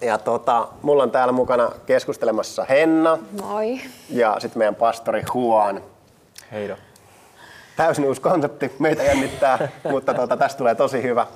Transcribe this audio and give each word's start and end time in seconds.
Ja 0.00 0.18
tota, 0.18 0.68
mulla 0.82 1.02
on 1.02 1.10
täällä 1.10 1.32
mukana 1.32 1.70
keskustelemassa 1.86 2.64
Henna 2.68 3.18
Moi. 3.42 3.80
ja 4.10 4.36
sitten 4.38 4.58
meidän 4.58 4.74
pastori 4.74 5.22
Juan. 5.34 5.82
Heido. 6.52 6.76
Täysin 7.76 8.04
uusi 8.04 8.20
konsepti, 8.20 8.72
meitä 8.78 9.02
jännittää, 9.02 9.68
mutta 9.90 10.14
tota, 10.14 10.36
tästä 10.36 10.58
tulee 10.58 10.74
tosi 10.74 11.02
hyvä. 11.02 11.26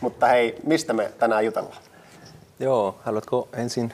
Mutta 0.00 0.26
hei, 0.26 0.56
mistä 0.64 0.92
me 0.92 1.12
tänään 1.18 1.44
jutellaan? 1.44 1.76
Joo, 2.60 2.94
haluatko 3.04 3.48
ensin 3.52 3.92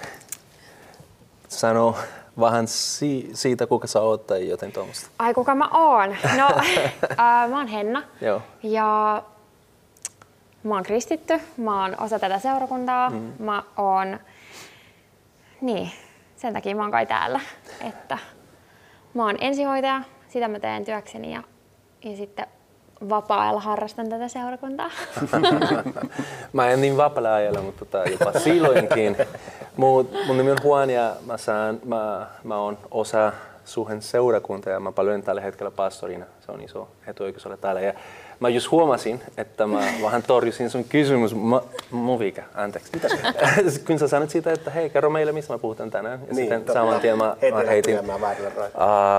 sanoa 1.49 1.99
vähän 2.41 2.69
si- 2.69 3.31
siitä, 3.35 3.67
kuka 3.67 3.87
sä 3.87 4.01
oot 4.01 4.27
tai 4.27 4.49
joten 4.49 4.73
tuommoista? 4.73 5.09
Ai 5.19 5.35
kuka 5.35 5.55
mä 5.55 5.69
oon? 5.73 6.17
No, 6.37 6.47
äh, 7.11 7.51
mä 7.51 7.57
oon 7.59 7.67
Henna. 7.67 8.03
Joo. 8.21 8.43
Ja 8.63 9.23
mä 10.67 10.75
oon 10.75 10.83
kristitty, 10.83 11.41
mä 11.57 11.83
oon 11.83 12.01
osa 12.01 12.19
tätä 12.19 12.39
seurakuntaa. 12.39 13.11
Mm. 13.11 13.33
Mä 13.39 13.63
oon, 13.77 14.19
niin, 15.61 15.91
sen 16.37 16.53
takia 16.53 16.77
mä 16.77 16.83
oon 16.83 16.91
kai 16.91 17.07
täällä. 17.07 17.41
Että 17.89 18.19
mä 19.15 19.25
oon 19.25 19.37
ensihoitaja, 19.41 20.03
sitä 20.29 20.49
mä 20.49 20.61
teen 20.61 20.85
työkseni 20.85 21.33
ja, 21.33 21.43
ja 22.05 22.17
sitten 22.17 22.47
vapaa-ajalla 23.09 23.61
harrastan 23.61 24.09
tätä 24.09 24.29
seurakuntaa. 24.29 24.91
Mä 26.53 26.71
en 26.71 26.81
niin 26.81 26.97
vapaalla 26.97 27.35
ajalla, 27.35 27.63
mutta 27.63 27.85
tota, 27.85 28.11
jopa 28.11 28.39
silloinkin. 28.39 29.17
Mut, 29.77 30.11
mun 30.27 30.37
nimi 30.37 30.51
on 30.51 30.59
Juan 30.65 30.91
ja 30.91 31.17
mä, 31.27 31.37
saan, 31.37 31.81
mä, 31.85 32.27
mä 32.45 32.57
oon 32.57 32.79
osa 32.91 33.33
suhen 33.65 34.03
seurakuntaa 34.03 34.73
ja 34.73 34.81
mä 34.81 34.93
paljon 34.93 35.23
tällä 35.23 35.41
hetkellä 35.41 35.71
pastorina. 35.71 36.25
Se 36.41 36.53
on 36.53 36.61
iso 36.61 36.89
etuoikeus 37.07 37.47
olla 37.47 37.57
täällä. 37.57 37.81
Ja 37.81 37.93
mä 38.41 38.49
just 38.49 38.71
huomasin, 38.71 39.21
että 39.37 39.67
mä 39.67 39.81
vähän 40.03 40.23
torjusin 40.23 40.71
sun 40.71 40.85
kysymys. 40.85 41.35
Mä, 41.35 41.61
Movika, 41.91 42.43
anteeksi. 42.55 42.93
Kun 43.87 43.99
sä 43.99 44.09
sanoit 44.09 44.31
siitä, 44.31 44.53
että 44.53 44.71
hei, 44.71 44.91
kerro 44.91 45.11
meille, 45.11 45.33
mistä 45.33 45.53
mä 45.53 45.59
puhutaan 45.59 45.91
tänään. 45.91 46.21
Ja 46.29 46.35
sitten 46.35 46.65
saman 46.73 47.01
tien 47.01 47.19
mä, 47.19 47.37
mä 47.53 47.63
heitin, 47.69 47.95
Mä. 48.07 48.15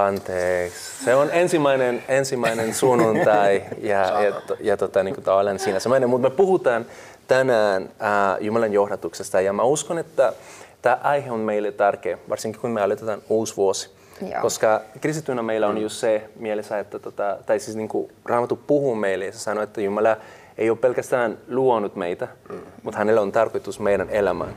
Anteeksi. 0.06 1.04
Se 1.06 1.16
on 1.16 1.30
ensimmäinen, 1.32 2.04
ensimmäinen 2.08 2.74
sunnuntai 2.74 3.64
ja, 3.82 4.22
ja, 4.24 4.32
to- 4.32 4.58
ja 4.60 4.78
tota, 4.78 5.04
niin 5.04 5.16
kuin 5.16 5.30
olen 5.30 5.60
siinä 5.60 5.80
samainen. 5.80 6.10
Mutta 6.10 6.30
me 6.30 6.36
puhutaan 6.36 6.86
tänään 7.28 7.90
ää, 8.00 8.38
Jumalan 8.40 8.74
johdatuksesta 8.74 9.42
ja 9.42 9.54
mä 9.54 9.64
uskon, 9.64 9.98
että 9.98 10.34
tämä 10.82 11.00
aihe 11.04 11.32
on 11.32 11.40
meille 11.40 11.72
tärkeä, 11.72 12.18
varsinkin 12.30 12.62
kun 12.62 12.72
me 12.72 12.82
aloitetaan 12.82 13.22
uusi 13.30 13.58
vuosi. 13.58 13.97
Joo. 14.22 14.42
Koska 14.42 14.82
kristittynä 15.02 15.42
meillä 15.42 15.68
on 15.68 15.78
just 15.78 15.96
se 15.96 16.30
mielessä, 16.40 16.80
että 16.80 17.00
tota, 17.00 17.38
tai 17.46 17.60
siis 17.60 17.78
niin 17.78 17.90
kuin 17.90 18.12
Raamattu 18.26 18.60
puhuu 18.68 18.96
meille 18.96 19.26
ja 19.26 19.32
se 19.32 19.40
sanoo, 19.40 19.64
että 19.64 19.82
Jumala 19.82 20.18
ei 20.58 20.70
ole 20.70 20.78
pelkästään 20.78 21.38
luonut 21.48 21.96
meitä, 21.96 22.28
mm. 22.50 22.60
mutta 22.84 22.98
hänellä 22.98 23.22
on 23.22 23.32
tarkoitus 23.32 23.80
meidän 23.80 24.10
elämään. 24.10 24.54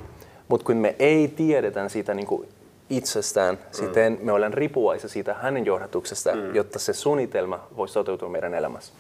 Mutta 0.49 0.67
kun 0.67 0.77
me 0.77 0.97
ei 0.99 1.29
tiedetä 1.29 1.89
sitä 1.89 2.15
niin 2.15 2.27
kuin 2.27 2.49
itsestään, 2.91 3.55
mm. 3.55 3.61
sitten 3.71 4.19
me 4.23 4.33
ollaan 4.33 4.55
riippuvaisia 4.55 5.09
siitä 5.09 5.35
hänen 5.35 5.67
johdatuksesta, 5.67 6.35
mm. 6.35 6.55
jotta 6.55 6.79
se 6.79 6.93
suunnitelma 6.93 7.67
voisi 7.77 7.95
toteutua 7.95 8.29
meidän 8.29 8.55
elämässä. 8.55 8.93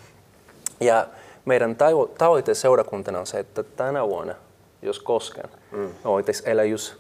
Ja 0.80 1.06
meidän 1.44 1.76
tavo- 1.76 2.10
tavoite 2.18 2.54
seurakuntana 2.54 3.18
on 3.18 3.26
se, 3.26 3.38
että 3.38 3.62
tänä 3.62 4.08
vuonna, 4.08 4.34
jos 4.82 4.98
koskaan, 4.98 5.50
mm. 5.72 5.78
me 5.78 6.04
voitaisiin 6.04 6.48
elää 6.48 6.64
just 6.64 6.94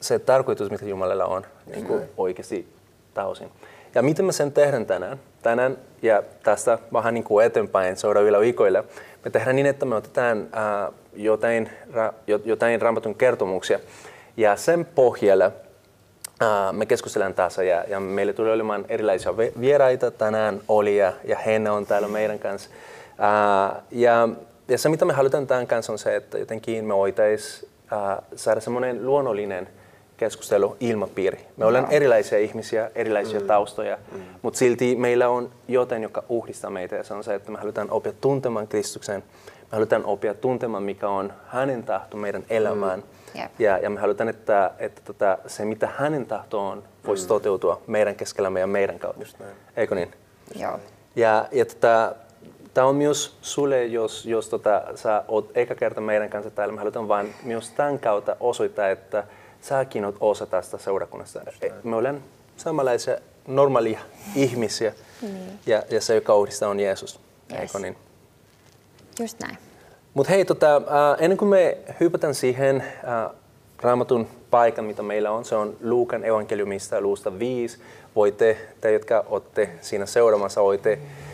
se 0.00 0.18
tarkoitus, 0.18 0.70
mitä 0.70 0.84
Jumalalla 0.84 1.24
on 1.24 1.46
niin 1.66 1.86
kuin 1.86 2.02
oikeasti 2.16 2.68
täysin. 3.14 3.50
Ja 3.94 4.02
miten 4.02 4.24
me 4.24 4.32
sen 4.32 4.52
tehdään 4.52 4.86
tänään? 4.86 5.20
Tänään 5.42 5.78
ja 6.02 6.22
tästä 6.42 6.78
vähän 6.92 7.14
niin 7.14 7.24
kuin 7.24 7.46
eteenpäin 7.46 7.96
seuraavilla 7.96 8.40
viikoilla, 8.40 8.84
me 9.24 9.30
tehdään 9.30 9.56
niin, 9.56 9.66
että 9.66 9.86
me 9.86 9.94
otetaan 9.94 10.48
äh, 10.56 10.94
jotain, 11.14 11.70
ra, 11.92 12.12
jo- 12.26 12.40
jotain 12.44 12.82
raamatun 12.82 13.14
kertomuksia 13.14 13.78
ja 14.36 14.56
sen 14.56 14.84
pohjalla 14.84 15.44
äh, 16.42 16.72
me 16.72 16.86
keskustellaan 16.86 17.34
tässä 17.34 17.62
ja, 17.62 17.84
ja 17.88 18.00
meille 18.00 18.32
tulee 18.32 18.52
olemaan 18.52 18.84
erilaisia 18.88 19.36
vi- 19.36 19.52
vieraita. 19.60 20.10
Tänään 20.10 20.60
oli 20.68 20.96
ja, 20.96 21.12
ja 21.24 21.38
Henna 21.38 21.72
on 21.72 21.86
täällä 21.86 22.08
meidän 22.08 22.38
kanssa. 22.38 22.70
Äh, 23.10 23.82
ja, 23.90 24.28
ja 24.68 24.78
se, 24.78 24.88
mitä 24.88 25.04
me 25.04 25.12
halutaan 25.12 25.46
tämän 25.46 25.66
kanssa 25.66 25.92
on 25.92 25.98
se, 25.98 26.16
että 26.16 26.38
jotenkin 26.38 26.84
me 26.84 26.94
voitaisiin 26.94 27.72
saada 28.36 28.60
semmoinen 28.60 29.06
luonnollinen 29.06 29.68
keskustelu, 30.16 30.76
ilmapiiri. 30.80 31.46
Me 31.56 31.64
ollaan 31.64 31.86
erilaisia 31.90 32.38
ihmisiä, 32.38 32.90
erilaisia 32.94 33.40
mm. 33.40 33.46
taustoja, 33.46 33.98
mm. 34.12 34.20
mutta 34.42 34.58
silti 34.58 34.96
meillä 34.96 35.28
on 35.28 35.50
jotain, 35.68 36.02
joka 36.02 36.24
uhdistaa 36.28 36.70
meitä 36.70 36.96
ja 36.96 37.04
se 37.04 37.14
on 37.14 37.24
se, 37.24 37.34
että 37.34 37.50
me 37.50 37.58
halutaan 37.58 37.90
oppia 37.90 38.12
tuntemaan 38.20 38.68
Kristuksen. 38.68 39.22
Me 39.46 39.76
halutaan 39.76 40.04
oppia 40.04 40.34
tuntemaan, 40.34 40.82
mikä 40.82 41.08
on 41.08 41.32
hänen 41.46 41.82
tahto 41.82 42.16
meidän 42.16 42.44
elämään. 42.50 43.00
Mm. 43.00 43.40
Jep. 43.40 43.60
Ja, 43.60 43.78
ja 43.78 43.90
me 43.90 44.00
halutaan, 44.00 44.28
että, 44.28 44.70
että 44.78 45.00
tota, 45.04 45.38
se 45.46 45.64
mitä 45.64 45.88
hänen 45.96 46.26
tahto 46.26 46.68
on, 46.68 46.82
voisi 47.06 47.24
mm. 47.24 47.28
toteutua 47.28 47.82
meidän 47.86 48.14
keskellämme 48.14 48.60
ja 48.60 48.66
meidän 48.66 48.98
kautta. 48.98 49.24
Eikö 49.76 49.94
niin? 49.94 50.12
Joo. 50.60 50.80
Ja, 51.16 51.48
ja 51.52 51.64
tota, 51.64 52.14
tämä 52.74 52.86
on 52.86 52.96
myös 52.96 53.36
sulle, 53.42 53.84
jos, 53.84 54.26
jos 54.26 54.48
tota, 54.48 54.82
sä 54.94 55.24
oot 55.28 55.50
eka 55.54 55.74
kerta 55.74 56.00
meidän 56.00 56.30
kanssa 56.30 56.50
täällä, 56.50 56.74
me 56.74 56.78
halutaan 56.78 57.08
vain 57.08 57.34
myös 57.42 57.70
tämän 57.70 57.98
kautta 57.98 58.36
osoittaa, 58.40 58.88
että 58.88 59.24
säkin 59.62 60.04
oot 60.04 60.16
osa 60.20 60.46
tästä 60.46 60.78
seurakunnasta. 60.78 61.40
Me 61.84 61.96
ollaan 61.96 62.22
samanlaisia 62.56 63.18
normaalia 63.46 64.00
ihmisiä 64.34 64.94
Niin. 65.22 65.58
ja, 65.66 65.82
ja 65.90 66.00
se, 66.00 66.14
joka 66.14 66.34
uudistaa, 66.36 66.68
on 66.68 66.80
Jeesus. 66.80 67.20
Yes. 67.52 67.60
Eikö 67.60 67.78
niin? 67.78 67.96
Just 69.20 69.40
näin. 69.40 69.58
Mutta 70.14 70.32
hei, 70.32 70.44
tota, 70.44 70.76
äh, 70.76 70.82
ennen 71.18 71.38
kuin 71.38 71.48
me 71.48 71.78
hypätään 72.00 72.34
siihen 72.34 72.76
äh, 72.80 73.30
raamatun 73.82 74.28
paikan, 74.50 74.84
mitä 74.84 75.02
meillä 75.02 75.30
on, 75.30 75.44
se 75.44 75.54
on 75.54 75.76
Luukan 75.82 76.24
evankeliumista 76.24 77.00
luusta 77.00 77.38
5. 77.38 77.78
Voitte, 78.16 78.56
te 78.80 78.92
jotka 78.92 79.24
olette 79.28 79.70
siinä 79.80 80.06
seuraamassa, 80.06 80.62
voitte 80.62 80.92
äh, 80.92 81.31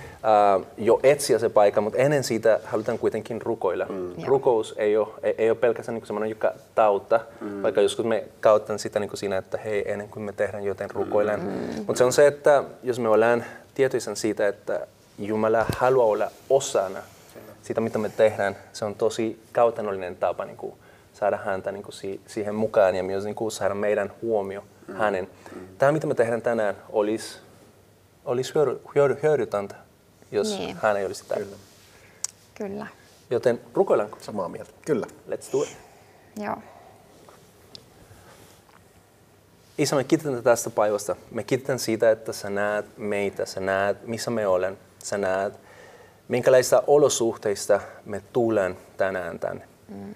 jo 0.78 1.00
etsiä 1.02 1.38
se 1.38 1.48
paikka, 1.48 1.80
mutta 1.80 1.98
ennen 1.98 2.24
siitä 2.24 2.60
halutaan 2.64 2.98
kuitenkin 2.98 3.42
rukoilla. 3.42 3.86
Mm. 3.88 4.12
Rukous 4.26 4.74
ei 4.76 4.96
ole, 4.96 5.08
ei, 5.22 5.34
ei 5.38 5.50
ole 5.50 5.58
pelkästään 5.58 5.94
niin 5.94 6.06
semmoinen, 6.06 6.30
joka 6.30 6.52
tautta, 6.74 7.20
mm. 7.40 7.62
vaikka 7.62 7.80
joskus 7.80 8.04
me 8.04 8.24
kauttaan 8.40 8.78
sitä 8.78 9.00
niin 9.00 9.10
siinä, 9.14 9.36
että 9.36 9.58
hei, 9.58 9.92
ennen 9.92 10.08
kuin 10.08 10.22
me 10.22 10.32
tehdään 10.32 10.64
jotain 10.64 10.90
rukoillaan. 10.90 11.40
Mm. 11.40 11.84
Mutta 11.86 11.98
se 11.98 12.04
on 12.04 12.12
se, 12.12 12.26
että 12.26 12.64
jos 12.82 12.98
me 12.98 13.08
ollaan 13.08 13.44
tietoisen 13.74 14.16
siitä, 14.16 14.48
että 14.48 14.86
Jumala 15.18 15.66
haluaa 15.78 16.06
olla 16.06 16.30
osana 16.50 17.00
siitä, 17.62 17.80
mitä 17.80 17.98
me 17.98 18.08
tehdään, 18.08 18.56
se 18.72 18.84
on 18.84 18.94
tosi 18.94 19.40
käytännöllinen 19.52 20.16
tapa 20.16 20.44
niin 20.44 20.56
kuin 20.56 20.74
saada 21.14 21.36
häntä 21.36 21.72
niin 21.72 21.82
kuin 21.82 21.92
si- 21.92 22.20
siihen 22.26 22.54
mukaan 22.54 22.94
ja 22.94 23.02
myös 23.02 23.24
niin 23.24 23.34
kuin 23.34 23.52
saada 23.52 23.74
meidän 23.74 24.12
huomio 24.22 24.64
mm. 24.88 24.94
hänen. 24.94 25.28
Tämä, 25.78 25.92
mitä 25.92 26.06
me 26.06 26.14
tehdään 26.14 26.42
tänään, 26.42 26.74
olisi, 26.90 27.38
olisi 28.24 28.54
hyödy, 28.54 28.80
hyödy, 28.94 29.18
hyödytöntä, 29.22 29.74
jos 30.32 30.48
Niin. 30.48 30.76
hän 30.82 30.96
ei 30.96 31.06
olisi 31.06 31.24
täällä. 31.28 31.56
Kyllä. 32.54 32.86
Joten 33.30 33.60
rukoillaanko? 33.74 34.18
Samaa 34.20 34.48
mieltä. 34.48 34.70
Kyllä. 34.86 35.06
Let's 35.30 35.52
do 35.52 35.62
it. 35.62 35.76
Joo. 36.36 36.56
Isä, 39.78 39.96
me 39.96 40.04
kiitetään 40.04 40.42
tästä 40.42 40.70
päivästä. 40.70 41.16
Me 41.30 41.42
kiitetään 41.44 41.78
siitä, 41.78 42.10
että 42.10 42.32
sä 42.32 42.50
näet 42.50 42.86
meitä, 42.98 43.46
sä 43.46 43.60
näet, 43.60 44.06
missä 44.06 44.30
me 44.30 44.46
olen, 44.46 44.78
sä 45.04 45.18
näet, 45.18 45.54
minkälaista 46.28 46.82
olosuhteista 46.86 47.80
me 48.04 48.22
tulen 48.32 48.76
tänään 48.96 49.38
tänne. 49.38 49.68
Mm. 49.88 50.14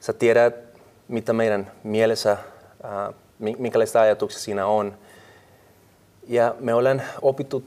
Sä 0.00 0.12
tiedät, 0.12 0.54
mitä 1.08 1.32
meidän 1.32 1.72
mielessä, 1.84 2.32
äh, 2.32 3.14
mi- 3.38 3.56
minkälaista 3.58 4.00
ajatuksia 4.00 4.40
siinä 4.40 4.66
on. 4.66 4.98
Ja 6.28 6.54
me 6.60 6.74
olen 6.74 7.02
opittu 7.22 7.64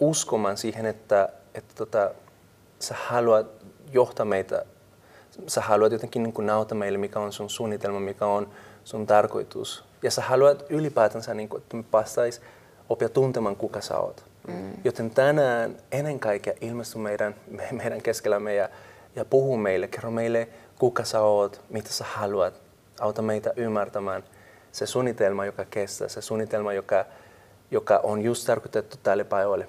uskomaan 0.00 0.56
siihen, 0.56 0.86
että, 0.86 1.28
että 1.54 1.74
tota, 1.74 2.10
sä 2.78 2.94
haluat 3.08 3.46
johtaa 3.92 4.26
meitä, 4.26 4.64
sä 5.46 5.60
haluat 5.60 5.92
jotenkin 5.92 6.22
niin 6.22 6.34
nauttaa 6.46 6.78
meille, 6.78 6.98
mikä 6.98 7.20
on 7.20 7.32
sun 7.32 7.50
suunnitelma, 7.50 8.00
mikä 8.00 8.26
on 8.26 8.48
sun 8.84 9.06
tarkoitus. 9.06 9.84
Ja 10.02 10.10
sä 10.10 10.22
haluat 10.22 10.64
ylipäätänsä, 10.70 11.34
niin 11.34 11.48
kuin, 11.48 11.62
että 11.62 11.76
me 11.76 11.82
päästäis 11.82 12.40
oppia 12.88 13.08
tuntemaan, 13.08 13.56
kuka 13.56 13.80
sä 13.80 13.98
oot. 13.98 14.24
Mm. 14.48 14.72
Joten 14.84 15.10
tänään 15.10 15.76
ennen 15.92 16.20
kaikkea 16.20 16.54
ilmesty 16.60 16.98
meidän, 16.98 17.34
me, 17.50 17.68
meidän 17.72 18.02
keskellämme 18.02 18.54
ja, 18.54 18.68
ja 19.16 19.24
puhu 19.24 19.56
meille, 19.56 19.88
kerro 19.88 20.10
meille, 20.10 20.48
kuka 20.78 21.04
sä 21.04 21.20
oot, 21.20 21.60
mitä 21.70 21.88
sä 21.88 22.04
haluat, 22.04 22.54
auta 23.00 23.22
meitä 23.22 23.52
ymmärtämään 23.56 24.24
se 24.72 24.86
suunnitelma, 24.86 25.44
joka 25.44 25.64
kestää, 25.64 26.08
se 26.08 26.20
suunnitelma, 26.20 26.72
joka, 26.72 27.04
joka 27.70 28.00
on 28.02 28.22
just 28.22 28.46
tarkoitettu 28.46 28.96
tälle 29.02 29.24
päivälle. 29.24 29.68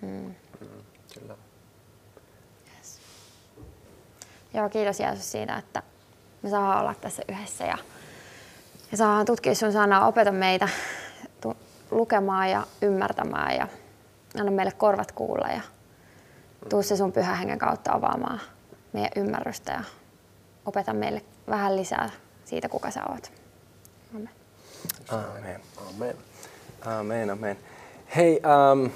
Mm. 0.00 0.34
Kyllä. 1.14 1.36
Joo, 4.54 4.68
kiitos 4.68 5.00
Jeesus 5.00 5.32
siitä, 5.32 5.56
että 5.56 5.82
me 6.42 6.50
saadaan 6.50 6.80
olla 6.80 6.94
tässä 6.94 7.22
yhdessä 7.28 7.64
ja, 7.64 7.78
ja 8.90 8.96
saadaan 8.96 9.26
tutkia 9.26 9.54
sun 9.54 9.72
sanaa. 9.72 10.06
Opeta 10.06 10.32
meitä 10.32 10.68
tu- 11.40 11.56
lukemaan 11.90 12.50
ja 12.50 12.66
ymmärtämään 12.82 13.56
ja 13.56 13.68
anna 14.40 14.52
meille 14.52 14.72
korvat 14.72 15.12
kuulla 15.12 15.48
ja 15.48 15.60
tuu 16.68 16.82
se 16.82 16.96
sun 16.96 17.12
pyhän 17.12 17.38
hengen 17.38 17.58
kautta 17.58 17.92
avaamaan 17.92 18.40
meidän 18.92 19.10
ymmärrystä 19.16 19.72
ja 19.72 19.84
opeta 20.66 20.92
meille 20.92 21.22
vähän 21.48 21.76
lisää 21.76 22.10
siitä, 22.44 22.68
kuka 22.68 22.90
sä 22.90 23.00
oot. 23.08 23.32
Amen. 24.14 24.30
Amen. 25.08 25.60
Amen. 25.88 26.16
Amen, 26.86 27.30
amen. 27.30 27.58
Hei, 28.16 28.40
um, 28.72 28.90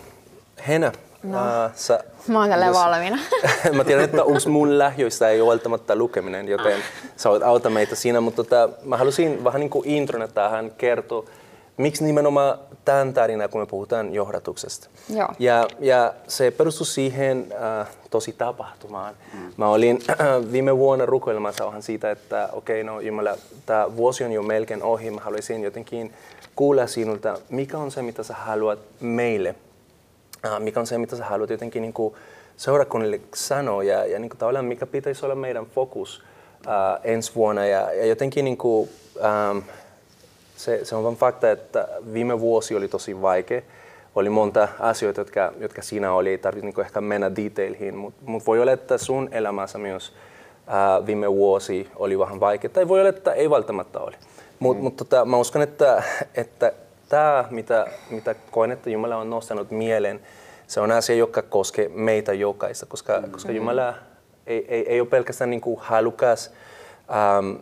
Henä, 0.68 0.92
no. 1.22 1.38
uh, 1.38 1.72
sä, 1.74 2.04
Mä 2.28 2.40
oon 2.40 2.48
tälleen 2.48 2.72
valmiina. 2.72 3.18
mä 3.76 3.84
tiedän, 3.84 4.04
että 4.04 4.24
onko 4.24 4.40
mun 4.48 4.78
lähiöistä 4.78 5.28
ei 5.28 5.40
ole 5.40 5.50
välttämättä 5.50 5.96
lukeminen, 5.96 6.48
joten 6.48 6.82
sä 7.16 7.30
voit 7.30 7.42
auta 7.42 7.70
meitä 7.70 7.94
siinä, 7.94 8.20
mutta 8.20 8.44
tota, 8.44 8.68
mä 8.84 8.96
halusin 8.96 9.44
vähän 9.44 9.60
niin 9.60 9.70
kuin 9.70 9.88
introna 9.88 10.28
tähän 10.28 10.70
kertoa, 10.78 11.24
miksi 11.76 12.04
nimenomaan 12.04 12.58
tämän 12.84 13.14
tarinaa, 13.14 13.48
kun 13.48 13.60
me 13.60 13.66
puhutaan 13.66 14.14
johdatuksesta. 14.14 14.88
Joo. 15.08 15.28
Ja, 15.38 15.68
ja 15.80 16.14
se 16.28 16.50
perustuu 16.50 16.86
siihen 16.86 17.46
äh, 17.80 17.88
tosi 18.10 18.32
tapahtumaan. 18.32 19.14
Mm. 19.34 19.52
Mä 19.56 19.68
olin 19.68 20.02
äh, 20.10 20.16
viime 20.52 20.76
vuonna 20.76 21.06
rukoilemassa 21.06 21.66
vähän 21.66 21.82
siitä, 21.82 22.10
että 22.10 22.48
okei, 22.52 22.82
okay, 22.82 22.94
no 22.94 23.00
Jumala, 23.00 23.36
tämä 23.66 23.96
vuosi 23.96 24.24
on 24.24 24.32
jo 24.32 24.42
melkein 24.42 24.82
ohi. 24.82 25.10
Mä 25.10 25.20
haluaisin 25.20 25.62
jotenkin 25.62 26.12
kuulla 26.56 26.86
sinulta, 26.86 27.38
mikä 27.50 27.78
on 27.78 27.90
se, 27.90 28.02
mitä 28.02 28.22
sä 28.22 28.34
haluat 28.34 28.78
meille. 29.00 29.54
Mikä 30.58 30.80
on 30.80 30.86
se, 30.86 30.98
mitä 30.98 31.16
sä 31.16 31.24
haluat 31.24 31.50
jotenkin 31.50 31.82
niin 31.82 31.92
kuin 31.92 32.14
seurakunnille 32.56 33.20
sanoa 33.34 33.82
ja, 33.82 34.06
ja 34.06 34.18
niin 34.18 34.28
kuin 34.28 34.38
tavallaan 34.38 34.64
mikä 34.64 34.86
pitäisi 34.86 35.24
olla 35.24 35.34
meidän 35.34 35.66
fokus 35.66 36.22
äh, 36.66 37.00
ensi 37.04 37.34
vuonna. 37.34 37.66
Ja, 37.66 37.92
ja 37.92 38.06
jotenkin 38.06 38.44
niin 38.44 38.56
kuin, 38.56 38.90
ähm, 39.24 39.58
se, 40.56 40.84
se 40.84 40.96
on 40.96 41.04
vain 41.04 41.16
fakta, 41.16 41.50
että 41.50 41.88
viime 42.12 42.40
vuosi 42.40 42.74
oli 42.74 42.88
tosi 42.88 43.22
vaikea. 43.22 43.62
Oli 44.14 44.30
monta 44.30 44.68
asioita, 44.78 45.20
jotka, 45.20 45.52
jotka 45.58 45.82
siinä 45.82 46.12
oli, 46.12 46.30
ei 46.30 46.38
tarvitse 46.38 46.66
niin 46.66 46.80
ehkä 46.80 47.00
mennä 47.00 47.36
detailiin, 47.36 47.96
mutta 47.96 48.22
mut 48.26 48.46
voi 48.46 48.60
olla, 48.60 48.72
että 48.72 48.98
sun 48.98 49.28
elämässä 49.32 49.78
myös 49.78 50.12
ää, 50.66 51.06
viime 51.06 51.32
vuosi 51.32 51.88
oli 51.96 52.18
vähän 52.18 52.40
vaikea, 52.40 52.70
tai 52.70 52.88
voi 52.88 53.00
olla, 53.00 53.08
että 53.08 53.32
ei 53.32 53.50
välttämättä 53.50 54.00
oli. 54.00 54.16
Mutta 54.58 54.80
mm. 54.80 54.84
mut, 54.84 54.96
tota, 54.96 55.24
mä 55.24 55.36
uskon, 55.36 55.62
että, 55.62 56.02
että 56.34 56.72
tämä, 57.12 57.44
mitä, 57.50 57.86
mitä 58.10 58.34
koen, 58.50 58.72
että 58.72 58.90
Jumala 58.90 59.16
on 59.16 59.30
nostanut 59.30 59.70
mieleen, 59.70 60.20
se 60.66 60.80
on 60.80 60.90
asia, 60.90 61.16
joka 61.16 61.42
koskee 61.42 61.88
meitä 61.88 62.32
jokaista, 62.32 62.86
koska, 62.86 63.20
mm. 63.20 63.30
koska 63.30 63.52
Jumala 63.52 63.94
ei, 64.46 64.66
ei, 64.68 64.88
ei 64.88 65.00
ole 65.00 65.08
pelkästään 65.08 65.50
niin 65.50 65.60
kuin 65.60 65.80
halukas, 65.80 66.50
ähm, 67.10 67.56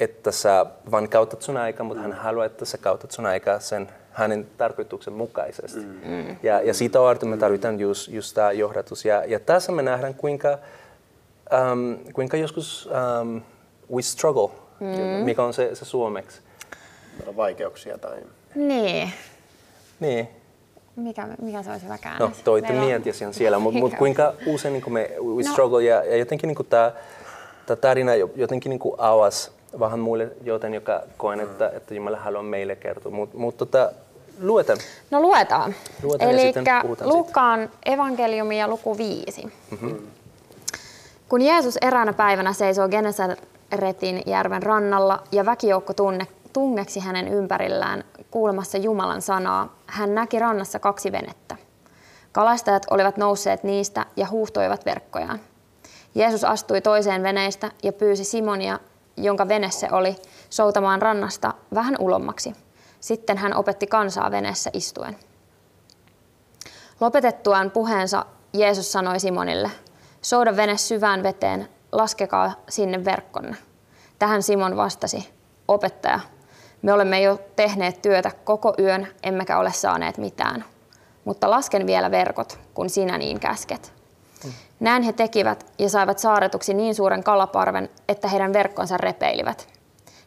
että 0.00 0.32
sä 0.32 0.66
vain 0.90 1.08
käytät 1.08 1.42
sun 1.42 1.56
aikaa, 1.56 1.86
mutta 1.86 2.02
hän 2.02 2.12
haluaa, 2.12 2.46
että 2.46 2.64
sä 2.64 2.78
käytät 2.78 3.10
sun 3.10 3.26
aikaa 3.26 3.60
sen 3.60 3.88
hänen 4.10 4.46
tarkoituksen 4.58 5.12
mukaisesti. 5.12 5.80
Mm. 5.80 6.36
Ja, 6.42 6.60
ja 6.60 6.74
siitä 6.74 7.00
varten 7.00 7.28
me 7.28 7.36
tarvitaan 7.36 7.80
just, 7.80 8.08
just 8.08 8.34
tämä 8.34 8.52
johdatus. 8.52 9.04
Ja, 9.04 9.24
ja 9.24 9.40
tässä 9.40 9.72
me 9.72 9.82
nähdään, 9.82 10.14
kuinka, 10.14 10.58
um, 11.72 11.98
kuinka 12.12 12.36
joskus 12.36 12.88
um, 13.20 13.42
we 13.94 14.02
struggle, 14.02 14.50
mm. 14.80 15.24
mikä 15.24 15.42
on 15.42 15.54
se, 15.54 15.74
se 15.74 15.84
suomeksi. 15.84 16.40
Meillä 17.16 17.30
on 17.30 17.36
vaikeuksia 17.36 17.98
tai... 17.98 18.22
Niin. 18.54 19.12
Niin. 20.00 20.28
Mikä, 20.96 21.28
mikä 21.42 21.62
se 21.62 21.70
olisi 21.70 21.84
hyvä 21.84 21.98
käännös? 21.98 22.28
No, 22.30 22.36
toitte 22.44 22.68
Meillä 22.72 22.82
on- 22.82 22.88
miettiä 22.88 23.12
siellä, 23.32 23.58
mutta 23.58 23.80
mut 23.80 23.94
kuinka 23.98 24.32
usein 24.46 24.72
niin 24.72 24.92
me 24.92 25.10
we 25.24 25.42
No. 25.42 25.52
struggle 25.52 25.84
ja, 25.84 26.04
ja 26.04 26.16
jotenkin 26.16 26.48
niin 26.48 26.66
tämä 26.68 26.92
tarina 27.80 28.14
jo- 28.14 28.30
jotenkin 28.36 28.70
niin 28.70 28.80
avasi 28.98 29.50
vähän 29.80 30.00
muille 30.00 30.28
joten, 30.44 30.74
joka 30.74 31.02
koen, 31.16 31.40
että, 31.40 31.68
että 31.76 31.94
Jumala 31.94 32.16
haluaa 32.16 32.42
meille 32.42 32.76
kertoa. 32.76 33.12
Mutta 33.12 33.38
mut, 33.38 33.56
tota, 33.56 33.92
luetaan. 34.40 34.78
No 35.10 35.20
luetaan. 35.20 35.74
Luetaan 36.02 36.30
Eli 36.30 36.52
Luukkaan 37.04 37.70
evankeliumi 37.86 38.58
ja 38.60 38.68
luku 38.68 38.98
5. 38.98 39.42
Mm-hmm. 39.70 39.96
Kun 41.28 41.42
Jeesus 41.42 41.76
eräänä 41.80 42.12
päivänä 42.12 42.52
seisoo 42.52 42.88
Genesaretin 42.88 44.22
järven 44.26 44.62
rannalla 44.62 45.22
ja 45.32 45.44
väkijoukko 45.46 45.92
tunne, 45.94 46.26
tungeksi 46.52 47.00
hänen 47.00 47.28
ympärillään 47.28 48.04
kuulemassa 48.32 48.78
Jumalan 48.78 49.22
sanaa, 49.22 49.76
hän 49.86 50.14
näki 50.14 50.38
rannassa 50.38 50.78
kaksi 50.78 51.12
venettä. 51.12 51.56
Kalastajat 52.32 52.86
olivat 52.90 53.16
nousseet 53.16 53.64
niistä 53.64 54.06
ja 54.16 54.26
huuhtoivat 54.26 54.86
verkkojaan. 54.86 55.40
Jeesus 56.14 56.44
astui 56.44 56.80
toiseen 56.80 57.22
veneestä 57.22 57.70
ja 57.82 57.92
pyysi 57.92 58.24
Simonia, 58.24 58.78
jonka 59.16 59.48
vene 59.48 59.70
se 59.70 59.88
oli, 59.92 60.16
soutamaan 60.50 61.02
rannasta 61.02 61.54
vähän 61.74 61.96
ulommaksi. 61.98 62.52
Sitten 63.00 63.38
hän 63.38 63.56
opetti 63.56 63.86
kansaa 63.86 64.30
veneessä 64.30 64.70
istuen. 64.72 65.16
Lopetettuaan 67.00 67.70
puheensa 67.70 68.26
Jeesus 68.52 68.92
sanoi 68.92 69.20
Simonille, 69.20 69.70
souda 70.22 70.56
vene 70.56 70.76
syvään 70.76 71.22
veteen, 71.22 71.68
laskekaa 71.92 72.52
sinne 72.68 73.04
verkkonne. 73.04 73.56
Tähän 74.18 74.42
Simon 74.42 74.76
vastasi, 74.76 75.32
opettaja, 75.68 76.20
me 76.82 76.92
olemme 76.92 77.20
jo 77.20 77.40
tehneet 77.56 78.02
työtä 78.02 78.30
koko 78.44 78.74
yön, 78.78 79.08
emmekä 79.22 79.58
ole 79.58 79.72
saaneet 79.72 80.18
mitään. 80.18 80.64
Mutta 81.24 81.50
lasken 81.50 81.86
vielä 81.86 82.10
verkot, 82.10 82.58
kun 82.74 82.90
sinä 82.90 83.18
niin 83.18 83.40
käsket. 83.40 83.92
Näin 84.80 85.02
he 85.02 85.12
tekivät 85.12 85.72
ja 85.78 85.88
saivat 85.88 86.18
saaretuksi 86.18 86.74
niin 86.74 86.94
suuren 86.94 87.24
kalaparven, 87.24 87.90
että 88.08 88.28
heidän 88.28 88.52
verkkonsa 88.52 88.96
repeilivät. 88.96 89.68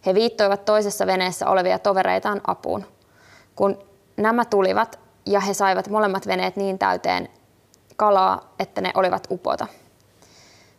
He 0.05 0.13
viittoivat 0.13 0.65
toisessa 0.65 1.07
veneessä 1.07 1.49
olevia 1.49 1.79
tovereitaan 1.79 2.41
apuun. 2.47 2.85
Kun 3.55 3.79
nämä 4.17 4.45
tulivat 4.45 4.99
ja 5.25 5.39
he 5.39 5.53
saivat 5.53 5.89
molemmat 5.89 6.27
veneet 6.27 6.55
niin 6.55 6.79
täyteen 6.79 7.29
kalaa, 7.95 8.53
että 8.59 8.81
ne 8.81 8.91
olivat 8.95 9.27
upota. 9.31 9.67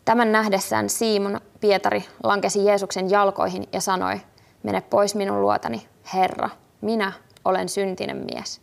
Tämän 0.04 0.32
nähdessään 0.32 0.88
Simon 0.88 1.40
Pietari 1.60 2.04
lankesi 2.22 2.64
Jeesuksen 2.64 3.10
jalkoihin 3.10 3.68
ja 3.72 3.80
sanoi, 3.80 4.20
mene 4.66 4.80
pois 4.80 5.14
minun 5.14 5.42
luotani, 5.42 5.88
Herra, 6.14 6.50
minä 6.80 7.12
olen 7.44 7.68
syntinen 7.68 8.16
mies. 8.16 8.60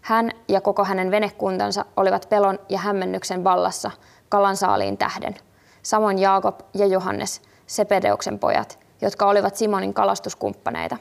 Hän 0.00 0.30
ja 0.48 0.60
koko 0.60 0.84
hänen 0.84 1.10
venekuntansa 1.10 1.84
olivat 1.96 2.26
pelon 2.28 2.58
ja 2.68 2.78
hämmennyksen 2.78 3.44
vallassa 3.44 3.90
kalansaaliin 4.28 4.98
tähden. 4.98 5.34
Samoin 5.82 6.18
Jaakob 6.18 6.60
ja 6.74 6.86
Johannes, 6.86 7.42
Sepedeuksen 7.66 8.38
pojat, 8.38 8.78
jotka 9.00 9.26
olivat 9.26 9.56
Simonin 9.56 9.94
kalastuskumppaneita. 9.94 10.96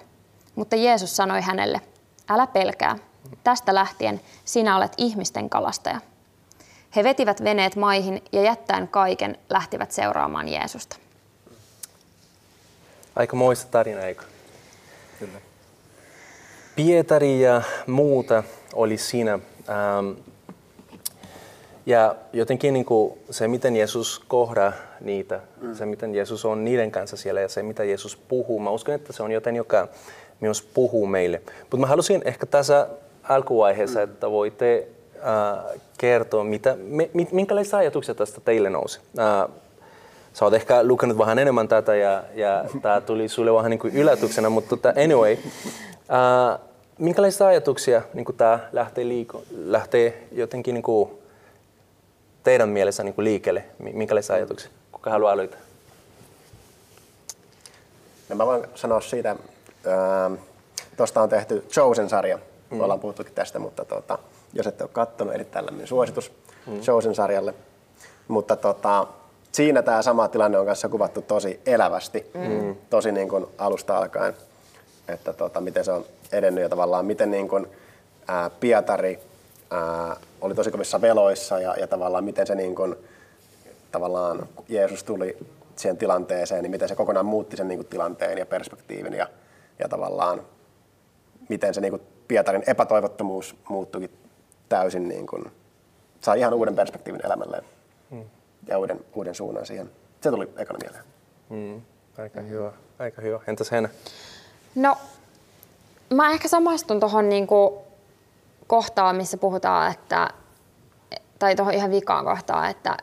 Mutta 0.55 0.75
Jeesus 0.75 1.15
sanoi 1.15 1.41
hänelle, 1.41 1.81
älä 2.29 2.47
pelkää, 2.47 2.95
tästä 3.43 3.75
lähtien 3.75 4.21
sinä 4.45 4.77
olet 4.77 4.93
ihmisten 4.97 5.49
kalastaja. 5.49 6.01
He 6.95 7.03
vetivät 7.03 7.43
veneet 7.43 7.75
maihin 7.75 8.23
ja 8.31 8.41
jättäen 8.41 8.87
kaiken 8.87 9.37
lähtivät 9.49 9.91
seuraamaan 9.91 10.47
Jeesusta. 10.47 11.08
Aika 13.19 13.35
moista 13.35 13.71
tarina, 13.71 14.01
eikö? 14.01 14.23
Kyllä. 15.19 15.39
Pietari 16.75 17.41
ja 17.41 17.61
muuta 17.87 18.43
oli 18.73 18.97
siinä. 18.97 19.33
Ähm, 19.33 20.11
ja 21.85 22.15
jotenkin 22.33 22.73
niin 22.73 22.85
kuin 22.85 23.19
se, 23.29 23.47
miten 23.47 23.75
Jeesus 23.75 24.19
kohdaa 24.27 24.73
niitä, 25.01 25.39
mm. 25.61 25.75
se, 25.75 25.85
miten 25.85 26.15
Jeesus 26.15 26.45
on 26.45 26.65
niiden 26.65 26.91
kanssa 26.91 27.17
siellä 27.17 27.41
ja 27.41 27.49
se, 27.49 27.63
mitä 27.63 27.83
Jeesus 27.83 28.15
puhuu. 28.15 28.59
Mä 28.59 28.69
uskon, 28.69 28.95
että 28.95 29.13
se 29.13 29.23
on 29.23 29.31
joten, 29.31 29.55
joka 29.55 29.87
myös 30.39 30.61
puhuu 30.61 31.05
meille. 31.05 31.41
Mutta 31.59 31.77
mä 31.77 31.87
halusin 31.87 32.21
ehkä 32.25 32.45
tässä 32.45 32.87
alkuvaiheessa, 33.23 33.99
mm. 33.99 34.03
että 34.03 34.31
voitte 34.31 34.87
äh, 35.15 35.81
kertoa, 35.97 36.43
mitä, 36.43 36.75
mi, 36.75 37.09
mi- 37.13 37.27
minkälaisia 37.31 37.79
ajatuksia 37.79 38.15
tästä 38.15 38.41
teille 38.41 38.69
nousi. 38.69 38.99
Äh, 39.19 39.55
sä 40.39 40.45
oot 40.45 40.53
ehkä 40.53 40.83
lukenut 40.83 41.17
vähän 41.17 41.39
enemmän 41.39 41.67
tätä 41.67 41.95
ja, 41.95 42.23
ja 42.33 42.65
tämä 42.81 43.01
tuli 43.01 43.27
sulle 43.27 43.53
vähän 43.53 43.69
niin 43.69 43.79
kuin 43.79 43.95
yllätyksenä, 43.95 44.49
mutta 44.49 44.69
tota, 44.69 44.93
anyway, 45.03 45.33
uh, 45.33 46.59
minkälaisia 46.97 47.47
ajatuksia 47.47 48.01
niin 48.13 48.25
tämä 48.37 48.59
lähtee, 48.71 49.07
liiko, 49.07 49.43
lähtee 49.51 50.27
jotenkin 50.31 50.73
niin 50.73 50.83
kuin 50.83 51.09
teidän 52.43 52.69
mielessä 52.69 53.03
niin 53.03 53.13
kuin 53.13 53.25
liikkeelle? 53.25 53.63
Mi- 53.79 53.93
Minkälaisia 53.93 54.35
ajatuksia? 54.35 54.69
Kuka 54.91 55.09
haluaa 55.09 55.33
aloittaa? 55.33 55.59
No 58.29 58.35
mä 58.35 58.45
voin 58.45 58.67
sanoa 58.75 59.01
siitä, 59.01 59.35
tuosta 60.97 61.21
on 61.21 61.29
tehty 61.29 61.65
Chosen-sarja, 61.69 62.39
mm. 62.69 62.81
ollaan 62.81 62.99
puhuttukin 62.99 63.33
tästä, 63.33 63.59
mutta 63.59 63.85
tota, 63.85 64.17
jos 64.53 64.67
ette 64.67 64.83
ole 64.83 64.89
katsonut, 64.93 65.33
erittäin 65.33 65.65
lämmin 65.65 65.87
suositus 65.87 66.31
mm. 66.67 66.79
Chosen-sarjalle. 66.81 67.53
Mutta 68.27 68.55
tota, 68.55 69.07
siinä 69.51 69.81
tämä 69.81 70.01
sama 70.01 70.27
tilanne 70.27 70.57
on 70.57 70.65
kanssa 70.65 70.89
kuvattu 70.89 71.21
tosi 71.21 71.59
elävästi, 71.65 72.31
mm. 72.33 72.75
tosi 72.89 73.11
niin 73.11 73.29
kuin 73.29 73.45
alusta 73.57 73.97
alkaen. 73.97 74.33
että 75.07 75.33
tota, 75.33 75.61
miten 75.61 75.85
se 75.85 75.91
on 75.91 76.05
edennyt 76.31 76.61
ja 76.61 76.69
tavallaan 76.69 77.05
miten 77.05 77.31
niin 77.31 77.47
kuin, 77.47 77.67
ää, 78.27 78.49
Pietari 78.49 79.19
ää, 79.71 80.15
oli 80.41 80.55
tosi 80.55 80.71
kovissa 80.71 81.01
veloissa 81.01 81.59
ja, 81.59 81.75
ja 81.79 81.87
tavallaan 81.87 82.23
miten 82.23 82.47
se 82.47 82.55
niin 82.55 82.75
kuin, 82.75 82.95
tavallaan 83.91 84.47
kun 84.55 84.65
Jeesus 84.69 85.03
tuli 85.03 85.37
siihen 85.75 85.97
tilanteeseen, 85.97 86.63
niin 86.63 86.71
miten 86.71 86.89
se 86.89 86.95
kokonaan 86.95 87.25
muutti 87.25 87.57
sen 87.57 87.67
niin 87.67 87.77
kuin, 87.77 87.87
tilanteen 87.87 88.37
ja 88.37 88.45
perspektiivin 88.45 89.13
ja, 89.13 89.27
ja 89.79 89.89
tavallaan 89.89 90.41
miten 91.49 91.73
se 91.73 91.81
niin 91.81 91.91
kuin, 91.91 92.01
Pietarin 92.27 92.63
epätoivottomuus 92.67 93.55
muuttuikin 93.69 94.11
täysin, 94.69 95.09
niin 95.09 95.27
kuin, 95.27 95.51
sai 96.21 96.39
ihan 96.39 96.53
uuden 96.53 96.75
perspektiivin 96.75 97.25
elämälleen. 97.25 97.63
Ja 98.67 98.79
uuden, 98.79 99.05
uuden 99.15 99.35
suunnan 99.35 99.65
siihen. 99.65 99.91
Se 100.21 100.29
tuli 100.29 100.49
ekana 100.57 100.79
mieleen. 100.83 101.03
Mm, 101.49 101.81
aika 102.17 102.41
hyvä, 102.41 102.71
aika 102.99 103.21
hyvä. 103.21 103.39
Entäs 103.47 103.71
Henna? 103.71 103.89
No, 104.75 104.97
mä 106.13 106.31
ehkä 106.31 106.47
samastun 106.47 106.99
tuohon 106.99 107.29
niinku 107.29 107.81
kohtaan, 108.67 109.15
missä 109.15 109.37
puhutaan, 109.37 109.91
että, 109.91 110.29
tai 111.39 111.55
tuohon 111.55 111.73
ihan 111.73 111.91
vikaan 111.91 112.25
kohtaan, 112.25 112.69
että 112.69 112.97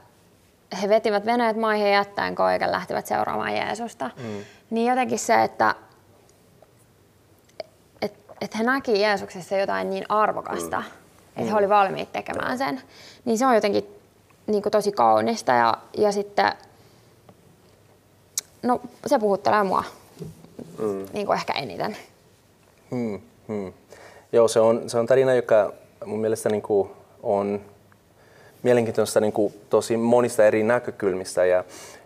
he 0.82 0.88
vetivät 0.88 1.26
veneet 1.26 1.56
maihin 1.56 1.92
jättäen 1.92 2.34
koiken 2.34 2.72
lähtivät 2.72 3.06
seuraamaan 3.06 3.54
Jeesusta. 3.54 4.10
Mm. 4.16 4.44
Niin 4.70 4.90
jotenkin 4.90 5.18
se, 5.18 5.42
että 5.42 5.74
et, 8.02 8.14
et 8.40 8.58
he 8.58 8.62
näki 8.62 9.00
Jeesuksessa 9.00 9.56
jotain 9.56 9.90
niin 9.90 10.04
arvokasta, 10.08 10.80
mm. 10.80 10.86
että 11.36 11.50
he 11.50 11.58
oli 11.58 11.68
valmiit 11.68 12.12
tekemään 12.12 12.58
sen, 12.58 12.82
niin 13.24 13.38
se 13.38 13.46
on 13.46 13.54
jotenkin 13.54 13.96
niin 14.46 14.62
kuin 14.62 14.70
tosi 14.70 14.92
kaunista 14.92 15.52
ja, 15.52 15.74
ja 15.96 16.12
sitten 16.12 16.52
no 18.62 18.80
se 19.06 19.18
puhuttelee 19.18 19.62
mua 19.62 19.84
mm. 20.78 21.06
niin 21.12 21.26
kuin 21.26 21.38
ehkä 21.38 21.52
eniten. 21.52 21.96
Hmm, 22.90 23.20
hmm. 23.48 23.72
Joo, 24.32 24.48
se 24.48 24.60
on, 24.60 24.90
se 24.90 24.98
on 24.98 25.06
tarina, 25.06 25.34
joka 25.34 25.72
mun 26.04 26.20
mielestä 26.20 26.48
niin 26.48 26.62
kuin 26.62 26.90
on 27.22 27.60
mielenkiintoista 28.62 29.20
niin 29.20 29.32
kuin 29.32 29.54
tosi 29.70 29.96
monista 29.96 30.44
eri 30.44 30.62
näkökulmista. 30.62 31.44
Ja, 31.44 31.64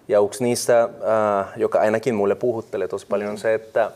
ja 0.09 0.20
yksi 0.20 0.44
niistä, 0.44 0.82
äh, 0.82 1.47
joka 1.56 1.80
ainakin 1.80 2.14
mulle 2.14 2.35
puhuttelee 2.35 2.88
tosi 2.88 3.06
paljon, 3.06 3.30
on 3.30 3.38
se, 3.38 3.54
että 3.54 3.90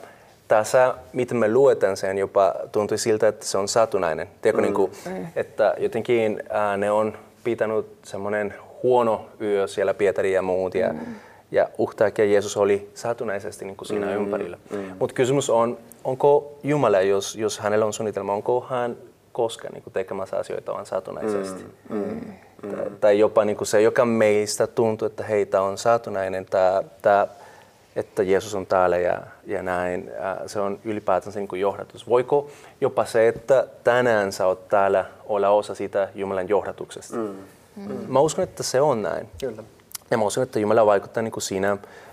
tässä, 0.49 0.95
miten 1.13 1.37
me 1.37 1.53
luetaan 1.53 1.97
sen, 1.97 2.19
jopa 2.19 2.55
tuntui 2.73 2.99
siltä, 2.99 3.29
että 3.29 3.47
se 3.47 3.59
on 3.59 3.69
satunnainen. 3.69 4.29
Tiedätkö, 4.43 4.63
mm. 4.63 4.65
niin 4.65 4.75
kuin, 4.75 4.93
että 5.37 5.75
jotenkin 5.79 6.43
äh, 6.55 6.79
ne 6.79 6.91
on 6.91 7.19
pitänyt 7.45 7.87
semmoinen 8.05 8.55
huono 8.83 9.27
yö 9.41 9.67
siellä 9.67 9.95
Pietari 9.95 10.33
ja 10.33 10.43
muut. 10.43 10.75
Ja, 10.75 10.93
mm 10.93 11.01
ja 11.55 11.69
yhtäkkiä 11.89 12.25
Jeesus 12.25 12.57
oli 12.57 12.91
satunnaisesti 12.95 13.65
niin 13.65 13.77
kuin 13.77 13.89
siinä 13.89 14.07
mm, 14.07 14.13
ympärillä. 14.13 14.59
Mm. 14.71 14.79
Mutta 14.99 15.15
kysymys 15.15 15.51
on, 15.51 15.79
onko 16.05 16.59
Jumala, 16.63 17.01
jos, 17.01 17.37
jos 17.37 17.59
hänellä 17.59 17.85
on 17.85 17.93
suunnitelma, 17.93 18.33
onko 18.33 18.67
hän 18.71 18.97
koskaan 19.33 19.75
niin 19.75 19.83
kuin 19.83 19.93
tekemässä 19.93 20.37
asioita 20.37 20.75
vain 20.75 20.87
satunnaisesti? 20.87 21.65
Mm, 21.89 21.97
mm, 21.97 22.21
mm. 22.63 22.97
Tai 23.01 23.19
jopa 23.19 23.45
niin 23.45 23.57
kuin 23.57 23.69
se, 23.69 23.83
joka 23.83 24.05
meistä 24.05 24.67
tuntuu, 24.67 25.07
että 25.07 25.25
heitä 25.25 25.63
on 25.63 25.79
satunnainen, 25.79 26.47
tämä, 26.47 26.83
tämä, 27.03 27.27
että 27.97 28.23
Jeesus 28.23 28.55
on 28.55 28.67
täällä 28.67 28.99
ja, 28.99 29.23
ja 29.47 29.63
näin, 29.63 30.11
se 30.47 30.61
on 30.61 30.79
ylipäätänsä 30.85 31.41
niin 31.41 31.49
kuin 31.49 31.61
johdatus. 31.61 32.09
Voiko 32.09 32.51
jopa 32.81 33.05
se, 33.05 33.29
että 33.29 33.67
tänään 33.85 34.33
sä 34.33 34.47
oot 34.47 34.69
täällä, 34.69 35.05
olla 35.27 35.49
osa 35.49 35.75
sitä 35.75 36.09
Jumalan 36.15 36.49
johdatuksesta? 36.49 37.17
Mm. 37.17 37.37
Mm. 37.77 38.07
Mä 38.09 38.21
uskon, 38.21 38.45
että 38.45 38.63
se 38.63 38.81
on 38.81 39.03
näin. 39.03 39.29
Kyllä. 39.41 39.63
Ja 40.11 40.19
mä 40.19 40.25
uskon, 40.25 40.43
että 40.43 40.59
Jumala 40.59 40.87
vaikuttaa 40.87 41.23
niin 41.23 41.33
kuin 41.33 41.43
siinä 41.43 41.69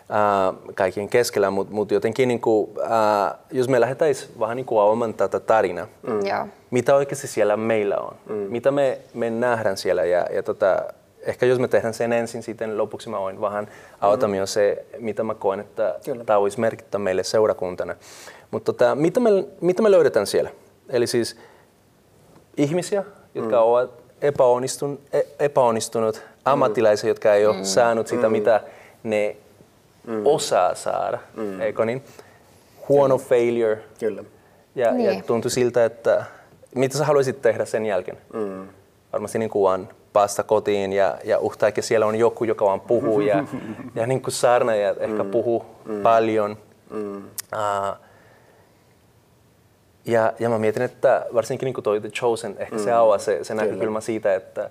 ää, 0.09 0.53
kaikkien 0.75 1.09
keskellä, 1.09 1.51
mutta 1.51 1.73
mut 1.73 1.91
jotenkin 1.91 2.27
niin 2.27 2.41
kuin, 2.41 2.69
ää, 2.89 3.38
jos 3.51 3.69
me 3.69 3.81
lähdettäisiin 3.81 4.39
vähän 4.39 4.55
niin 4.55 4.65
kuin 4.65 4.81
avaamaan 4.81 5.13
tätä 5.13 5.39
tarinaa, 5.39 5.88
mm. 6.07 6.25
yeah. 6.25 6.47
mitä 6.71 6.95
oikeasti 6.95 7.27
siellä 7.27 7.57
meillä 7.57 7.97
on, 7.97 8.15
mm. 8.29 8.33
mitä 8.33 8.71
me, 8.71 8.97
me 9.13 9.29
nähdään 9.29 9.77
siellä 9.77 10.05
ja, 10.05 10.25
ja 10.33 10.43
tota, 10.43 10.83
ehkä 11.21 11.45
jos 11.45 11.59
me 11.59 11.67
tehdään 11.67 11.93
sen 11.93 12.13
ensin, 12.13 12.43
sitten 12.43 12.77
lopuksi 12.77 13.09
mä 13.09 13.19
voin 13.19 13.41
vähän 13.41 13.67
avata 14.01 14.27
mm. 14.27 14.31
myös 14.31 14.53
se, 14.53 14.85
mitä 14.99 15.23
mä 15.23 15.35
koen, 15.35 15.59
että 15.59 15.99
Kyllä. 16.05 16.23
tämä 16.23 16.39
olisi 16.39 16.59
merkittävä 16.59 17.03
meille 17.03 17.23
seurakuntana. 17.23 17.95
Mutta 18.51 18.73
tota, 18.73 18.95
mitä, 18.95 19.19
me, 19.19 19.29
mitä 19.61 19.81
me 19.81 19.91
löydetään 19.91 20.27
siellä? 20.27 20.49
Eli 20.89 21.07
siis 21.07 21.35
ihmisiä, 22.57 23.03
jotka 23.35 23.55
mm. 23.55 23.61
ovat 23.61 23.91
epäonnistun, 24.21 24.99
e, 25.13 25.21
epäonnistunut 25.39 26.21
ammattilaisia, 26.45 27.07
jotka 27.07 27.33
ei 27.33 27.45
ole 27.45 27.57
mm. 27.57 27.63
saanut 27.63 28.07
sitä, 28.07 28.27
mm. 28.27 28.31
mitä 28.31 28.61
ne 29.03 29.35
mm. 30.07 30.21
osaa 30.25 30.75
saada, 30.75 31.19
mm. 31.35 31.61
eikö 31.61 31.85
niin? 31.85 32.03
Huono 32.89 33.17
Kyllä. 33.17 33.29
failure. 33.29 33.83
Kyllä. 33.99 34.23
Ja, 34.75 34.91
niin. 34.91 35.17
ja 35.17 35.23
tuntui 35.23 35.51
siltä, 35.51 35.85
että 35.85 36.25
mitä 36.75 36.97
sä 36.97 37.05
haluaisit 37.05 37.41
tehdä 37.41 37.65
sen 37.65 37.85
jälkeen? 37.85 38.17
Mm. 38.33 38.67
Varmasti 39.13 39.39
niin 39.39 39.49
kuin 39.49 39.63
vaan 39.63 39.89
päästä 40.13 40.43
kotiin 40.43 40.93
ja, 40.93 41.17
ja 41.23 41.39
yhtäkkiä 41.51 41.81
siellä 41.81 42.05
on 42.05 42.15
joku, 42.15 42.43
joka 42.43 42.65
vaan 42.65 42.81
puhuu 42.81 43.21
ja, 43.21 43.43
ja 43.95 44.07
niin 44.07 44.21
kuin 44.21 44.33
ja 44.81 44.95
ehkä 44.99 45.23
mm. 45.23 45.31
puhuu 45.31 45.65
mm. 45.85 46.01
paljon. 46.01 46.57
Mm. 46.89 47.17
Uh, 47.17 47.97
ja, 50.05 50.33
ja 50.39 50.49
mä 50.49 50.59
mietin, 50.59 50.81
että 50.81 51.25
varsinkin 51.33 51.65
niin 51.65 51.73
kuin 51.73 51.83
toi 51.83 52.01
The 52.01 52.09
Chosen, 52.09 52.55
ehkä 52.59 52.75
mm. 52.75 52.83
se 52.83 52.91
avaa 52.91 53.17
se, 53.17 53.43
se 53.43 53.53
näkökulma 53.53 54.01
siitä, 54.01 54.35
että 54.35 54.69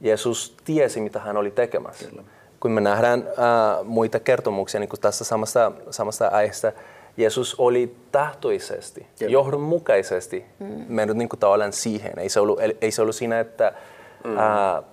Jeesus 0.00 0.56
tiesi, 0.64 1.00
mitä 1.00 1.18
hän 1.20 1.36
oli 1.36 1.50
tekemässä. 1.50 2.08
Kyllä. 2.08 2.22
Kun 2.60 2.70
me 2.70 2.80
nähdään 2.80 3.28
äh, 3.28 3.84
muita 3.84 4.20
kertomuksia 4.20 4.80
niin 4.80 4.88
kuin 4.88 5.00
tässä 5.00 5.24
samasta, 5.24 5.72
samasta 5.90 6.28
aiheesta, 6.28 6.72
Jeesus 7.16 7.54
oli 7.58 7.96
tahtoisesti, 8.12 9.06
Kyllä. 9.18 9.32
johdonmukaisesti 9.32 10.44
mm. 10.58 10.66
mennyt 10.88 11.16
niin 11.16 11.28
kuin 11.28 11.40
tavallaan 11.40 11.72
siihen. 11.72 12.18
Ei 12.18 12.28
se 12.28 12.40
ollut, 12.40 12.60
ei 12.80 12.90
se 12.90 13.02
ollut 13.02 13.14
siinä, 13.14 13.40
että 13.40 13.72
mm. 14.24 14.38
äh, 14.38 14.84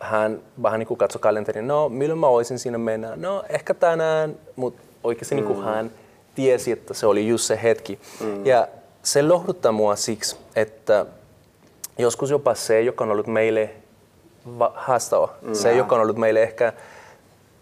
hän 0.00 0.40
vähän 0.62 0.78
niin 0.78 0.86
kuin 0.86 0.98
katsoi 0.98 1.20
kalenterin, 1.20 1.68
no 1.68 1.88
milloin 1.88 2.20
mä 2.20 2.30
voisin 2.30 2.58
siinä 2.58 2.78
mennä, 2.78 3.12
no 3.16 3.44
ehkä 3.48 3.74
tänään, 3.74 4.36
mutta 4.56 4.82
oikeasti 5.04 5.34
mm. 5.34 5.40
niin 5.40 5.54
kuin 5.54 5.64
hän 5.64 5.90
tiesi, 6.34 6.72
että 6.72 6.94
se 6.94 7.06
oli 7.06 7.28
just 7.28 7.44
se 7.44 7.60
hetki. 7.62 7.98
Mm. 8.20 8.46
Ja 8.46 8.68
se 9.02 9.22
lohduttaa 9.22 9.72
mua 9.72 9.96
siksi, 9.96 10.36
että 10.56 11.06
joskus 11.98 12.30
jopa 12.30 12.54
se, 12.54 12.82
joka 12.82 13.04
on 13.04 13.10
ollut 13.10 13.26
meille 13.26 13.70
haastava. 14.74 15.28
Mm. 15.42 15.54
Se, 15.54 15.76
joka 15.76 15.94
on 15.94 16.02
ollut 16.02 16.16
meille 16.16 16.42
ehkä 16.42 16.72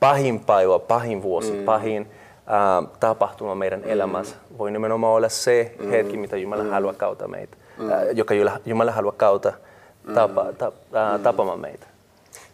pahin 0.01 0.41
päivä, 0.41 0.79
pahin 0.79 1.23
vuosi, 1.23 1.53
mm. 1.53 1.65
pahin 1.65 2.11
äh, 2.37 2.91
tapahtuma 3.01 3.55
meidän 3.55 3.81
mm. 3.81 3.91
elämässä, 3.91 4.37
voi 4.59 4.71
nimenomaan 4.71 5.13
olla 5.13 5.29
se 5.29 5.75
mm. 5.79 5.91
hetki, 5.91 6.17
mitä 6.17 6.37
Jumala 6.37 6.63
mm. 6.63 6.71
haluaa 6.71 6.95
kautta 6.95 7.29
meitä, 7.29 7.57
mm. 7.79 7.93
äh, 7.93 8.03
joka 8.13 8.35
Jumala 8.67 8.93
haluaa 8.93 9.15
kautta 9.17 9.53
tapa, 10.15 10.53
ta, 10.53 10.73
äh, 10.95 11.21
tapamaan 11.21 11.61
meitä. 11.61 11.87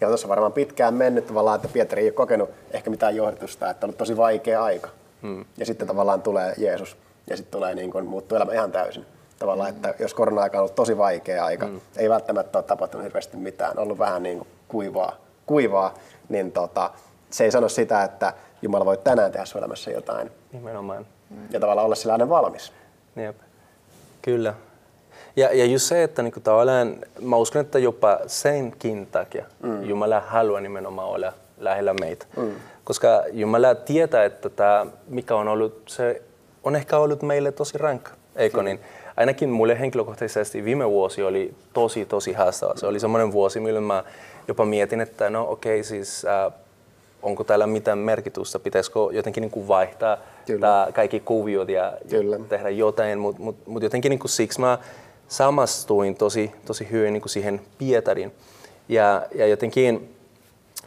Ja 0.00 0.08
tuossa 0.08 0.28
varmaan 0.28 0.52
pitkään 0.52 0.94
mennyt 0.94 1.26
tavallaan, 1.26 1.56
että 1.56 1.68
Pietari 1.68 2.02
ei 2.02 2.08
ole 2.08 2.12
kokenut 2.12 2.50
ehkä 2.70 2.90
mitään 2.90 3.16
johdatusta, 3.16 3.70
että 3.70 3.86
on 3.86 3.88
ollut 3.88 3.98
tosi 3.98 4.16
vaikea 4.16 4.64
aika. 4.64 4.88
Mm. 5.22 5.44
Ja 5.56 5.66
sitten 5.66 5.88
tavallaan 5.88 6.22
tulee 6.22 6.54
Jeesus 6.58 6.96
ja 7.30 7.36
sitten 7.36 7.52
tulee 7.52 7.74
niin 7.74 7.90
kuin, 7.90 8.06
muuttuu 8.06 8.36
elämä 8.36 8.52
ihan 8.52 8.72
täysin 8.72 9.06
tavallaan, 9.40 9.70
että 9.70 9.94
jos 9.98 10.14
korona-aika 10.14 10.58
on 10.58 10.60
ollut 10.60 10.74
tosi 10.74 10.98
vaikea 10.98 11.44
aika, 11.44 11.66
mm. 11.66 11.80
ei 11.96 12.08
välttämättä 12.08 12.58
ole 12.58 12.64
tapahtunut 12.64 13.04
hirveästi 13.04 13.36
mitään, 13.36 13.70
on 13.70 13.82
ollut 13.82 13.98
vähän 13.98 14.22
niin 14.22 14.38
kuin 14.38 14.48
kuivaa, 14.68 15.16
kuivaa 15.46 15.94
niin 16.28 16.52
tota, 16.52 16.90
se 17.30 17.44
ei 17.44 17.50
sano 17.50 17.68
sitä, 17.68 18.04
että 18.04 18.32
Jumala 18.62 18.84
voi 18.84 18.98
tänään 18.98 19.32
tehdä 19.32 19.44
sun 19.44 19.58
elämässä 19.58 19.90
jotain. 19.90 20.30
Nimenomaan. 20.52 21.06
Ja 21.50 21.60
tavallaan 21.60 21.84
olla 21.84 21.94
sellainen 21.94 22.28
valmis. 22.28 22.72
Jep. 23.16 23.36
Kyllä. 24.22 24.54
Ja, 25.36 25.52
ja 25.52 25.64
just 25.64 25.84
se, 25.84 26.02
että 26.02 26.22
niinku 26.22 26.40
tavallaan, 26.40 26.96
mä 27.20 27.36
uskon, 27.36 27.60
että 27.60 27.78
jopa 27.78 28.18
senkin 28.26 29.06
takia 29.06 29.44
mm. 29.62 29.84
Jumala 29.84 30.20
haluaa 30.20 30.60
nimenomaan 30.60 31.08
olla 31.08 31.32
lähellä 31.58 31.94
meitä. 32.00 32.26
Mm. 32.36 32.50
Koska 32.84 33.22
Jumala 33.32 33.74
tietää, 33.74 34.24
että 34.24 34.48
tämä, 34.48 34.86
mikä 35.08 35.34
on 35.34 35.48
ollut, 35.48 35.82
se 35.86 36.22
on 36.64 36.76
ehkä 36.76 36.98
ollut 36.98 37.22
meille 37.22 37.52
tosi 37.52 37.78
rankka, 37.78 38.10
eikö 38.36 38.58
mm. 38.58 38.64
niin? 38.64 38.80
ainakin 39.16 39.48
mulle 39.48 39.80
henkilökohtaisesti 39.80 40.64
viime 40.64 40.90
vuosi 40.90 41.22
oli 41.22 41.54
tosi, 41.72 42.06
tosi 42.06 42.32
haastava. 42.32 42.76
Se 42.76 42.86
oli 42.86 43.00
semmoinen 43.00 43.32
vuosi, 43.32 43.60
milloin 43.60 43.84
mä 43.84 44.04
jopa 44.48 44.64
mietin, 44.64 45.00
että 45.00 45.30
no 45.30 45.50
okei, 45.50 45.80
okay, 45.80 45.84
siis 45.84 46.24
äh, 46.24 46.52
onko 47.22 47.44
täällä 47.44 47.66
mitään 47.66 47.98
merkitystä, 47.98 48.58
pitäisikö 48.58 48.98
jotenkin 49.12 49.40
niin 49.40 49.50
kuin 49.50 49.68
vaihtaa 49.68 50.18
kaikki 50.94 51.20
kuviot 51.20 51.68
ja, 51.68 51.92
Kyllä. 52.10 52.38
tehdä 52.48 52.70
jotain, 52.70 53.18
mutta 53.18 53.42
mut, 53.42 53.66
mut 53.66 53.82
jotenkin 53.82 54.10
niin 54.10 54.18
kuin 54.18 54.30
siksi 54.30 54.60
mä 54.60 54.78
samastuin 55.30 56.16
tosi, 56.16 56.52
tosi 56.66 56.90
hyvin 56.90 57.12
niin 57.12 57.20
kuin 57.20 57.30
siihen 57.30 57.60
Pietarin. 57.78 58.32
Ja, 58.88 59.26
ja 59.34 59.46
jotenkin 59.46 60.16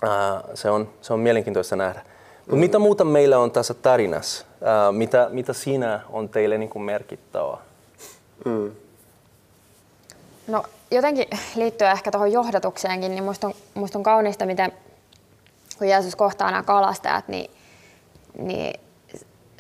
äh, 0.04 0.44
se, 0.54 0.70
on, 0.70 0.90
se 1.02 1.14
on 1.14 1.20
mielenkiintoista 1.20 1.76
nähdä. 1.76 2.02
Mm. 2.48 2.58
mitä 2.58 2.80
muuta 2.80 3.04
meillä 3.04 3.40
on 3.40 3.52
tässä 3.52 3.74
tarinassa? 3.74 4.46
Äh, 4.62 4.94
mitä, 4.94 5.28
mitä 5.32 5.54
siinä 5.54 6.00
on 6.10 6.30
teille 6.30 6.58
niin 6.58 6.70
kuin 6.70 6.84
merkittävää? 6.84 7.58
Mm. 8.46 8.72
No 10.48 10.64
jotenkin 10.92 11.28
liittyen 11.56 11.92
ehkä 11.92 12.12
tuohon 12.12 12.32
johdatukseenkin, 12.32 13.12
niin 13.12 13.24
musta 13.24 13.48
on, 13.48 13.54
musta 13.74 14.00
on 14.00 14.04
kaunista, 14.04 14.46
miten 14.46 14.72
kun 15.78 15.88
Jeesus 15.88 16.16
kohtaa 16.16 16.52
nämä 16.52 16.64
kalastajat, 16.64 17.28
niin, 17.28 17.52
niin 18.38 18.80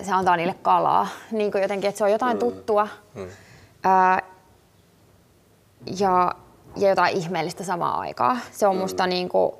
se 0.04 0.12
antaa 0.12 0.38
niille 0.38 0.56
kalaa. 0.62 1.08
Niin 1.32 1.52
kuin 1.52 1.62
jotenkin, 1.62 1.90
että 1.90 1.98
se 1.98 2.04
on 2.04 2.12
jotain 2.12 2.38
tuttua 2.38 2.88
mm. 3.16 3.28
ää, 3.84 4.33
ja, 6.00 6.36
ja 6.78 6.90
jotain 6.90 7.18
ihmeellistä 7.18 7.63
samaan 7.63 8.00
aikaan. 8.00 8.40
Se 8.52 8.68
on 8.68 8.78
musta 8.78 9.08
niin 9.08 9.30
kuin, 9.30 9.52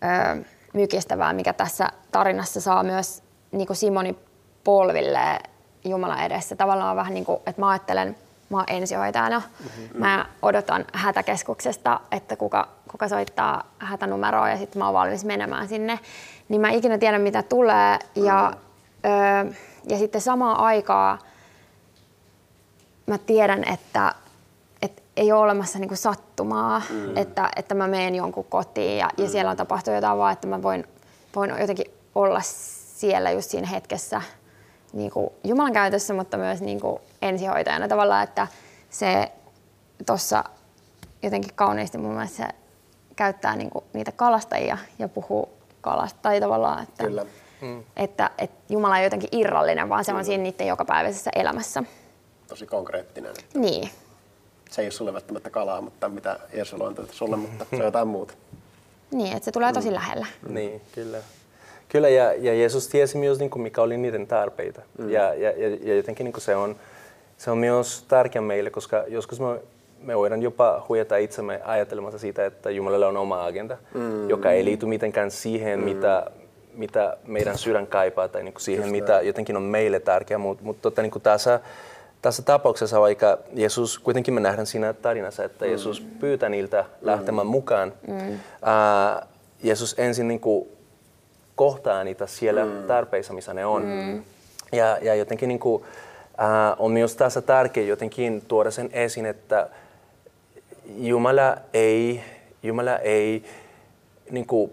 ää, 0.00 0.36
mykistävää, 0.74 1.32
mikä 1.32 1.52
tässä 1.52 1.88
tarinassa 2.12 2.60
saa 2.60 2.82
myös 2.82 3.22
niin 3.52 3.66
kuin 3.66 3.76
Simoni 3.76 4.18
polville 4.64 5.38
Jumalan 5.84 6.22
edessä. 6.22 6.56
Tavallaan 6.56 6.96
vähän 6.96 7.14
niin 7.14 7.24
kuin, 7.24 7.38
että 7.46 7.60
mä 7.62 7.68
ajattelen, 7.68 8.16
mä 8.50 8.56
oon 8.56 8.66
ensihoitajana. 8.68 9.38
Mm-hmm. 9.38 10.00
Mä 10.00 10.26
odotan 10.42 10.84
hätäkeskuksesta, 10.92 12.00
että 12.12 12.36
kuka, 12.36 12.68
kuka 12.90 13.08
soittaa 13.08 13.64
hätänumeroa 13.78 14.48
ja 14.48 14.56
sitten 14.56 14.78
mä 14.78 14.84
oon 14.84 14.94
valmis 14.94 15.24
menemään 15.24 15.68
sinne. 15.68 15.98
Niin 16.48 16.60
mä 16.60 16.70
ikinä 16.70 16.98
tiedä, 16.98 17.18
mitä 17.18 17.42
tulee. 17.42 17.98
Ja, 18.14 18.52
mm-hmm. 18.52 19.50
öö, 19.50 19.52
ja 19.88 19.98
sitten 19.98 20.20
samaan 20.20 20.60
aikaan 20.60 21.18
mä 23.06 23.18
tiedän, 23.18 23.64
että 23.72 24.14
ei 25.16 25.32
ole 25.32 25.40
olemassa 25.40 25.78
niinku 25.78 25.96
sattumaa, 25.96 26.82
mm. 26.90 27.16
että, 27.16 27.50
että 27.56 27.74
mä 27.74 27.88
menen 27.88 28.14
jonkun 28.14 28.44
kotiin 28.44 28.98
ja, 28.98 29.10
mm. 29.18 29.24
ja 29.24 29.30
siellä 29.30 29.50
on 29.50 29.56
tapahtunut 29.56 29.94
jotain 29.96 30.18
vaan, 30.18 30.32
että 30.32 30.46
mä 30.46 30.62
voin, 30.62 30.84
voin 31.36 31.50
jotenkin 31.60 31.86
olla 32.14 32.40
siellä 32.42 33.30
just 33.30 33.50
siinä 33.50 33.66
hetkessä 33.66 34.22
niin 34.92 35.10
kuin 35.10 35.30
Jumalan 35.44 35.72
käytössä, 35.72 36.14
mutta 36.14 36.36
myös 36.36 36.60
niin 36.60 36.80
kuin 36.80 36.98
ensihoitajana 37.22 37.88
tavallaan, 37.88 38.24
että 38.24 38.46
se 38.90 39.32
tuossa 40.06 40.44
jotenkin 41.22 41.54
kauniisti 41.54 41.98
mun 41.98 42.12
mielestä 42.12 42.36
se 42.36 42.48
käyttää 43.16 43.56
niin 43.56 43.70
kuin 43.70 43.84
niitä 43.92 44.12
kalastajia 44.12 44.78
ja 44.98 45.08
puhuu 45.08 45.48
kalasta 45.80 46.18
tai 46.22 46.40
tavallaan, 46.40 46.82
että, 46.82 47.04
Kyllä. 47.04 47.26
Mm. 47.60 47.84
Että, 47.96 48.30
että 48.38 48.56
Jumala 48.68 48.98
ei 48.98 49.04
jotenkin 49.04 49.28
irrallinen, 49.32 49.88
vaan 49.88 50.04
se 50.04 50.12
on 50.12 50.24
siinä 50.24 50.42
niiden 50.42 50.66
jokapäiväisessä 50.66 51.30
elämässä. 51.34 51.82
Tosi 52.48 52.66
konkreettinen. 52.66 53.30
Että 53.30 53.58
niin. 53.58 53.90
Se 54.70 54.82
ei 54.82 54.86
ole 54.86 54.92
sulle 54.92 55.12
välttämättä 55.12 55.50
kalaa, 55.50 55.80
mutta 55.80 56.08
mitä 56.08 56.38
Jeesus 56.52 56.80
on 56.80 56.96
sulle, 57.10 57.36
mutta 57.36 57.66
se 57.70 57.76
on 57.76 57.84
jotain 57.84 58.08
muuta. 58.08 58.34
Niin, 59.10 59.32
että 59.32 59.44
se 59.44 59.52
tulee 59.52 59.72
tosi 59.72 59.88
mm. 59.88 59.94
lähellä. 59.94 60.26
Niin, 60.48 60.80
kyllä. 60.92 61.18
Kyllä, 61.88 62.08
ja, 62.08 62.32
ja 62.32 62.54
Jeesus 62.54 62.88
tiesi 62.88 63.18
myös, 63.18 63.38
niin 63.38 63.50
kuin, 63.50 63.62
mikä 63.62 63.82
oli 63.82 63.96
niiden 63.96 64.26
tarpeita. 64.26 64.82
Mm. 64.98 65.10
Ja, 65.10 65.34
ja, 65.34 65.50
ja, 65.50 65.76
ja 65.82 65.96
jotenkin 65.96 66.24
niin 66.24 66.32
kuin 66.32 66.42
se, 66.42 66.56
on, 66.56 66.76
se 67.38 67.50
on 67.50 67.58
myös 67.58 68.04
tärkeä 68.08 68.42
meille, 68.42 68.70
koska 68.70 69.04
joskus 69.08 69.40
me, 69.40 69.60
me 70.00 70.16
voidaan 70.16 70.42
jopa 70.42 70.84
huijata 70.88 71.16
itsemme 71.16 71.60
ajatelmassa 71.64 72.18
siitä, 72.18 72.46
että 72.46 72.70
Jumalalla 72.70 73.08
on 73.08 73.16
oma 73.16 73.44
agenda, 73.46 73.76
mm. 73.94 74.28
joka 74.28 74.50
ei 74.50 74.64
liity 74.64 74.86
mitenkään 74.86 75.30
siihen, 75.30 75.78
mm. 75.78 75.84
mitä, 75.84 76.30
mitä 76.72 77.16
meidän 77.26 77.58
sydän 77.58 77.86
kaipaa 77.86 78.28
tai 78.28 78.42
niin 78.42 78.54
kuin 78.54 78.62
siihen, 78.62 78.82
Just 78.82 78.92
mitä 78.92 79.12
näin. 79.12 79.26
jotenkin 79.26 79.56
on 79.56 79.62
meille 79.62 80.00
tärkeää. 80.00 80.38
Mutta 80.38 80.64
mut, 80.64 80.82
tota, 80.82 81.02
niin 81.02 81.12
kuin 81.12 81.22
tässä, 81.22 81.60
tässä 82.24 82.42
tapauksessa, 82.42 83.00
vaikka 83.00 83.38
Jeesus, 83.52 83.98
kuitenkin 83.98 84.34
me 84.34 84.40
nähdään 84.40 84.66
siinä 84.66 84.92
tarinassa, 84.92 85.44
että 85.44 85.64
mm. 85.64 85.68
Jeesus 85.68 86.00
pyytää 86.00 86.48
niiltä 86.48 86.84
lähtemään 87.02 87.46
mm. 87.46 87.50
mukaan, 87.50 87.92
mm. 88.08 88.38
Ää, 88.62 89.26
Jeesus 89.62 89.94
ensin 89.98 90.28
niin 90.28 90.40
kuin 90.40 90.68
kohtaa 91.54 92.04
niitä 92.04 92.26
siellä 92.26 92.64
mm. 92.64 92.82
tarpeissa, 92.86 93.32
missä 93.32 93.54
ne 93.54 93.66
on. 93.66 93.82
Mm. 93.82 94.22
Ja, 94.72 94.98
ja 95.02 95.14
jotenkin 95.14 95.48
niin 95.48 95.58
kuin, 95.58 95.84
äh, 96.40 96.76
on 96.78 96.92
myös 96.92 97.16
tässä 97.16 97.42
tärkeää 97.42 97.86
jotenkin 97.86 98.42
tuoda 98.48 98.70
sen 98.70 98.90
esiin, 98.92 99.26
että 99.26 99.68
Jumala 100.96 101.56
ei, 101.74 102.22
Jumala 102.62 102.98
ei 102.98 103.44
niin 104.30 104.46
kuin, 104.46 104.70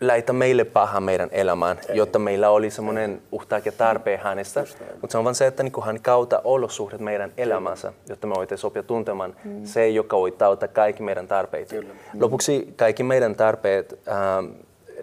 laita 0.00 0.32
meille 0.32 0.64
paha 0.64 1.00
meidän 1.00 1.28
elämään, 1.32 1.78
ei. 1.88 1.96
jotta 1.96 2.18
meillä 2.18 2.50
oli 2.50 2.70
semmoinen 2.70 3.22
uhtaake 3.32 3.70
tarpeen 3.70 4.20
hänestä. 4.20 4.64
Mutta 5.00 5.12
se 5.12 5.18
on 5.18 5.24
vain 5.24 5.34
se, 5.34 5.46
että 5.46 5.62
niin 5.62 5.84
hän 5.84 6.00
kautta 6.02 6.40
olosuhteet 6.44 7.02
meidän 7.02 7.32
elämässä, 7.36 7.92
jotta 8.08 8.26
me 8.26 8.34
voitaisiin 8.34 8.66
oppia 8.66 8.82
tuntemaan 8.82 9.36
mm. 9.44 9.64
se, 9.64 9.88
joka 9.88 10.16
voi 10.16 10.30
tauttaa 10.30 10.68
kaikki 10.68 11.02
meidän 11.02 11.28
tarpeet. 11.28 11.68
Kyllä. 11.68 11.94
Lopuksi 12.20 12.74
kaikki 12.76 13.02
meidän 13.02 13.34
tarpeet, 13.34 14.00
ähm, 14.08 14.46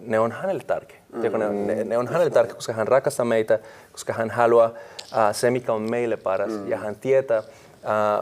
ne 0.00 0.18
on 0.18 0.32
hänelle 0.32 0.62
tärkeä. 0.66 0.96
Mm. 1.12 1.38
Ne, 1.38 1.74
ne, 1.74 1.84
ne 1.84 1.98
on 1.98 2.08
hänelle 2.08 2.30
tärkeä, 2.30 2.54
koska 2.54 2.72
hän 2.72 2.88
rakastaa 2.88 3.26
meitä, 3.26 3.58
koska 3.92 4.12
hän 4.12 4.30
haluaa 4.30 4.66
uh, 4.66 5.18
se, 5.32 5.50
mikä 5.50 5.72
on 5.72 5.90
meille 5.90 6.16
paras. 6.16 6.52
Mm. 6.52 6.68
Ja 6.68 6.76
hän 6.76 6.96
tietää, 6.96 7.38
uh, 7.38 7.44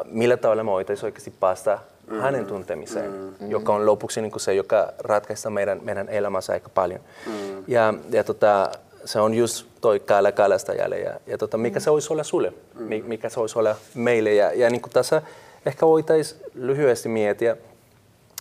millä 0.04 0.36
tavalla 0.36 0.64
me 0.64 0.70
voitaisiin 0.70 1.04
oikeasti 1.04 1.32
päästä 1.40 1.78
mm. 2.10 2.20
hänen 2.20 2.46
tuntemiseen, 2.46 3.10
mm. 3.10 3.50
joka 3.50 3.74
on 3.74 3.86
lopuksi 3.86 4.20
niin 4.20 4.30
kuin 4.30 4.40
se, 4.40 4.54
joka 4.54 4.92
ratkaisee 4.98 5.50
meidän, 5.50 5.80
meidän 5.82 6.08
elämässä 6.08 6.52
aika 6.52 6.68
paljon. 6.68 7.00
Mm. 7.26 7.64
Ja, 7.68 7.94
ja 8.10 8.24
tota, 8.24 8.70
se 9.04 9.20
on 9.20 9.34
just 9.34 9.66
toi 9.80 10.00
kala 10.00 10.32
kalastajalle 10.32 10.98
ja, 10.98 11.20
ja 11.26 11.38
tota, 11.38 11.58
mikä 11.58 11.78
mm. 11.78 11.82
se 11.82 11.90
olisi 11.90 12.12
olla 12.12 12.22
sulle, 12.22 12.52
mm. 12.74 13.04
mikä 13.04 13.28
se 13.28 13.40
olisi 13.40 13.58
olla 13.58 13.76
meille. 13.94 14.34
Ja, 14.34 14.52
ja 14.52 14.70
niin 14.70 14.82
kuin 14.82 14.92
tässä 14.92 15.22
ehkä 15.66 15.86
voitaisiin 15.86 16.40
lyhyesti 16.54 17.08
miettiä, 17.08 17.56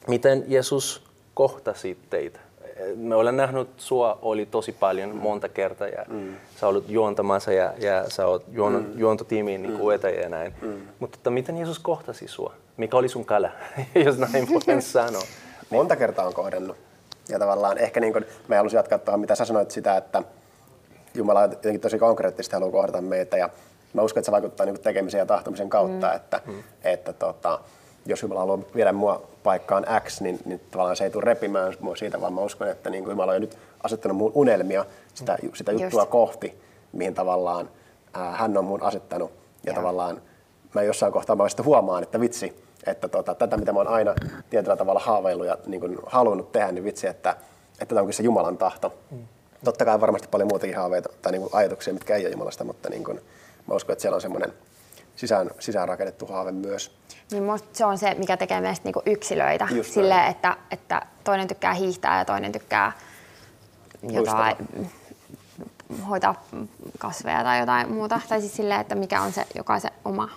miten 0.08 0.43
Jeesus 0.47 1.04
kohtasi 1.34 1.97
teitä 2.10 2.39
me 2.96 3.15
olen 3.15 3.38
nähnyt 3.38 3.70
sua 3.78 4.20
oli 4.22 4.46
tosi 4.46 4.72
paljon 4.72 5.10
mm. 5.10 5.15
monta 5.15 5.50
kertaa 5.50 5.88
ja 5.88 6.06
mm. 6.08 6.36
sä 6.60 6.67
olet 6.67 6.89
juontamassa 6.89 7.54
ja, 7.54 7.74
ja 7.78 8.10
sä 8.10 8.28
oot 8.28 8.44
juon, 8.52 8.74
mm. 8.74 9.00
juontotiimiin 9.00 9.62
niin 9.62 9.74
mm. 9.74 10.22
ja 10.22 10.30
näin. 10.30 10.54
Mm. 10.62 10.82
Mutta 11.00 11.15
että 11.17 11.30
miten 11.30 11.58
Jeesus 11.58 11.80
kohtasi 11.80 12.28
sua? 12.28 12.54
Mikä 12.78 12.98
oli 12.98 13.10
sun 13.10 13.26
kala, 13.26 13.50
jos 14.06 14.17
näin 14.17 14.48
voin 14.50 14.82
sanoa? 14.98 15.24
Monta 15.70 15.96
kertaa 15.96 16.28
on 16.28 16.34
kohdannut. 16.34 16.78
Ja 17.30 17.39
tavallaan 17.39 17.78
ehkä 17.78 18.00
niin 18.00 18.13
kuin, 18.13 18.26
mä 18.48 18.56
haluaisin 18.56 18.78
jatkaa 18.78 18.98
tuohon, 18.98 19.20
mitä 19.20 19.36
sä 19.36 19.46
sanoit 19.46 19.72
sitä, 19.72 19.98
että 19.98 20.24
Jumala 21.13 21.41
jotenkin 21.41 21.82
tosi 21.82 22.00
konkreettisesti 22.00 22.56
haluaa 22.56 22.72
kohdata 22.72 23.02
meitä 23.02 23.38
ja 23.38 23.50
mä 23.94 24.02
uskon, 24.02 24.22
että 24.22 24.26
se 24.26 24.32
vaikuttaa 24.32 24.65
niin 24.65 24.82
tekemisen 24.82 25.20
ja 25.20 25.26
tahtomisen 25.26 25.70
kautta, 25.70 26.08
mm. 26.08 26.15
että, 26.15 26.41
mm. 26.46 26.63
että 26.84 27.13
tota, 27.13 27.60
jos 28.05 28.21
Jumala 28.21 28.39
haluaa 28.39 28.59
viedä 28.75 28.91
mua 28.91 29.21
paikkaan 29.43 29.85
X, 29.99 30.21
niin, 30.21 30.39
niin 30.45 30.61
tavallaan 30.71 30.95
se 30.95 31.03
ei 31.03 31.09
tule 31.09 31.25
repimään 31.25 31.73
mua 31.79 31.95
siitä, 31.95 32.21
vaan 32.21 32.33
mä 32.33 32.41
uskon, 32.41 32.67
että 32.67 32.89
niin 32.89 33.03
kuin 33.03 33.11
Jumala 33.11 33.31
on 33.31 33.41
nyt 33.41 33.57
asettanut 33.83 34.17
mun 34.17 34.31
unelmia 34.35 34.85
sitä, 35.13 35.37
sitä 35.53 35.71
juttua 35.71 36.01
Just. 36.01 36.11
kohti, 36.11 36.61
mihin 36.93 37.13
tavallaan 37.13 37.69
ää, 38.13 38.31
hän 38.31 38.57
on 38.57 38.65
mun 38.65 38.83
asettanut. 38.83 39.31
Ja, 39.31 39.71
ja. 39.71 39.75
tavallaan 39.75 40.21
mä 40.75 40.81
jossain 40.81 41.13
kohtaa 41.13 41.35
mä 41.35 41.45
huomaan, 41.63 42.03
että 42.03 42.19
vitsi, 42.19 42.63
että 42.85 43.07
tota, 43.07 43.35
tätä 43.35 43.57
mitä 43.57 43.73
mä 43.73 43.79
oon 43.79 43.87
aina 43.87 44.15
tietyllä 44.49 44.75
tavalla 44.75 44.99
haaveillut 44.99 45.47
ja 45.47 45.57
niin 45.65 45.81
kuin 45.81 45.97
halunnut 46.05 46.51
tehdä, 46.51 46.71
niin 46.71 46.83
vitsi, 46.83 47.07
että, 47.07 47.35
että 47.71 47.85
tämä 47.85 48.01
onkin 48.01 48.13
se 48.13 48.23
Jumalan 48.23 48.57
tahto. 48.57 48.93
Mm. 49.11 49.27
Totta 49.63 49.85
kai 49.85 50.01
varmasti 50.01 50.27
paljon 50.31 50.49
muutakin 50.49 50.75
haaveita 50.75 51.09
tai 51.21 51.31
niin 51.31 51.41
kuin 51.41 51.51
ajatuksia, 51.53 51.93
mitkä 51.93 52.15
ei 52.15 52.25
ole 52.25 52.31
Jumalasta, 52.31 52.63
mutta 52.63 52.89
niin 52.89 53.03
kuin, 53.03 53.21
mä 53.67 53.75
uskon, 53.75 53.93
että 53.93 54.01
siellä 54.01 54.15
on 54.15 54.21
semmoinen 54.21 54.53
sisään, 55.15 55.50
sisään 55.60 55.88
rakennettu 55.88 56.26
haave 56.26 56.52
myös. 56.52 56.91
Niin 57.32 57.43
se 57.74 57.86
on 57.86 57.97
se, 57.97 58.13
mikä 58.13 58.38
tekee 58.38 58.62
meistä 58.62 58.84
niinku 58.84 59.02
yksilöitä. 59.06 59.67
Silleen, 59.82 60.26
että, 60.26 60.58
että 60.71 61.02
toinen 61.24 61.47
tykkää 61.47 61.74
hiihtää 61.74 62.19
ja 62.19 62.26
toinen 62.26 62.52
tykkää 62.52 62.91
jotain, 64.10 64.56
hoitaa 66.10 66.45
kasveja 67.00 67.43
tai 67.43 67.60
jotain 67.60 67.91
muuta. 67.91 68.19
Tai 68.30 68.39
siis 68.41 68.56
silleen, 68.56 68.82
että 68.82 68.95
mikä 68.95 69.21
on 69.21 69.32
se 69.32 69.45
jokaisen 69.56 69.91
oma 70.06 70.30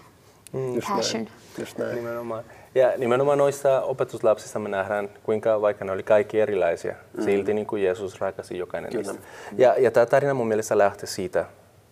mm, 0.53 0.81
passion. 0.89 1.25
Näin. 1.25 1.35
Just 1.59 1.79
näin. 1.79 1.95
Nimenomaan. 1.95 2.45
Ja 2.75 2.93
nimenomaan 2.97 3.39
noissa 3.39 3.81
opetuslapsissa 3.81 4.59
me 4.59 4.69
nähdään, 4.69 5.09
kuinka 5.23 5.61
vaikka 5.61 5.85
ne 5.85 5.93
oli 5.93 6.03
kaikki 6.03 6.41
erilaisia, 6.41 6.95
mm. 7.17 7.25
silti 7.25 7.55
niin 7.55 7.67
kuin 7.67 7.83
Jeesus 7.83 8.21
rakasi 8.21 8.59
jokainen 8.59 8.91
Kyllä. 8.91 9.13
niistä. 9.13 9.27
Ja, 9.57 9.75
ja 9.79 9.91
tämä 9.91 10.07
tarina 10.07 10.35
mun 10.35 10.49
mielestä 10.49 10.79
lähtee 10.79 11.07
siitä, 11.07 11.45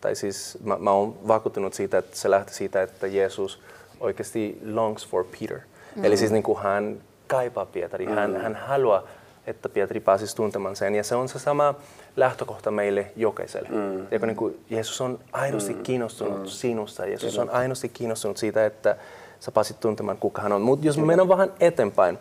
tai 0.03 0.15
siis 0.15 0.59
mä, 0.65 0.77
mä 0.79 0.91
oon 0.91 1.29
vakuuttunut 1.29 1.75
siitä, 1.75 1.99
että 1.99 2.17
se 2.17 2.31
lähti 2.31 2.55
siitä, 2.55 2.83
että 2.83 3.07
Jeesus 3.07 3.61
oikeasti 4.01 4.59
longs 4.73 5.07
for 5.07 5.25
Peter. 5.25 5.59
Mm. 5.97 6.05
Eli 6.05 6.17
siis 6.17 6.31
niin 6.31 6.43
kuin 6.43 6.59
hän 6.63 7.01
kaipaa 7.27 7.67
Pietari, 7.67 8.07
mm. 8.07 8.15
hän, 8.15 8.37
hän 8.37 8.55
haluaa, 8.55 9.03
että 9.47 9.69
Pietari 9.69 10.01
pääsisi 10.01 10.37
tuntemaan 10.37 10.77
sen. 10.77 10.95
Ja 10.95 11.05
se 11.05 11.15
on 11.15 11.29
se 11.29 11.39
sama 11.39 11.75
lähtökohta 12.17 12.71
meille 12.71 13.13
jokaiselle. 13.17 13.69
Mm. 13.69 14.07
Ja 14.11 14.19
niin 14.19 14.37
kuin 14.37 14.65
Jeesus 14.71 15.01
on 15.01 15.19
aidosti 15.33 15.75
mm. 15.75 15.83
kiinnostunut 15.83 16.41
mm. 16.41 16.47
sinusta. 16.47 17.07
Jeesus 17.07 17.39
on 17.39 17.51
aidosti 17.51 17.89
kiinnostunut 17.89 18.37
siitä, 18.37 18.67
että 18.67 18.97
sä 19.41 19.53
pääsit 19.53 19.81
tuntemaan, 19.81 20.19
kuka 20.19 20.43
hän 20.43 20.53
on. 20.53 20.63
Mutta 20.63 20.87
jos 20.87 20.99
me 20.99 21.05
mennään 21.05 21.29
vähän 21.29 21.53
eteenpäin, 21.61 22.19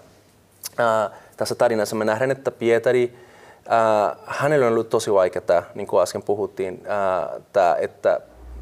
äh, 0.79 1.11
tässä 1.37 1.55
tarinassa 1.55 1.95
me 1.95 2.05
nähdään, 2.05 2.31
että 2.31 2.51
Pietari 2.51 3.15
Äh, 3.67 4.17
hänellä 4.25 4.65
on 4.67 4.73
ollut 4.73 4.89
tosi 4.89 5.13
vaikeaa, 5.13 5.63
niin 5.75 5.87
kuin 5.87 6.03
äsken 6.03 6.23
puhuttiin, 6.23 6.83
äh, 6.85 7.41
tää, 7.53 7.75
että 7.75 8.21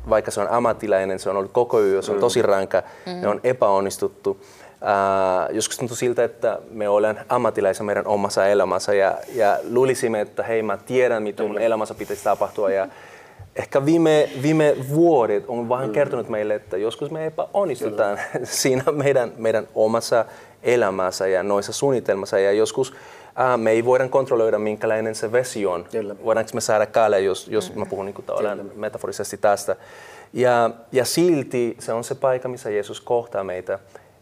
vaikka 0.09 0.31
se 0.31 0.41
on 0.41 0.47
ammattilainen, 0.49 1.19
se 1.19 1.29
on 1.29 1.37
ollut 1.37 1.51
koko 1.51 1.81
yö, 1.81 2.01
se 2.01 2.11
on 2.11 2.17
mm. 2.17 2.21
tosi 2.21 2.41
rankka, 2.41 2.83
mm. 3.05 3.21
ne 3.21 3.27
on 3.27 3.39
epäonnistuttu. 3.43 4.41
Äh, 4.83 5.55
joskus 5.55 5.77
tuntuu 5.77 5.95
siltä, 5.95 6.23
että 6.23 6.59
me 6.71 6.89
olemme 6.89 7.25
ammattilaisia 7.29 7.83
meidän 7.83 8.07
omassa 8.07 8.47
elämässä 8.47 8.93
ja, 8.93 9.17
ja 9.35 9.57
luulisimme, 9.69 10.21
että 10.21 10.43
hei 10.43 10.63
mä 10.63 10.77
tiedän, 10.77 11.23
mitä 11.23 11.43
mun 11.43 11.59
elämässä 11.59 11.95
pitäisi 11.95 12.23
tapahtua. 12.23 12.71
Ja 12.71 12.87
ehkä 13.55 13.85
viime, 13.85 14.29
viime 14.41 14.75
vuodet 14.89 15.43
on 15.47 15.69
vähän 15.69 15.87
mm. 15.87 15.93
kertonut 15.93 16.29
meille, 16.29 16.55
että 16.55 16.77
joskus 16.77 17.11
me 17.11 17.25
epäonnistutaan 17.25 18.19
siinä 18.43 18.83
meidän, 18.91 19.31
meidän 19.37 19.67
omassa 19.75 20.25
elämässä 20.63 21.27
ja 21.27 21.43
noissa 21.43 21.73
suunnitelmassa 21.73 22.39
ja 22.39 22.51
joskus 22.51 22.93
ää, 23.35 23.57
me 23.57 23.71
ei 23.71 23.85
voida 23.85 24.07
kontrolloida, 24.07 24.59
minkälainen 24.59 25.15
se 25.15 25.31
vesi 25.31 25.65
on. 25.65 25.85
Kyllä. 25.91 26.15
Voidaanko 26.23 26.51
me 26.53 26.61
saada 26.61 26.85
kaalle, 26.85 27.19
jos, 27.21 27.47
jos 27.47 27.75
mä 27.75 27.85
puhun 27.85 28.05
niin 28.05 28.13
kuin, 28.13 28.25
metaforisesti 28.75 29.37
tästä. 29.37 29.75
Ja, 30.33 30.69
ja 30.91 31.05
silti 31.05 31.75
se 31.79 31.93
on 31.93 32.03
se 32.03 32.15
paikka, 32.15 32.47
missä 32.47 32.69
Jeesus 32.69 33.01
kohtaa 33.01 33.43
meitä. 33.43 33.79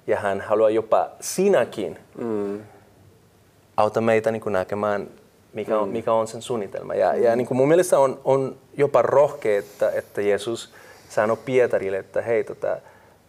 Ja 0.08 0.18
hän 0.18 0.42
haluaa 0.42 0.70
jopa 0.70 1.10
sinäkin 1.20 1.98
mm. 2.18 2.62
auta 3.78 4.02
meitä 4.02 4.32
niin 4.32 4.42
kuin 4.42 4.54
näkemään, 4.54 5.08
mikä 5.54 5.80
on, 5.80 5.90
mikä 5.90 6.14
on 6.14 6.28
sen 6.28 6.42
suunnitelma. 6.42 6.96
Ja, 6.96 7.16
ja 7.16 7.36
niin 7.36 7.48
kuin 7.48 7.58
mun 7.58 7.68
mielestä 7.68 8.00
on, 8.00 8.20
on 8.24 8.56
jopa 8.78 9.02
rohkea, 9.02 9.60
että, 9.60 9.92
että 9.92 10.22
Jeesus 10.22 10.74
sanoi 11.10 11.38
Pietarille, 11.46 11.98
että 11.98 12.22
hei, 12.22 12.44
tota, 12.44 12.78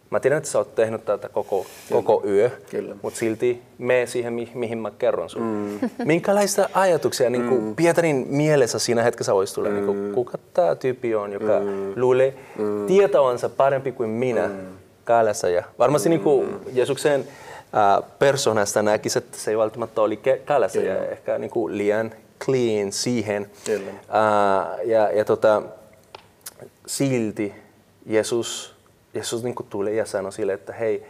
mä 0.09 0.19
tiedän, 0.19 0.37
että 0.37 0.49
sä 0.49 0.57
oot 0.57 0.75
tehnyt 0.75 1.05
tätä 1.05 1.29
koko, 1.29 1.65
koko 1.91 2.23
yö, 2.25 2.49
Kyllä. 2.69 2.95
mutta 3.01 3.19
silti 3.19 3.61
me 3.77 4.03
siihen, 4.05 4.33
mi- 4.33 4.51
mihin 4.53 4.77
mä 4.77 4.91
kerron 4.91 5.29
sun. 5.29 5.41
Mm. 5.41 5.89
Minkälaista 6.05 6.69
ajatuksia 6.73 7.29
niin 7.29 7.49
kuin 7.49 7.75
Pietarin 7.75 8.25
mielessä 8.29 8.79
siinä 8.79 9.03
hetkessä 9.03 9.33
olisi 9.33 9.55
tullut, 9.55 9.73
niin 9.73 9.85
kuin, 9.85 10.11
kuka 10.13 10.37
tämä 10.53 10.75
tyyppi 10.75 11.15
on, 11.15 11.31
joka 11.31 11.59
mm. 11.59 11.93
luulee 11.95 12.33
mm. 12.57 12.85
tietoansa 12.85 13.49
parempi 13.49 13.91
kuin 13.91 14.09
minä 14.09 14.47
mm. 14.47 14.53
kaalassa. 15.03 15.49
Ja 15.49 15.63
varmasti 15.79 16.09
niin 16.09 16.21
kuin 16.21 16.55
Jeesuksen 16.73 17.19
äh, 17.21 18.09
persoonasta 18.19 18.81
näkisi, 18.81 19.17
että 19.17 19.37
se 19.37 19.51
ei 19.51 19.57
välttämättä 19.57 20.01
oli 20.01 20.19
kaalassa 20.45 20.79
ja 20.79 21.05
ehkä 21.05 21.37
niin 21.37 21.51
kuin 21.51 21.77
liian 21.77 22.11
clean 22.45 22.91
siihen. 22.91 23.49
Kyllä. 23.65 23.91
Äh, 23.91 24.87
ja, 24.87 25.11
ja 25.11 25.25
tota, 25.25 25.61
silti 26.85 27.53
Jeesus, 28.05 28.78
Jeesus 29.13 29.43
niin 29.43 29.55
tulee 29.69 29.93
ja 29.93 30.05
sanoo 30.05 30.31
sille, 30.31 30.53
että 30.53 30.73
hei, 30.73 31.05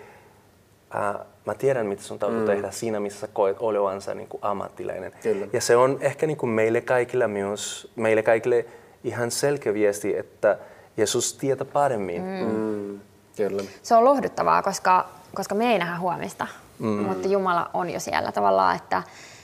ää, 0.91 1.25
mä 1.45 1.53
tiedän, 1.53 1.85
mitä 1.85 2.03
sun 2.03 2.19
täytyy 2.19 2.39
mm. 2.39 2.45
tehdä 2.45 2.71
siinä, 2.71 2.99
missä 2.99 3.19
sä 3.19 3.27
koet 3.27 3.57
olevansa 3.59 4.13
niin 4.13 4.27
kuin 4.27 4.43
ammattilainen. 4.43 5.11
Kyllä. 5.23 5.47
Ja 5.53 5.61
se 5.61 5.75
on 5.75 5.97
ehkä 6.01 6.27
niin 6.27 6.37
kuin 6.37 6.49
meille 6.49 6.81
kaikille 6.81 7.27
myös, 7.27 7.91
meille 7.95 8.23
kaikille 8.23 8.65
ihan 9.03 9.31
selkeä 9.31 9.73
viesti, 9.73 10.17
että 10.17 10.57
Jeesus 10.97 11.33
tietää 11.33 11.67
paremmin. 11.73 12.21
Mm. 12.21 12.51
Mm. 12.51 12.99
Kyllä. 13.37 13.63
Se 13.83 13.95
on 13.95 14.05
lohduttavaa, 14.05 14.61
koska, 14.61 15.09
koska 15.35 15.55
me 15.55 15.71
ei 15.71 15.79
nähdä 15.79 15.97
huomista, 15.97 16.47
mm. 16.79 16.87
mutta 16.87 17.27
Jumala 17.27 17.69
on 17.73 17.89
jo 17.89 17.99
siellä 17.99 18.31
tavallaan, 18.31 18.75
että, 18.75 19.03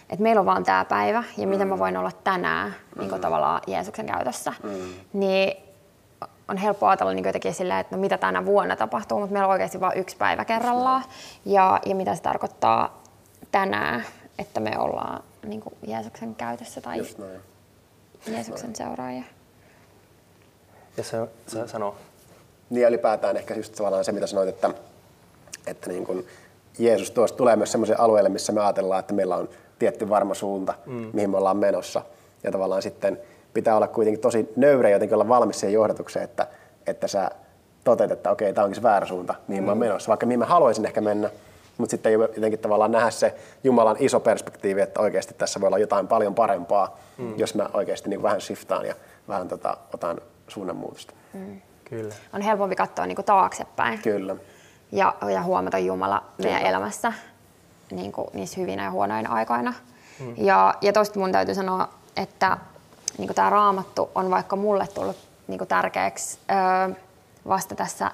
että 0.09 0.23
meillä 0.23 0.39
on 0.39 0.45
vaan 0.45 0.63
tämä 0.63 0.85
päivä 0.85 1.23
ja 1.37 1.47
miten 1.47 1.67
mä 1.67 1.79
voin 1.79 1.97
olla 1.97 2.11
tänään 2.23 2.75
niin 2.97 3.09
kuin 3.09 3.21
tavallaan 3.21 3.61
Jeesuksen 3.67 4.05
käytössä. 4.05 4.53
Mm. 4.63 4.69
Niin 5.13 5.64
on 6.47 6.57
helppo 6.57 6.87
ajatella 6.87 7.13
niin 7.13 7.25
jotenkin 7.25 7.53
silleen, 7.53 7.79
että 7.79 7.95
no 7.95 8.01
mitä 8.01 8.17
tänä 8.17 8.45
vuonna 8.45 8.75
tapahtuu, 8.75 9.19
mutta 9.19 9.33
meillä 9.33 9.47
on 9.47 9.51
oikeasti 9.51 9.79
vain 9.79 9.99
yksi 9.99 10.17
päivä 10.17 10.45
kerrallaan. 10.45 11.03
Ja, 11.45 11.79
ja 11.85 11.95
mitä 11.95 12.15
se 12.15 12.21
tarkoittaa 12.21 13.03
tänään, 13.51 14.05
että 14.39 14.59
me 14.59 14.79
ollaan 14.79 15.23
niin 15.45 15.61
kuin 15.61 15.75
Jeesuksen 15.87 16.35
käytössä 16.35 16.81
tai 16.81 16.97
Just 16.97 17.17
näin. 17.17 17.39
Jeesuksen 18.27 18.75
seuraajia. 18.75 19.23
Ja 20.97 21.03
se, 21.03 21.27
se 21.47 21.67
sanoo, 21.67 21.95
Niin 22.69 22.81
ja 22.81 22.87
ylipäätään 22.87 23.37
ehkä 23.37 23.53
just 23.53 23.75
tavallaan 23.75 24.05
se, 24.05 24.11
mitä 24.11 24.27
sanoit, 24.27 24.49
että, 24.49 24.69
että 25.67 25.89
niin 25.89 26.05
kun 26.05 26.25
Jeesus 26.79 27.11
tuosta 27.11 27.37
tulee 27.37 27.55
myös 27.55 27.71
sellaiselle 27.71 28.03
alueelle, 28.03 28.29
missä 28.29 28.51
me 28.51 28.61
ajatellaan, 28.61 28.99
että 28.99 29.13
meillä 29.13 29.35
on 29.35 29.49
tietty 29.79 30.09
varma 30.09 30.33
suunta, 30.33 30.73
mm. 30.85 31.09
mihin 31.13 31.29
me 31.29 31.37
ollaan 31.37 31.57
menossa. 31.57 32.01
Ja 32.43 32.51
tavallaan 32.51 32.81
sitten 32.81 33.19
pitää 33.55 33.75
olla 33.75 33.87
kuitenkin 33.87 34.21
tosi 34.21 34.49
nöyrä 34.55 34.89
jotenkin 34.89 35.15
olla 35.15 35.27
valmis 35.27 35.59
siihen 35.59 35.73
johdatukseen, 35.73 36.23
että, 36.23 36.47
että 36.87 37.07
sä 37.07 37.31
toteat, 37.83 38.11
että 38.11 38.31
okei, 38.31 38.53
tämä 38.53 38.65
onkin 38.65 38.75
se 38.75 38.83
väärä 38.83 39.05
suunta, 39.05 39.35
mihin 39.47 39.63
mm. 39.63 39.65
mä 39.65 39.71
oon 39.71 39.77
menossa, 39.77 40.09
vaikka 40.09 40.25
mihin 40.25 40.39
mä 40.39 40.45
haluaisin 40.45 40.85
ehkä 40.85 41.01
mennä. 41.01 41.29
Mutta 41.77 41.91
sitten 41.91 42.13
jotenkin 42.13 42.59
tavallaan 42.59 42.91
nähdä 42.91 43.09
se 43.09 43.35
Jumalan 43.63 43.95
iso 43.99 44.19
perspektiivi, 44.19 44.81
että 44.81 44.99
oikeasti 44.99 45.33
tässä 45.33 45.61
voi 45.61 45.67
olla 45.67 45.77
jotain 45.77 46.07
paljon 46.07 46.35
parempaa, 46.35 46.97
mm. 47.17 47.33
jos 47.37 47.55
mä 47.55 47.69
oikeasti 47.73 48.09
niin 48.09 48.23
vähän 48.23 48.41
shiftaan 48.41 48.85
ja 48.85 48.95
vähän 49.27 49.47
tota, 49.47 49.77
otan 49.93 50.17
suunnanmuutosta. 50.47 51.13
Mm. 51.33 51.61
kyllä. 51.85 52.13
On 52.33 52.41
helpompi 52.41 52.75
katsoa 52.75 53.05
niin 53.05 53.15
kuin 53.15 53.25
taaksepäin. 53.25 53.99
Kyllä. 54.01 54.35
ja, 54.91 55.15
ja 55.33 55.43
huomata 55.43 55.77
Jumala 55.77 56.23
meidän 56.37 56.61
elämässä 56.61 57.13
niin 57.91 58.11
kuin 58.11 58.27
niissä 58.33 58.61
hyvinä 58.61 58.83
ja 58.83 58.91
huonoina 58.91 59.33
aikoina. 59.33 59.73
Mm. 60.19 60.33
Ja, 60.37 60.73
ja 60.81 60.93
toista 60.93 61.19
mun 61.19 61.31
täytyy 61.31 61.55
sanoa, 61.55 61.89
että 62.17 62.57
niin 63.17 63.35
tämä 63.35 63.49
raamattu 63.49 64.09
on 64.15 64.31
vaikka 64.31 64.55
mulle 64.55 64.87
tullut 64.87 65.15
niin 65.47 65.67
tärkeäksi 65.67 66.39
öö, 66.51 66.95
vasta 67.47 67.75
tässä, 67.75 68.11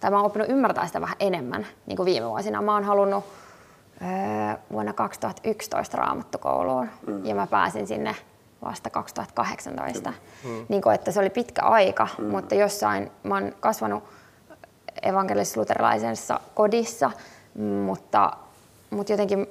tai 0.00 0.10
mä 0.10 0.16
oon 0.16 0.26
oppinut 0.26 0.48
ymmärtää 0.48 0.86
sitä 0.86 1.00
vähän 1.00 1.16
enemmän 1.20 1.66
niin 1.86 2.04
viime 2.04 2.28
vuosina. 2.28 2.62
Mä 2.62 2.74
oon 2.74 2.84
halunnut 2.84 3.24
öö, 4.02 4.58
vuonna 4.72 4.92
2011 4.92 5.96
raamattukouluun 5.96 6.88
mm. 7.06 7.26
ja 7.26 7.34
mä 7.34 7.46
pääsin 7.46 7.86
sinne 7.86 8.16
vasta 8.64 8.90
2018. 8.90 10.12
Mm. 10.44 10.66
Niin 10.68 10.82
kuin, 10.82 10.94
että 10.94 11.12
se 11.12 11.20
oli 11.20 11.30
pitkä 11.30 11.62
aika, 11.62 12.08
mm. 12.18 12.24
mutta 12.24 12.54
jossain 12.54 13.10
mä 13.22 13.34
oon 13.34 13.52
kasvanut 13.60 14.04
evankelis-luterilaisessa 15.02 16.40
kodissa, 16.54 17.10
mutta, 17.86 18.32
mutta 18.90 19.12
jotenkin 19.12 19.46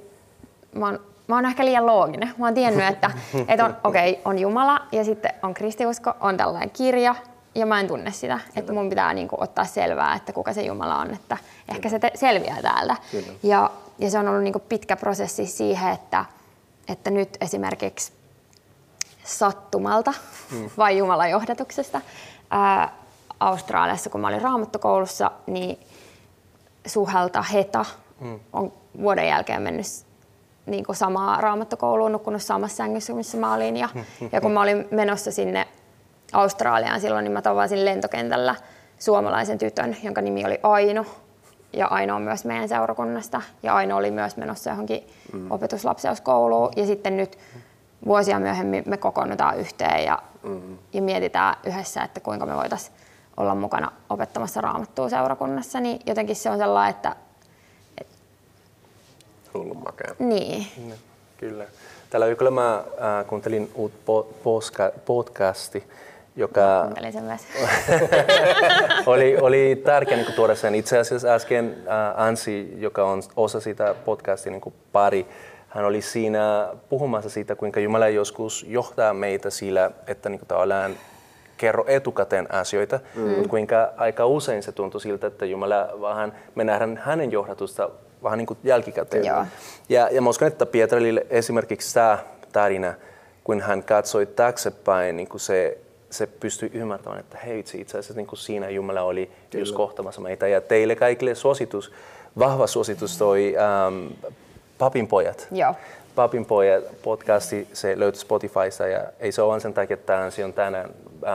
mä 0.74 0.86
oon, 0.86 1.00
mä 1.28 1.34
oon 1.34 1.46
ehkä 1.46 1.64
liian 1.64 1.86
looginen. 1.86 2.34
Mä 2.38 2.46
oon 2.46 2.54
tiennyt, 2.54 2.86
että, 2.86 3.10
että 3.48 3.64
on, 3.64 3.76
okay, 3.84 4.14
on 4.24 4.38
Jumala 4.38 4.80
ja 4.92 5.04
sitten 5.04 5.32
on 5.42 5.54
kristiusko, 5.54 6.12
on 6.20 6.36
tällainen 6.36 6.70
kirja 6.70 7.14
ja 7.54 7.66
mä 7.66 7.80
en 7.80 7.88
tunne 7.88 8.12
sitä. 8.12 8.38
Kyllä. 8.38 8.52
Että 8.56 8.72
mun 8.72 8.88
pitää 8.88 9.14
niin 9.14 9.28
kuin, 9.28 9.42
ottaa 9.42 9.64
selvää, 9.64 10.14
että 10.14 10.32
kuka 10.32 10.52
se 10.52 10.62
Jumala 10.62 10.96
on, 10.96 11.14
että 11.14 11.36
ehkä 11.68 11.88
se 11.88 11.98
te- 11.98 12.12
selviää 12.14 12.62
täältä. 12.62 12.96
Ja, 13.42 13.70
ja 13.98 14.10
se 14.10 14.18
on 14.18 14.28
ollut 14.28 14.42
niin 14.42 14.52
kuin, 14.52 14.64
pitkä 14.68 14.96
prosessi 14.96 15.46
siihen, 15.46 15.92
että, 15.92 16.24
että 16.88 17.10
nyt 17.10 17.36
esimerkiksi 17.40 18.12
sattumalta 19.24 20.14
mm. 20.50 20.70
vai 20.78 20.98
Jumalan 20.98 21.30
johdatuksesta 21.30 22.00
ää, 22.50 22.92
Australiassa, 23.40 24.10
kun 24.10 24.20
mä 24.20 24.28
olin 24.28 24.42
raamattokoulussa, 24.42 25.30
niin 25.46 25.78
Suhelta 26.86 27.42
Heta 27.42 27.84
mm. 28.20 28.40
on 28.52 28.72
vuoden 29.02 29.28
jälkeen 29.28 29.62
mennyt 29.62 29.86
niin 30.66 30.84
kuin 30.84 30.96
samaa 30.96 31.40
raamattokouluun, 31.40 32.12
nukkunut 32.12 32.42
samassa 32.42 32.76
sängyssä, 32.76 33.12
missä 33.12 33.38
mä 33.38 33.54
olin. 33.54 33.76
Ja, 33.76 33.88
ja 34.32 34.40
kun 34.40 34.52
mä 34.52 34.62
olin 34.62 34.88
menossa 34.90 35.30
sinne 35.32 35.68
Australiaan 36.32 37.00
silloin, 37.00 37.24
niin 37.24 37.32
mä 37.32 37.42
tavasin 37.42 37.84
lentokentällä 37.84 38.54
suomalaisen 38.98 39.58
tytön, 39.58 39.96
jonka 40.02 40.20
nimi 40.20 40.44
oli 40.44 40.60
Aino. 40.62 41.06
Ja 41.72 41.86
Aino 41.86 42.16
on 42.16 42.22
myös 42.22 42.44
meidän 42.44 42.68
seurakunnasta. 42.68 43.42
Ja 43.62 43.74
Aino 43.74 43.96
oli 43.96 44.10
myös 44.10 44.36
menossa 44.36 44.70
johonkin 44.70 45.06
mm. 45.32 45.50
opetuslapseuskouluun. 45.50 46.72
Ja 46.76 46.86
sitten 46.86 47.16
nyt 47.16 47.38
vuosia 48.06 48.40
myöhemmin 48.40 48.82
me 48.86 48.96
kokoonnutaan 48.96 49.58
yhteen 49.58 50.04
ja, 50.04 50.18
mm. 50.42 50.78
ja 50.92 51.02
mietitään 51.02 51.56
yhdessä, 51.66 52.02
että 52.02 52.20
kuinka 52.20 52.46
me 52.46 52.56
voitaisiin 52.56 52.96
olla 53.36 53.54
mukana 53.54 53.92
opettamassa 54.10 54.60
raamattua 54.60 55.08
seurakunnassa, 55.08 55.80
niin 55.80 56.00
jotenkin 56.06 56.36
se 56.36 56.50
on 56.50 56.58
sellainen, 56.58 56.96
että... 56.96 57.16
Hullun 59.54 59.82
makea. 59.84 60.14
Niin. 60.18 60.66
No, 60.88 60.94
kyllä. 61.36 61.64
Tällä 62.10 62.26
viikolla 62.26 62.50
mä 62.50 62.74
äh, 62.76 63.26
kuuntelin 63.26 63.70
uut 63.74 63.92
po- 63.92 64.26
podcasti, 65.06 65.84
joka 66.36 66.70
oli, 69.06 69.36
oli 69.40 69.82
tärkeä 69.84 70.16
niin 70.16 70.32
tuoda 70.32 70.54
sen. 70.54 70.74
Itse 70.74 70.98
asiassa 70.98 71.28
äsken 71.28 71.76
äh, 71.88 72.22
Ansi, 72.22 72.72
joka 72.76 73.04
on 73.04 73.22
osa 73.36 73.60
sitä 73.60 73.94
podcastin 74.04 74.52
niin 74.52 74.74
pari, 74.92 75.26
hän 75.68 75.84
oli 75.84 76.02
siinä 76.02 76.68
puhumassa 76.88 77.30
siitä, 77.30 77.54
kuinka 77.54 77.80
Jumala 77.80 78.08
joskus 78.08 78.66
johtaa 78.68 79.14
meitä 79.14 79.50
sillä, 79.50 79.90
että 80.06 80.28
niin 80.28 80.38
kuin 80.38 80.48
tavallaan 80.48 80.94
kerro 81.56 81.84
etukäteen 81.88 82.54
asioita, 82.54 83.00
mm. 83.14 83.28
mutta 83.28 83.48
kuinka 83.48 83.92
aika 83.96 84.26
usein 84.26 84.62
se 84.62 84.72
tuntuu 84.72 85.00
siltä, 85.00 85.26
että 85.26 85.46
Jumala 85.46 85.88
vähän, 86.00 86.32
me 86.54 86.64
nähdään 86.64 87.00
hänen 87.04 87.32
johdatusta 87.32 87.90
vähän 88.22 88.38
niin 88.38 88.46
kuin 88.46 88.58
jälkikäteen. 88.64 89.24
Joo. 89.24 89.46
Ja, 89.88 90.08
ja 90.10 90.22
mä 90.22 90.30
uskon, 90.30 90.48
että 90.48 90.66
Pietarille 90.66 91.26
esimerkiksi 91.30 91.94
tämä 91.94 92.18
tarina, 92.52 92.94
kun 93.44 93.60
hän 93.60 93.82
katsoi 93.82 94.26
taaksepäin, 94.26 95.16
niin 95.16 95.28
kuin 95.28 95.40
se, 95.40 95.78
se 96.10 96.26
pystyi 96.26 96.70
ymmärtämään, 96.74 97.20
että 97.20 97.38
hei 97.38 97.58
itse 97.58 97.98
asiassa 97.98 98.14
niin 98.14 98.26
kuin 98.26 98.38
siinä 98.38 98.68
Jumala 98.68 99.02
oli 99.02 99.30
Kyllä. 99.50 99.62
just 99.62 99.74
kohtamassa 99.74 100.20
meitä. 100.20 100.48
Ja 100.48 100.60
teille 100.60 100.96
kaikille 100.96 101.34
suositus, 101.34 101.92
vahva 102.38 102.66
suositus 102.66 103.18
toi 103.18 103.54
ähm, 103.58 104.06
Papin 104.78 105.08
pojat. 105.08 105.48
Joo. 105.50 105.74
Papin 106.14 106.44
pojat 106.44 106.84
podcasti, 107.02 107.68
se 107.72 107.98
löytyy 107.98 108.20
Spotifysta 108.20 108.86
ja 108.86 109.04
ei 109.20 109.32
se 109.32 109.42
ole 109.42 109.60
sen 109.60 109.74
takia, 109.74 109.94
että 109.94 110.30
se 110.30 110.44
on 110.44 110.52
tänään 110.52 110.90
äh, 111.24 111.30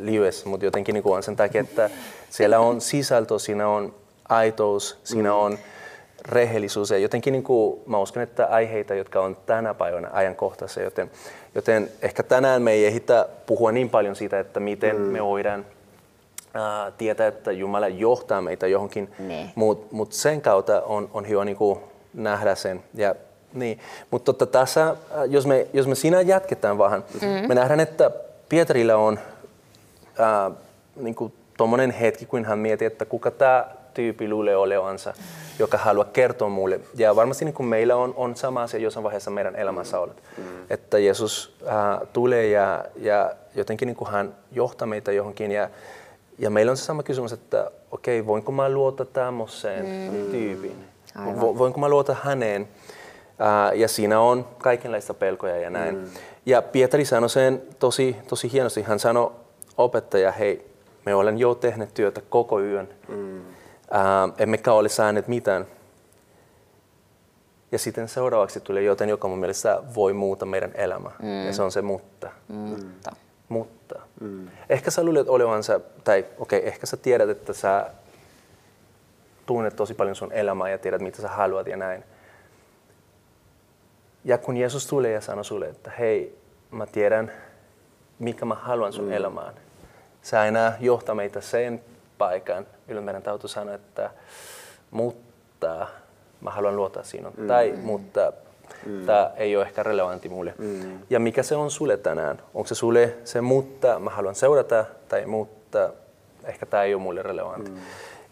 liuessa, 0.00 0.48
mutta 0.48 0.64
jotenkin 0.64 0.92
niin 0.92 1.02
on 1.06 1.22
sen 1.22 1.36
takia, 1.36 1.60
että 1.60 1.90
siellä 2.30 2.58
on 2.58 2.80
sisältö, 2.80 3.38
siinä 3.38 3.68
on 3.68 3.94
aitous, 4.28 4.98
siinä 5.04 5.28
mm. 5.30 5.36
on 5.36 5.58
rehellisuus 6.28 6.90
ja 6.90 6.98
jotenkin 6.98 7.32
niin 7.32 7.42
kuin, 7.42 7.80
mä 7.86 7.98
uskon, 7.98 8.22
että 8.22 8.46
aiheita, 8.46 8.94
jotka 8.94 9.20
on 9.20 9.36
tänä 9.46 9.74
päivänä 9.74 10.08
ajankohtaisia, 10.12 10.82
joten, 10.82 11.10
joten 11.54 11.90
ehkä 12.02 12.22
tänään 12.22 12.62
me 12.62 12.72
ei 12.72 12.86
ehditä 12.86 13.28
puhua 13.46 13.72
niin 13.72 13.90
paljon 13.90 14.16
siitä, 14.16 14.40
että 14.40 14.60
miten 14.60 14.96
mm. 14.96 15.02
me 15.02 15.24
voidaan 15.24 15.66
äh, 16.56 16.92
tietää, 16.98 17.26
että 17.26 17.52
Jumala 17.52 17.88
johtaa 17.88 18.42
meitä 18.42 18.66
johonkin, 18.66 19.08
mutta 19.54 19.94
mut 19.94 20.12
sen 20.12 20.40
kautta 20.40 20.82
on, 20.82 21.10
on 21.14 21.28
hyvä 21.28 21.44
niin 21.44 21.56
kuin 21.56 21.78
nähdä 22.14 22.54
sen. 22.54 22.82
Ja 22.94 23.14
Niin, 23.52 23.78
mutta 24.10 24.32
totta 24.32 24.46
tässä, 24.46 24.96
jos 25.28 25.46
me, 25.46 25.66
jos 25.72 25.86
me 25.86 25.94
siinä 25.94 26.20
jatketaan 26.20 26.78
vähän, 26.78 27.04
mm. 27.22 27.48
me 27.48 27.54
nähdään, 27.54 27.80
että 27.80 28.10
Pietarilla 28.48 28.94
on 28.96 29.18
äh, 30.20 30.52
niin 30.96 31.14
kuin 31.14 31.32
tuommoinen 31.56 31.90
hetki, 31.90 32.26
kun 32.26 32.44
hän 32.44 32.58
miettii, 32.58 32.86
että 32.86 33.04
kuka 33.04 33.30
tämä 33.30 33.64
tyyppi 33.94 34.28
luulee 34.28 34.56
olevansa, 34.56 35.14
joka 35.58 35.78
haluaa 35.78 36.04
kertoa 36.04 36.48
mulle. 36.48 36.80
Ja 36.94 37.16
varmasti 37.16 37.44
niin 37.44 37.54
kuin 37.54 37.66
meillä 37.66 37.96
on, 37.96 38.14
on 38.16 38.36
sama 38.36 38.62
asia 38.62 38.80
jossain 38.80 39.04
vaiheessa 39.04 39.30
meidän 39.30 39.56
elämässä 39.56 40.00
ollut. 40.00 40.22
Mm. 40.38 40.44
Että 40.70 40.98
Jeesus 40.98 41.56
äh, 41.66 42.08
tulee 42.12 42.46
ja, 42.46 42.84
ja 42.96 43.34
jotenkin 43.54 43.86
niin 43.86 43.96
kuin 43.96 44.10
hän 44.10 44.34
johtaa 44.52 44.88
meitä 44.88 45.12
johonkin. 45.12 45.52
Ja, 45.52 45.70
ja 46.38 46.50
meillä 46.50 46.70
on 46.70 46.76
se 46.76 46.84
sama 46.84 47.02
kysymys, 47.02 47.32
että 47.32 47.70
okei, 47.90 48.20
okay, 48.20 48.26
voinko 48.26 48.52
mä 48.52 48.68
luottaa 48.68 49.06
tämmöiseen 49.06 49.86
mm. 50.12 50.30
tyypin? 50.30 50.84
Vo, 51.40 51.58
voinko 51.58 51.80
mä 51.80 51.88
luottaa 51.88 52.16
häneen? 52.22 52.68
Äh, 53.40 53.78
ja 53.78 53.88
siinä 53.88 54.20
on 54.20 54.46
kaikenlaista 54.58 55.14
pelkoja 55.14 55.56
ja 55.56 55.70
näin. 55.70 55.94
Mm. 55.94 56.04
Ja 56.46 56.62
Pietari 56.62 57.04
sanoi 57.04 57.30
sen 57.30 57.62
tosi, 57.78 58.16
tosi 58.28 58.52
hienosti. 58.52 58.82
Hän 58.82 58.98
sanoi 58.98 59.32
opettaja, 59.78 60.32
hei, 60.32 60.66
me 61.06 61.14
olen 61.14 61.38
jo 61.38 61.54
tehnyt 61.54 61.94
työtä 61.94 62.20
koko 62.28 62.60
yön. 62.60 62.88
Mm. 63.08 63.40
Äh, 63.94 64.34
emmekä 64.38 64.72
ole 64.72 64.88
saaneet 64.88 65.28
mitään. 65.28 65.66
Ja 67.72 67.78
sitten 67.78 68.08
seuraavaksi 68.08 68.60
tulee 68.60 68.82
jotain, 68.82 69.10
joka 69.10 69.28
mun 69.28 69.38
mielestä 69.38 69.82
voi 69.94 70.12
muuta 70.12 70.46
meidän 70.46 70.70
elämää. 70.74 71.12
Mm. 71.22 71.46
Ja 71.46 71.52
se 71.52 71.62
on 71.62 71.72
se 71.72 71.82
mutta. 71.82 72.30
Mutta. 72.48 73.10
Mm. 73.10 73.16
Mutta. 73.48 74.00
Mm. 74.20 74.48
Ehkä 74.68 74.90
sä 74.90 75.04
luulet 75.04 75.28
olevansa, 75.28 75.80
tai 76.04 76.26
okei, 76.38 76.58
okay, 76.58 76.68
ehkä 76.68 76.86
sä 76.86 76.96
tiedät, 76.96 77.28
että 77.28 77.52
sä 77.52 77.90
tunnet 79.46 79.76
tosi 79.76 79.94
paljon 79.94 80.16
sun 80.16 80.32
elämää 80.32 80.70
ja 80.70 80.78
tiedät, 80.78 81.00
mitä 81.00 81.22
sä 81.22 81.28
haluat 81.28 81.66
ja 81.66 81.76
näin. 81.76 82.04
Ja 84.24 84.38
kun 84.38 84.56
Jeesus 84.56 84.86
tulee 84.86 85.12
ja 85.12 85.20
sanoo 85.20 85.44
sulle, 85.44 85.68
että 85.68 85.90
hei, 85.98 86.38
mä 86.70 86.86
tiedän, 86.86 87.32
mikä 88.18 88.44
mä 88.44 88.54
haluan 88.54 88.92
sun 88.92 89.04
mm. 89.04 89.12
elämään. 89.12 89.54
Se 90.22 90.38
aina 90.38 90.72
johtaa 90.80 91.14
meitä 91.14 91.40
sen 91.40 91.84
paikan, 92.22 92.66
meidän 93.00 93.22
täytyy 93.22 93.48
sanoa, 93.48 93.74
että 93.74 94.10
mutta 94.90 95.86
mä 96.40 96.50
haluan 96.50 96.76
luottaa 96.76 97.02
sinun. 97.02 97.32
Mm. 97.36 97.46
Tai 97.46 97.74
mutta 97.82 98.32
mm. 98.86 99.06
tämä 99.06 99.30
ei 99.36 99.56
ole 99.56 99.64
ehkä 99.64 99.82
relevantti 99.82 100.28
mulle. 100.28 100.54
Mm. 100.58 100.98
Ja 101.10 101.20
mikä 101.20 101.42
se 101.42 101.56
on 101.56 101.70
sulle 101.70 101.96
tänään? 101.96 102.42
Onko 102.54 102.68
se 102.68 102.74
sulle 102.74 103.14
se 103.24 103.40
mutta 103.40 103.98
mä 103.98 104.10
haluan 104.10 104.34
seurata 104.34 104.84
tai 105.08 105.26
mutta 105.26 105.90
ehkä 106.44 106.66
tämä 106.66 106.82
ei 106.82 106.94
ole 106.94 107.02
mulle 107.02 107.22
relevantti. 107.22 107.70
Mm. 107.70 107.76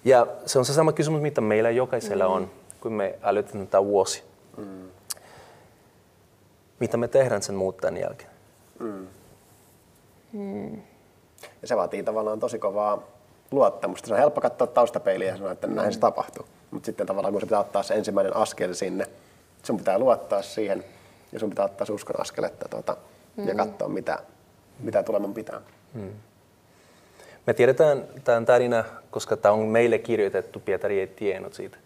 Ja 0.04 0.26
se 0.46 0.58
on 0.58 0.64
se 0.64 0.72
sama 0.72 0.92
kysymys, 0.92 1.22
mitä 1.22 1.40
meillä 1.40 1.70
jokaisella 1.70 2.28
mm. 2.28 2.34
on, 2.34 2.50
kun 2.80 2.92
me 2.92 3.18
aloitetaan 3.22 3.66
tämä 3.66 3.84
vuosi. 3.84 4.22
Mm. 4.56 4.88
Mitä 6.80 6.96
me 6.96 7.08
tehdään 7.08 7.42
sen 7.42 7.54
muuttajan 7.54 7.96
jälkeen? 7.96 8.30
Mm. 8.78 9.06
Mm. 10.32 10.82
Ja 11.62 11.68
se 11.68 11.76
vaatii 11.76 12.02
tavallaan 12.02 12.40
tosi 12.40 12.58
kovaa 12.58 13.02
luottamusta. 13.50 14.08
Se 14.08 14.14
on 14.14 14.20
helppo 14.20 14.40
katsoa 14.40 14.66
taustapeiliä 14.66 15.28
ja 15.28 15.36
sanoa, 15.36 15.52
että 15.52 15.66
näin 15.66 15.92
se 15.92 15.98
tapahtuu. 15.98 16.46
Mutta 16.70 16.86
sitten 16.86 17.06
tavallaan 17.06 17.32
kun 17.32 17.40
se 17.40 17.46
pitää 17.46 17.60
ottaa 17.60 17.82
se 17.82 17.94
ensimmäinen 17.94 18.36
askel 18.36 18.74
sinne, 18.74 19.06
sun 19.62 19.76
pitää 19.76 19.98
luottaa 19.98 20.42
siihen 20.42 20.84
ja 21.32 21.40
sun 21.40 21.50
pitää 21.50 21.64
ottaa 21.64 21.86
se 21.86 21.92
uskon 21.92 22.20
askeletta 22.20 22.68
tuota, 22.68 22.96
mm. 23.36 23.48
ja 23.48 23.54
katsoa, 23.54 23.88
mitä, 23.88 24.18
mitä 24.80 25.02
tuleman 25.02 25.34
pitää. 25.34 25.60
Mm. 25.94 26.10
Me 27.46 27.54
tiedetään 27.54 28.04
tämän 28.24 28.46
tarina, 28.46 28.84
koska 29.10 29.36
tämä 29.36 29.52
on 29.52 29.66
meille 29.66 29.98
kirjoitettu, 29.98 30.60
Pietari 30.60 31.00
ei 31.00 31.06
tiennyt 31.06 31.54
siitä. 31.54 31.76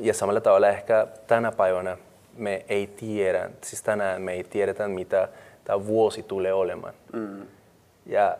Ja 0.00 0.14
samalla 0.14 0.40
tavalla 0.40 0.68
ehkä 0.68 1.06
tänä 1.26 1.52
päivänä 1.52 1.96
me 2.36 2.64
ei 2.68 2.86
tiedä, 2.86 3.50
siis 3.62 3.82
tänään 3.82 4.22
me 4.22 4.32
ei 4.32 4.44
tiedetä, 4.44 4.88
mitä 4.88 5.28
tämä 5.64 5.86
vuosi 5.86 6.22
tulee 6.22 6.52
olemaan. 6.52 6.94
Mm. 7.12 7.46
Ja 8.06 8.36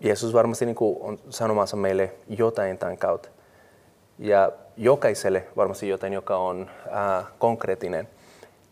Jeesus 0.00 0.32
varmasti 0.32 0.66
niin 0.66 0.76
on 1.00 1.18
sanomassa 1.30 1.76
meille 1.76 2.12
jotain 2.28 2.78
tämän 2.78 2.98
kautta. 2.98 3.28
Ja 4.18 4.52
jokaiselle 4.76 5.44
varmasti 5.56 5.88
jotain, 5.88 6.12
joka 6.12 6.36
on 6.36 6.70
äh, 6.86 7.24
konkreettinen. 7.38 8.08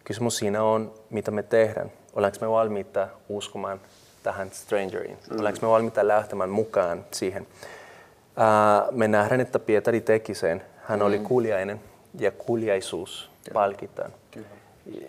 Kysymys 0.05 0.37
siinä 0.37 0.63
on, 0.63 0.95
mitä 1.11 1.31
me 1.31 1.43
tehdään. 1.43 1.93
Ollaanko 2.15 2.39
me 2.41 2.51
valmiita 2.51 3.09
uskomaan 3.29 3.81
tähän 4.23 4.51
strangeriin? 4.51 5.19
Mm. 5.31 5.39
Ollaanko 5.39 5.59
me 5.63 5.69
valmiita 5.69 6.09
lähtemään 6.09 6.51
mukaan 6.51 7.05
siihen? 7.11 7.47
Äh, 8.41 8.89
me 8.91 9.09
nähdään, 9.09 9.41
että 9.41 9.59
Pietari 9.59 10.01
teki 10.01 10.35
sen. 10.35 10.63
Hän 10.83 10.99
mm. 10.99 11.07
oli 11.07 11.19
kuuliainen 11.19 11.81
ja 12.19 12.31
kuuliaisuus 12.31 13.31
palkitaan. 13.53 14.11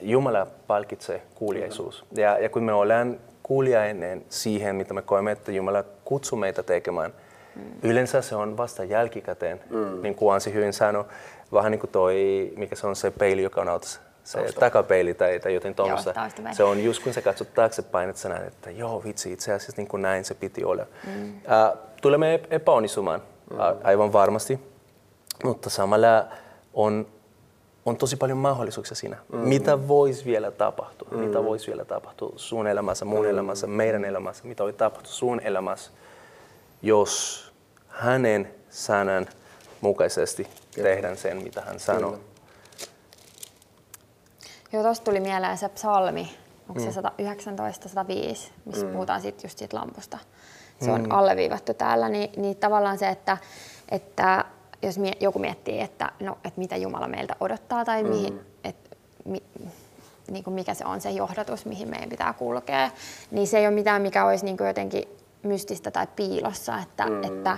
Jumala 0.01 0.47
palkitsee 0.67 1.21
kuuliaisuus. 1.35 2.05
Mm. 2.11 2.19
Ja, 2.19 2.37
ja 2.37 2.49
kun 2.49 2.63
me 2.63 2.73
ollaan 2.73 3.19
kuuliainen 3.43 4.25
siihen, 4.29 4.75
mitä 4.75 4.93
me 4.93 5.01
koemme, 5.01 5.31
että 5.31 5.51
Jumala 5.51 5.83
kutsuu 6.05 6.39
meitä 6.39 6.63
tekemään, 6.63 7.13
mm. 7.55 7.61
yleensä 7.83 8.21
se 8.21 8.35
on 8.35 8.57
vasta 8.57 8.83
jälkikäteen, 8.83 9.61
mm. 9.69 10.01
niin 10.01 10.15
kuin 10.15 10.33
Ansi 10.33 10.53
hyvin 10.53 10.73
sanoi, 10.73 11.05
vähän 11.53 11.71
niin 11.71 11.79
kuin 11.79 11.91
toi, 11.91 12.53
mikä 12.57 12.75
se 12.75 12.87
on 12.87 12.95
se 12.95 13.11
peili, 13.11 13.43
joka 13.43 13.61
on 13.61 13.69
autossa 13.69 14.01
se 14.23 14.37
Tausta. 14.37 14.59
takapeili 14.59 15.13
tai, 15.13 15.39
tai 15.39 15.53
jotain 15.53 15.75
tuommoista. 15.75 16.13
Se 16.51 16.63
on 16.63 16.83
just 16.83 17.03
kun 17.03 17.13
sä 17.13 17.21
katsot 17.21 17.53
taaksepäin, 17.53 18.09
että 18.09 18.21
sä 18.21 18.29
näet, 18.29 18.47
että 18.47 18.71
joo 18.71 19.03
vitsi, 19.03 19.31
itse 19.31 19.53
asiassa 19.53 19.81
niin 19.81 19.87
kuin 19.87 20.01
näin 20.01 20.25
se 20.25 20.33
piti 20.33 20.63
olla. 20.63 20.85
Mm. 21.07 21.35
Uh, 21.35 21.77
tulemme 22.01 22.41
epäonnistumaan, 22.49 23.21
mm. 23.51 23.57
aivan 23.83 24.13
varmasti, 24.13 24.59
mutta 25.43 25.69
samalla 25.69 26.25
on 26.73 27.07
on 27.85 27.97
tosi 27.97 28.15
paljon 28.15 28.37
mahdollisuuksia 28.37 28.95
siinä. 28.95 29.17
Mm. 29.31 29.37
Mitä 29.39 29.87
voisi 29.87 30.25
vielä 30.25 30.51
tapahtua? 30.51 31.07
Mm. 31.11 31.17
Mitä 31.17 31.43
voisi 31.43 31.67
vielä 31.67 31.85
tapahtua 31.85 32.33
sun 32.35 32.67
elämässä, 32.67 33.05
mun 33.05 33.25
mm. 33.25 33.29
elämässä, 33.29 33.67
meidän 33.67 34.05
elämässä? 34.05 34.47
Mitä 34.47 34.63
voi 34.63 34.73
tapahtua 34.73 35.13
sun 35.13 35.39
elämässä, 35.39 35.91
jos 36.81 37.43
hänen 37.87 38.53
sanan 38.69 39.27
mukaisesti 39.81 40.47
Kyllä. 40.75 40.89
tehdään 40.89 41.17
sen, 41.17 41.43
mitä 41.43 41.61
hän 41.61 41.79
sanoo? 41.79 42.11
Kyllä. 42.11 42.23
Joo, 44.73 44.83
tuosta 44.83 45.03
tuli 45.03 45.19
mieleen 45.19 45.57
se 45.57 45.69
psalmi, 45.69 46.37
onko 46.69 46.81
mm. 46.81 46.85
se 46.85 46.91
119, 46.91 47.89
105, 47.89 48.51
missä 48.65 48.85
mm. 48.85 48.91
puhutaan 48.91 49.21
sit 49.21 49.43
just 49.43 49.57
siitä 49.57 49.77
lampusta. 49.77 50.17
Se 50.81 50.91
on 50.91 51.01
mm. 51.01 51.11
alleviivattu 51.11 51.73
täällä, 51.73 52.09
niin, 52.09 52.29
niin 52.37 52.55
tavallaan 52.55 52.97
se, 52.97 53.09
että, 53.09 53.37
että 53.89 54.45
jos 54.83 54.97
mie, 54.97 55.13
joku 55.19 55.39
miettii, 55.39 55.81
että, 55.81 56.11
no, 56.19 56.37
että 56.43 56.59
mitä 56.59 56.75
Jumala 56.75 57.07
meiltä 57.07 57.35
odottaa 57.39 57.85
tai 57.85 58.03
mihin, 58.03 58.33
mm. 58.33 58.39
et, 58.63 58.97
mi, 59.25 59.43
niin 60.31 60.43
kuin 60.43 60.53
mikä 60.53 60.73
se 60.73 60.85
on 60.85 61.01
se 61.01 61.11
johdatus, 61.11 61.65
mihin 61.65 61.89
meidän 61.89 62.09
pitää 62.09 62.33
kulkea, 62.33 62.89
niin 63.31 63.47
se 63.47 63.57
ei 63.57 63.67
ole 63.67 63.75
mitään, 63.75 64.01
mikä 64.01 64.25
olisi 64.25 64.45
niin 64.45 64.57
kuin 64.57 64.67
jotenkin 64.67 65.03
mystistä 65.43 65.91
tai 65.91 66.07
piilossa, 66.15 66.79
että, 66.79 67.05
mm. 67.05 67.23
että, 67.23 67.57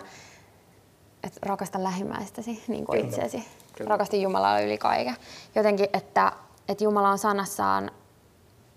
että 1.24 1.40
rakasta 1.44 1.84
lähimmäistäsi 1.84 2.64
niin 2.68 2.86
kuin 2.86 3.06
itseäsi, 3.06 3.48
rakasti 3.80 4.22
Jumalaa 4.22 4.60
yli 4.60 4.78
kaiken. 4.78 5.16
Jotenkin, 5.56 5.88
että, 5.94 6.32
että 6.70 6.84
Jumala 6.84 7.10
on 7.10 7.18
sanassaan 7.18 7.92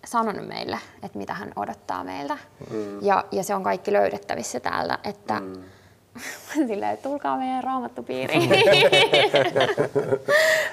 sanonut 0.06 0.48
meille, 0.48 0.78
että 1.02 1.18
mitä 1.18 1.34
hän 1.34 1.52
odottaa 1.56 2.04
meiltä. 2.04 2.38
Mm. 2.70 3.02
Ja, 3.02 3.24
ja 3.32 3.42
se 3.42 3.54
on 3.54 3.62
kaikki 3.62 3.92
löydettävissä 3.92 4.61
täältä, 4.61 4.98
että 5.04 5.40
mm 5.40 5.62
silleen, 6.68 6.94
että 6.94 7.09
tulkaa 7.09 7.37
meidän 7.37 7.64
raamattupiiriin. 7.64 8.50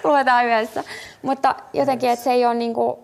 Luetaan 0.04 0.46
yhdessä. 0.46 0.84
Mutta 1.22 1.56
jotenkin, 1.74 2.10
että 2.10 2.24
se 2.24 2.32
ei 2.32 2.46
ole 2.46 2.54
niin 2.54 2.74
kuin, 2.74 2.98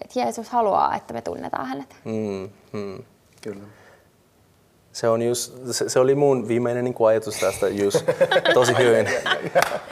että 0.00 0.20
Jeesus 0.20 0.48
haluaa, 0.48 0.96
että 0.96 1.14
me 1.14 1.22
tunnetaan 1.22 1.66
hänet. 1.66 1.96
Mm, 2.04 2.50
mm. 2.72 3.04
Kyllä. 3.42 3.64
Se, 4.92 5.08
on 5.08 5.22
just, 5.22 5.54
se, 5.70 5.88
se 5.88 6.00
oli 6.00 6.14
mun 6.14 6.48
viimeinen 6.48 6.84
niin 6.84 6.94
kuin 6.94 7.08
ajatus 7.08 7.40
tästä 7.40 7.68
just 7.68 8.04
tosi 8.54 8.78
hyvin. 8.78 9.08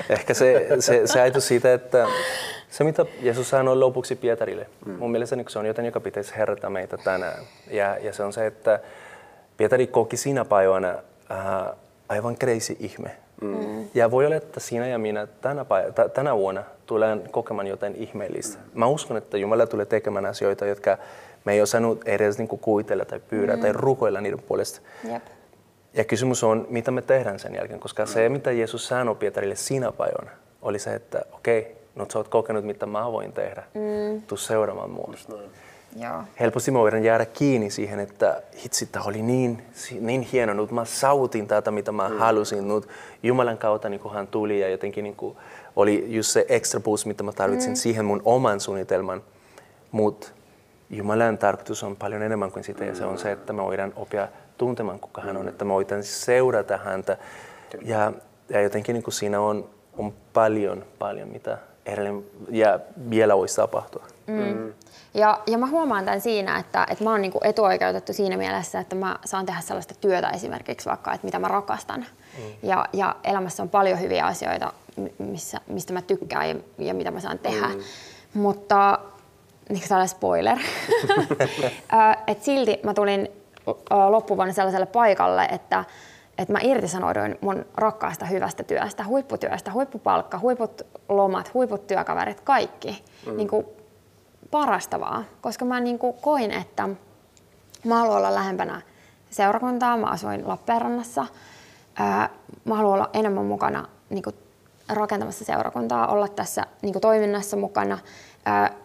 Ehkä 0.08 0.34
se, 0.34 0.68
se, 0.80 1.06
se 1.06 1.20
ajatus 1.20 1.48
siitä, 1.48 1.74
että 1.74 2.06
se 2.70 2.84
mitä 2.84 3.06
Jeesus 3.20 3.50
sanoi 3.50 3.76
lopuksi 3.76 4.16
Pietarille, 4.16 4.66
mm. 4.86 4.92
mun 4.92 5.10
mielestä 5.10 5.36
niin 5.36 5.48
se 5.48 5.58
on 5.58 5.66
jotain, 5.66 5.86
joka 5.86 6.00
pitäisi 6.00 6.36
herätä 6.36 6.70
meitä 6.70 6.96
tänään. 6.96 7.44
Ja, 7.70 7.98
ja 7.98 8.12
se 8.12 8.22
on 8.22 8.32
se, 8.32 8.46
että 8.46 8.80
Pietari 9.58 9.86
koki 9.86 10.16
siinä 10.16 10.44
päivänä 10.44 10.98
äh, 11.30 11.76
aivan 12.08 12.36
crazy 12.36 12.76
ihme. 12.78 13.10
Mm. 13.40 13.88
Ja 13.94 14.10
voi 14.10 14.26
olla, 14.26 14.36
että 14.36 14.60
sinä 14.60 14.86
ja 14.86 14.98
minä 14.98 15.26
tänä, 15.26 15.64
päivänä, 15.64 16.08
tänä 16.08 16.36
vuonna 16.36 16.64
tulen 16.86 17.22
kokemaan 17.30 17.66
jotain 17.66 17.94
ihmeellistä. 17.94 18.58
Mm. 18.58 18.78
Mä 18.78 18.86
uskon, 18.86 19.16
että 19.16 19.38
Jumala 19.38 19.66
tulee 19.66 19.86
tekemään 19.86 20.26
asioita, 20.26 20.66
jotka 20.66 20.98
me 21.44 21.52
ei 21.52 21.62
osannut 21.62 22.08
edes 22.08 22.38
niin 22.38 22.48
kuin 22.48 22.60
kuvitella 22.60 23.04
tai 23.04 23.20
pyydä 23.30 23.56
mm. 23.56 23.62
tai 23.62 23.72
rukoilla 23.72 24.20
niiden 24.20 24.42
puolesta. 24.42 24.80
Yep. 25.10 25.22
Ja 25.94 26.04
kysymys 26.04 26.44
on, 26.44 26.66
mitä 26.70 26.90
me 26.90 27.02
tehdään 27.02 27.38
sen 27.38 27.54
jälkeen, 27.54 27.80
koska 27.80 28.02
mm. 28.02 28.08
se, 28.08 28.28
mitä 28.28 28.52
Jeesus 28.52 28.88
sanoi 28.88 29.14
Pietarille 29.14 29.56
siinä 29.56 29.92
päivänä, 29.92 30.30
oli 30.62 30.78
se, 30.78 30.94
että 30.94 31.22
okei, 31.32 31.60
okay, 31.60 31.72
no 31.94 32.06
sä 32.12 32.18
oot 32.18 32.28
kokenut, 32.28 32.64
mitä 32.64 32.86
mä 32.86 33.12
voin 33.12 33.32
tehdä. 33.32 33.62
Mm. 33.74 34.22
Tuu 34.22 34.38
seuraamaan 34.38 34.90
mua. 34.90 35.14
Joo. 36.02 36.22
helposti 36.40 36.70
me 36.70 36.78
voidaan 36.78 37.04
jäädä 37.04 37.26
kiinni 37.26 37.70
siihen, 37.70 38.00
että 38.00 38.42
hitsi, 38.64 38.86
tämä 38.86 39.04
oli 39.04 39.22
niin, 39.22 39.62
niin 40.00 40.22
hieno, 40.22 40.54
nyt 40.54 40.70
mä 40.70 40.84
sautin 40.84 41.46
tätä, 41.46 41.70
mitä 41.70 41.92
mä 41.92 42.08
mm. 42.08 42.18
halusin, 42.18 42.68
nyt 42.68 42.88
Jumalan 43.22 43.58
kautta 43.58 43.88
niin 43.88 44.00
hän 44.14 44.26
tuli 44.26 44.60
ja 44.60 44.68
jotenkin 44.68 45.04
niin 45.04 45.16
kuin, 45.16 45.36
oli 45.76 46.04
just 46.08 46.30
se 46.30 46.46
extra 46.48 46.80
boost, 46.80 47.06
mitä 47.06 47.22
mä 47.22 47.32
tarvitsin 47.32 47.72
mm. 47.72 47.76
siihen 47.76 48.04
mun 48.04 48.22
oman 48.24 48.60
suunnitelman. 48.60 49.22
Mutta 49.90 50.28
Jumalan 50.90 51.38
tarkoitus 51.38 51.82
on 51.82 51.96
paljon 51.96 52.22
enemmän 52.22 52.52
kuin 52.52 52.64
sitä 52.64 52.84
ja 52.84 52.94
se 52.94 53.04
on 53.04 53.18
se, 53.18 53.32
että 53.32 53.52
me 53.52 53.62
voidaan 53.62 53.92
oppia 53.96 54.28
tuntemaan, 54.58 55.00
kuka 55.00 55.20
hän 55.20 55.36
on, 55.36 55.48
että 55.48 55.64
me 55.64 55.72
voidaan 55.72 56.04
seurata 56.04 56.76
häntä. 56.76 57.16
Ja, 57.82 58.12
ja 58.48 58.60
jotenkin 58.60 58.92
niin 58.92 59.02
kuin 59.02 59.14
siinä 59.14 59.40
on, 59.40 59.70
on 59.98 60.12
paljon, 60.32 60.84
paljon, 60.98 61.28
mitä 61.28 61.58
edelleen 61.86 62.24
ja 62.50 62.80
vielä 63.10 63.36
voisi 63.36 63.56
tapahtua. 63.56 64.04
Mm. 64.26 64.72
Ja, 65.14 65.40
ja 65.46 65.58
mä 65.58 65.66
huomaan 65.66 66.04
tämän 66.04 66.20
siinä, 66.20 66.58
että, 66.58 66.86
että 66.90 67.04
mä 67.04 67.10
oon 67.10 67.22
niinku 67.22 67.40
etuoikeutettu 67.44 68.12
siinä 68.12 68.36
mielessä, 68.36 68.80
että 68.80 68.96
mä 68.96 69.18
saan 69.24 69.46
tehdä 69.46 69.60
sellaista 69.60 69.94
työtä 70.00 70.30
esimerkiksi 70.30 70.88
vaikka, 70.88 71.12
että 71.12 71.24
mitä 71.26 71.38
mä 71.38 71.48
rakastan. 71.48 72.06
Mm. 72.38 72.44
Ja, 72.62 72.86
ja 72.92 73.16
elämässä 73.24 73.62
on 73.62 73.68
paljon 73.68 74.00
hyviä 74.00 74.26
asioita, 74.26 74.72
missä, 75.18 75.60
mistä 75.66 75.92
mä 75.92 76.02
tykkään 76.02 76.48
ja, 76.48 76.54
ja 76.78 76.94
mitä 76.94 77.10
mä 77.10 77.20
saan 77.20 77.38
tehdä. 77.38 77.68
Mm. 77.68 77.82
Mutta 78.34 78.98
niin 79.68 79.80
kuin 79.80 79.88
tällainen 79.88 80.08
spoiler, 80.08 80.58
että 82.26 82.44
silti 82.44 82.80
mä 82.82 82.94
tulin 82.94 83.28
loppuvuonna 84.08 84.54
sellaiselle 84.54 84.86
paikalle, 84.86 85.44
että, 85.44 85.84
että 86.38 86.52
mä 86.52 86.58
irtisanouduin 86.62 87.38
mun 87.40 87.64
rakkaasta 87.74 88.24
hyvästä 88.24 88.62
työstä, 88.62 89.04
huipputyöstä, 89.04 89.72
huippupalkka, 89.72 90.38
huiput 90.38 90.82
lomat, 91.08 91.54
huiput 91.54 91.86
työkaverit, 91.86 92.40
kaikki. 92.40 93.04
Mm. 93.26 93.36
Niin 93.36 93.48
kuin 93.48 93.66
parastavaa, 94.50 95.24
koska 95.40 95.64
mä 95.64 95.80
niin 95.80 95.98
kuin 95.98 96.14
koin, 96.20 96.50
että 96.50 96.88
mä 97.84 97.98
haluan 97.98 98.16
olla 98.16 98.34
lähempänä 98.34 98.82
seurakuntaa, 99.30 99.96
mä 99.96 100.06
asuin 100.06 100.48
Lappeenrannassa, 100.48 101.26
mä 102.64 102.74
haluan 102.74 102.94
olla 102.94 103.10
enemmän 103.12 103.44
mukana 103.44 103.88
niin 104.10 104.22
kuin 104.22 104.36
rakentamassa 104.88 105.44
seurakuntaa, 105.44 106.06
olla 106.06 106.28
tässä 106.28 106.66
niin 106.82 106.92
kuin 106.92 107.00
toiminnassa 107.02 107.56
mukana. 107.56 107.98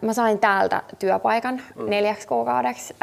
Mä 0.00 0.12
sain 0.12 0.38
täältä 0.38 0.82
työpaikan 0.98 1.62
mm. 1.74 1.90
neljäksi 1.90 2.28
kuukaudeksi. 2.28 2.94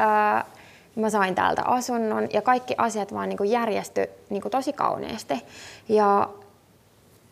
Mä 0.95 1.09
sain 1.09 1.35
täältä 1.35 1.61
asunnon 1.65 2.27
ja 2.33 2.41
kaikki 2.41 2.75
asiat 2.77 3.13
vaan 3.13 3.29
niin 3.29 3.37
kuin 3.37 3.51
järjesty 3.51 4.09
niin 4.29 4.41
kuin 4.41 4.51
tosi 4.51 4.73
kauniisti. 4.73 5.45
Ja, 5.89 6.29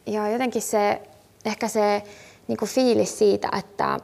ja 0.05 0.29
jotenkin 0.29 0.61
se, 0.61 1.01
ehkä 1.45 1.67
se 1.67 2.03
niin 2.47 2.57
kuin 2.57 2.69
fiilis 2.69 3.19
siitä, 3.19 3.49
että 3.59 3.97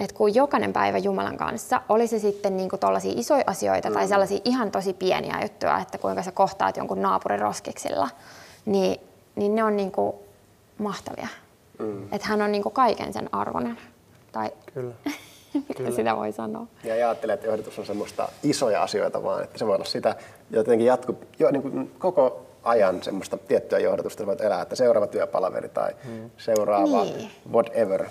että 0.00 0.16
kun 0.16 0.34
jokainen 0.34 0.72
päivä 0.72 0.98
Jumalan 0.98 1.36
kanssa, 1.36 1.80
oli 1.88 2.06
se 2.06 2.18
sitten 2.18 2.56
niin 2.56 2.70
tuollaisia 2.80 3.12
isoja 3.16 3.44
asioita 3.46 3.88
mm. 3.88 3.94
tai 3.94 4.08
sellaisia 4.08 4.40
ihan 4.44 4.70
tosi 4.70 4.92
pieniä 4.92 5.38
juttuja, 5.42 5.78
että 5.78 5.98
kuinka 5.98 6.22
sä 6.22 6.32
kohtaat 6.32 6.76
jonkun 6.76 7.02
naapurin 7.02 7.40
roskiksilla, 7.40 8.08
niin, 8.66 9.00
niin 9.36 9.54
ne 9.54 9.64
on 9.64 9.76
niin 9.76 9.92
kuin 9.92 10.16
mahtavia. 10.78 11.28
Mm. 11.78 12.02
Että 12.02 12.26
hän 12.26 12.42
on 12.42 12.52
niin 12.52 12.62
kuin 12.62 12.72
kaiken 12.72 13.12
sen 13.12 13.28
arvoinen. 13.32 13.78
Tai 14.32 14.50
Kyllä. 14.74 14.94
Kyllä. 15.76 15.90
sitä 15.90 16.16
voi 16.16 16.32
sanoa. 16.32 16.66
Ja 16.84 16.94
ajattelen, 16.94 17.34
että 17.34 17.46
johdatus 17.46 17.78
on 17.78 17.86
semmoista 17.86 18.28
isoja 18.42 18.82
asioita 18.82 19.22
vaan, 19.22 19.44
että 19.44 19.58
se 19.58 19.66
voi 19.66 19.74
olla 19.74 19.84
sitä 19.84 20.16
jotenkin 20.50 20.86
jatku, 20.86 21.18
jo, 21.38 21.50
niin 21.50 21.62
kuin 21.62 21.92
koko 21.98 22.46
ajan 22.62 23.02
semmoista 23.02 23.36
tiettyä 23.36 23.78
johdatusta 23.78 24.26
voit 24.26 24.40
elää, 24.40 24.62
että 24.62 24.76
seuraava 24.76 25.06
työpalaveri 25.06 25.68
tai 25.68 25.92
mm. 26.04 26.30
seuraava 26.36 27.04
niin. 27.04 27.30
whatever. 27.52 28.06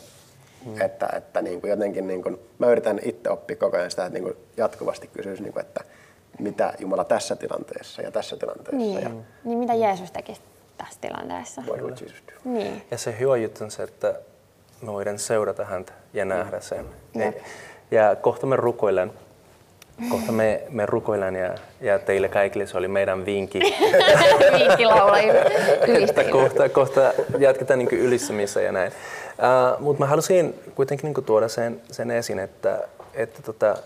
Mm. 0.65 0.81
Että, 0.81 1.09
että 1.17 1.41
niin 1.41 1.61
kuin 1.61 1.71
jotenkin 1.71 2.07
niin 2.07 2.23
kuin, 2.23 2.39
mä 2.59 2.71
yritän 2.71 2.99
itse 3.03 3.29
oppia 3.29 3.55
koko 3.55 3.77
ajan 3.77 3.91
sitä, 3.91 4.05
että 4.05 4.19
niin 4.19 4.23
kuin 4.23 4.37
jatkuvasti 4.57 5.07
kysyisi, 5.07 5.43
niin 5.43 5.53
kuin, 5.53 5.65
että 5.65 5.83
mitä 6.39 6.73
Jumala 6.79 7.03
tässä 7.03 7.35
tilanteessa 7.35 8.01
ja 8.01 8.11
tässä 8.11 8.37
tilanteessa. 8.37 8.77
Niin, 8.77 9.01
ja, 9.01 9.09
niin 9.43 9.59
mitä 9.59 9.73
Jeesus 9.73 10.11
tekisi 10.11 10.41
tässä 10.77 10.99
tilanteessa. 11.01 11.61
What 11.67 11.79
would 11.79 11.97
Jesus 12.01 12.23
do? 12.27 12.49
Niin. 12.49 12.81
Ja 12.91 12.97
se 12.97 13.15
hyvä 13.19 13.37
juttu 13.37 13.63
on 13.63 13.71
se, 13.71 13.83
että 13.83 14.19
me 14.81 14.93
voidaan 14.93 15.19
seurata 15.19 15.65
häntä 15.65 15.93
ja 16.13 16.25
nähdä 16.25 16.59
sen. 16.59 16.85
Ja, 17.15 17.33
ja 17.91 18.15
kohta 18.15 18.45
me 18.47 18.55
rukoillaan. 18.55 19.11
Kohta 20.09 20.31
me, 20.31 20.63
me 20.69 20.85
rukoillaan 20.85 21.35
ja, 21.35 21.55
ja 21.81 21.99
teille 21.99 22.29
kaikille 22.29 22.67
se 22.67 22.77
oli 22.77 22.87
meidän 22.87 23.25
vinkki. 23.25 23.59
vinkki 24.59 24.85
laulajille. 24.85 26.31
kohta, 26.31 26.69
kohta 26.69 27.13
jatketaan 27.39 27.79
niin 27.79 27.89
ylistämissä 27.91 28.61
ja 28.61 28.71
näin. 28.71 28.91
Uh, 29.37 29.81
Mutta 29.81 30.03
mä 30.03 30.07
halusin 30.07 30.55
kuitenkin 30.75 31.13
niin 31.13 31.25
tuoda 31.25 31.47
sen, 31.47 31.81
sen 31.91 32.11
esiin, 32.11 32.39
että, 32.39 32.87
että 33.13 33.41
tota, 33.41 33.77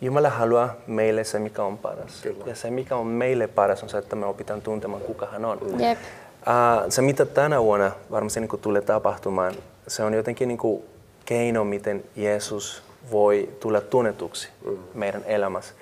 Jumala 0.00 0.30
haluaa 0.30 0.74
meille 0.86 1.24
se, 1.24 1.38
mikä 1.38 1.62
on 1.62 1.78
paras. 1.78 2.20
Kyllä. 2.22 2.44
Ja 2.46 2.54
se, 2.54 2.70
mikä 2.70 2.96
on 2.96 3.06
meille 3.06 3.46
paras, 3.46 3.82
on 3.82 3.88
se, 3.88 3.98
että 3.98 4.16
me 4.16 4.26
opitaan 4.26 4.62
tuntemaan, 4.62 5.02
kuka 5.02 5.26
hän 5.26 5.44
on. 5.44 5.58
Jep. 5.78 5.98
Uh, 6.40 6.90
se, 6.90 7.02
mitä 7.02 7.26
tänä 7.26 7.62
vuonna 7.62 7.92
varmasti 8.10 8.40
niin 8.40 8.60
tulee 8.60 8.82
tapahtumaan, 8.82 9.54
se 9.88 10.04
on 10.04 10.14
jotenkin 10.14 10.48
niin 10.48 10.58
kuin 10.58 10.84
keino, 11.24 11.64
miten 11.64 12.04
Jeesus 12.16 12.82
voi 13.10 13.48
tulla 13.60 13.80
tunnetuksi 13.80 14.48
mm. 14.64 14.78
meidän 14.94 15.22
elämässä. 15.26 15.74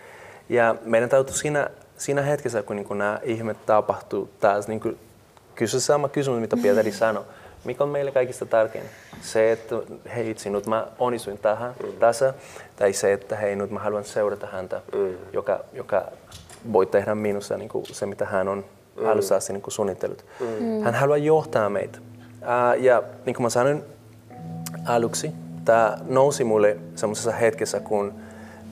Ja 0.49 0.75
meidän 0.85 1.09
täytyy 1.09 1.35
siinä, 1.35 1.71
siinä 1.97 2.23
hetkessä, 2.23 2.63
kun 2.63 2.77
niin 2.77 2.87
kuin 2.87 2.99
nämä 2.99 3.21
ihmet 3.23 3.67
tapahtuu 3.67 4.31
taas, 4.41 4.69
niin 4.69 4.81
kuin 4.81 4.99
kysyä 5.55 5.81
sama 5.81 6.09
kysymys, 6.09 6.41
mitä 6.41 6.57
Pietari 6.57 6.93
sanoi. 7.03 7.25
Mikä 7.65 7.85
on 7.85 7.91
meille 7.91 8.13
kaikista 8.13 8.47
tärkein? 8.47 8.85
Se, 9.21 9.53
että 9.53 9.75
hei 10.15 10.31
itse, 10.31 10.51
nyt 10.51 10.67
mä 10.67 10.87
onnistuin 10.99 11.39
tähän, 11.39 11.75
mm. 11.83 11.93
tässä, 11.93 12.35
tai 12.77 12.93
se, 12.93 13.13
että 13.13 13.37
hei, 13.37 13.57
nyt 13.57 13.71
mä 13.71 13.79
haluan 13.81 14.05
seurata 14.05 14.47
häntä, 14.53 14.81
mm. 14.95 15.15
joka, 15.33 15.61
joka 15.73 16.05
voi 16.73 16.87
tehdä 16.87 17.15
minussa 17.15 17.57
niin 17.57 17.69
kuin 17.69 17.87
se, 17.87 18.07
mitä 18.07 18.25
hän 18.25 18.49
on 18.49 18.65
mm. 19.01 19.07
alussa 19.07 19.37
asti 19.37 19.53
niin 19.53 19.63
suunnitellut. 19.69 20.25
Mm. 20.41 20.83
Hän 20.83 20.95
haluaa 20.95 21.17
johtaa 21.17 21.71
meitä. 21.71 21.99
Uh, 22.41 22.83
ja 22.83 23.03
niin 23.27 23.35
kuin 23.35 23.43
mä 23.43 23.51
sanoin 23.51 23.85
aluksi, 24.87 25.33
tämä 25.65 25.99
nousi 26.09 26.45
mulle 26.45 26.77
semmoisessa 26.95 27.33
hetkessä, 27.33 27.81
kun 27.81 28.15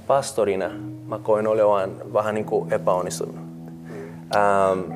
pastorina 0.07 0.71
mä 1.07 1.19
koin 1.19 1.47
olevan 1.47 2.13
vähän 2.13 2.35
niin 2.35 2.45
kuin 2.45 2.73
epäonnistunut. 2.73 3.37
Um, 3.37 4.95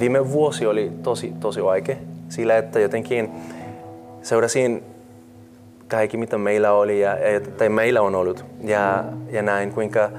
viime 0.00 0.30
vuosi 0.30 0.66
oli 0.66 0.92
tosi, 1.02 1.32
tosi 1.40 1.64
vaikea 1.64 1.96
sillä, 2.32 2.58
että 2.58 2.80
jotenkin 2.80 3.30
seurasin 4.22 4.82
kaikki, 5.88 6.16
mitä 6.16 6.38
meillä 6.38 6.72
oli 6.72 7.00
ja, 7.00 7.16
tai 7.58 7.68
meillä 7.68 8.02
on 8.02 8.14
ollut. 8.14 8.44
Ja, 8.64 9.04
ja 9.30 9.42
näin, 9.42 9.72
kuinka 9.72 10.10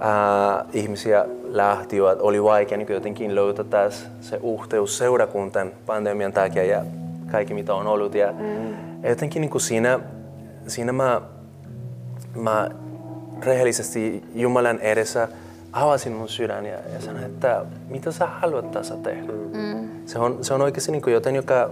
ää, 0.00 0.64
ihmisiä 0.72 1.24
lähtivät, 1.44 2.20
oli 2.20 2.42
vaikea 2.42 2.78
niin 2.78 2.92
jotenkin 2.92 3.34
löytää 3.34 3.64
taas 3.64 4.06
se 4.20 4.38
uhteus 4.42 4.98
seurakuntan 4.98 5.70
pandemian 5.86 6.32
takia 6.32 6.64
ja 6.64 6.84
kaikki, 7.30 7.54
mitä 7.54 7.74
on 7.74 7.86
ollut. 7.86 8.14
Ja, 8.14 8.32
mm. 8.32 8.70
ja 9.02 9.08
jotenkin 9.08 9.40
niin 9.40 9.50
kuin 9.50 9.62
siinä, 9.62 10.00
siinä 10.66 10.92
mä, 10.92 11.20
mä 12.34 12.70
rehellisesti 13.44 14.24
Jumalan 14.34 14.78
edessä 14.78 15.28
avasin 15.72 16.12
mun 16.12 16.28
sydän 16.28 16.66
ja, 16.66 16.78
ja 16.94 17.00
sanoin, 17.00 17.24
että 17.24 17.64
mitä 17.88 18.12
sä 18.12 18.26
haluat 18.26 18.70
tässä 18.70 18.96
tehdä. 18.96 19.32
Mm. 19.32 19.88
Se, 20.06 20.18
on, 20.18 20.44
se 20.44 20.54
on 20.54 20.62
oikeasti 20.62 20.92
niin 20.92 21.02
joten, 21.06 21.36
joka, 21.36 21.70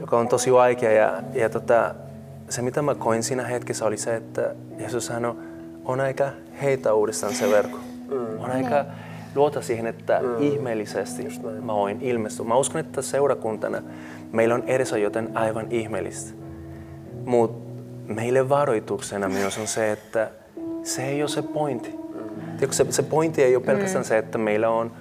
joka 0.00 0.18
on 0.18 0.28
tosi 0.28 0.52
vaikea. 0.52 0.92
Ja, 0.92 1.22
ja 1.34 1.50
tota, 1.50 1.94
se, 2.48 2.62
mitä 2.62 2.82
mä 2.82 2.94
koin 2.94 3.22
siinä 3.22 3.44
hetkessä, 3.44 3.84
oli 3.84 3.96
se, 3.96 4.16
että 4.16 4.54
Jeesus 4.78 5.06
sanoi, 5.06 5.36
on 5.84 6.00
aika 6.00 6.30
heitä 6.62 6.94
uudestaan 6.94 7.34
se 7.34 7.50
verkko. 7.50 7.78
Mm. 8.08 8.40
On 8.40 8.50
aika 8.50 8.84
luota 9.34 9.62
siihen, 9.62 9.86
että 9.86 10.20
mm. 10.22 10.42
ihmeellisesti 10.42 11.28
mä 11.62 11.74
voin 11.74 11.98
ilmestyä. 12.00 12.46
Mä 12.46 12.56
uskon, 12.56 12.80
että 12.80 13.02
seurakuntana 13.02 13.82
meillä 14.32 14.54
on 14.54 14.62
edessä 14.66 14.98
joten 14.98 15.36
aivan 15.36 15.66
ihmeellistä. 15.70 16.34
Mutta 17.24 17.66
meille 18.06 18.48
varoituksena 18.48 19.28
myös 19.28 19.58
on 19.58 19.66
se, 19.66 19.92
että 19.92 20.30
se 20.82 21.04
ei 21.04 21.22
ole 21.22 21.28
se 21.28 21.42
pointti 21.42 22.05
Tiedätkö, 22.58 22.76
se, 22.76 22.86
se 22.92 23.02
pointti 23.02 23.42
ei 23.42 23.56
ole 23.56 23.64
pelkästään 23.64 24.04
mm. 24.04 24.08
se, 24.08 24.18
että 24.18 24.38
meillä 24.38 24.68
on, 24.68 24.92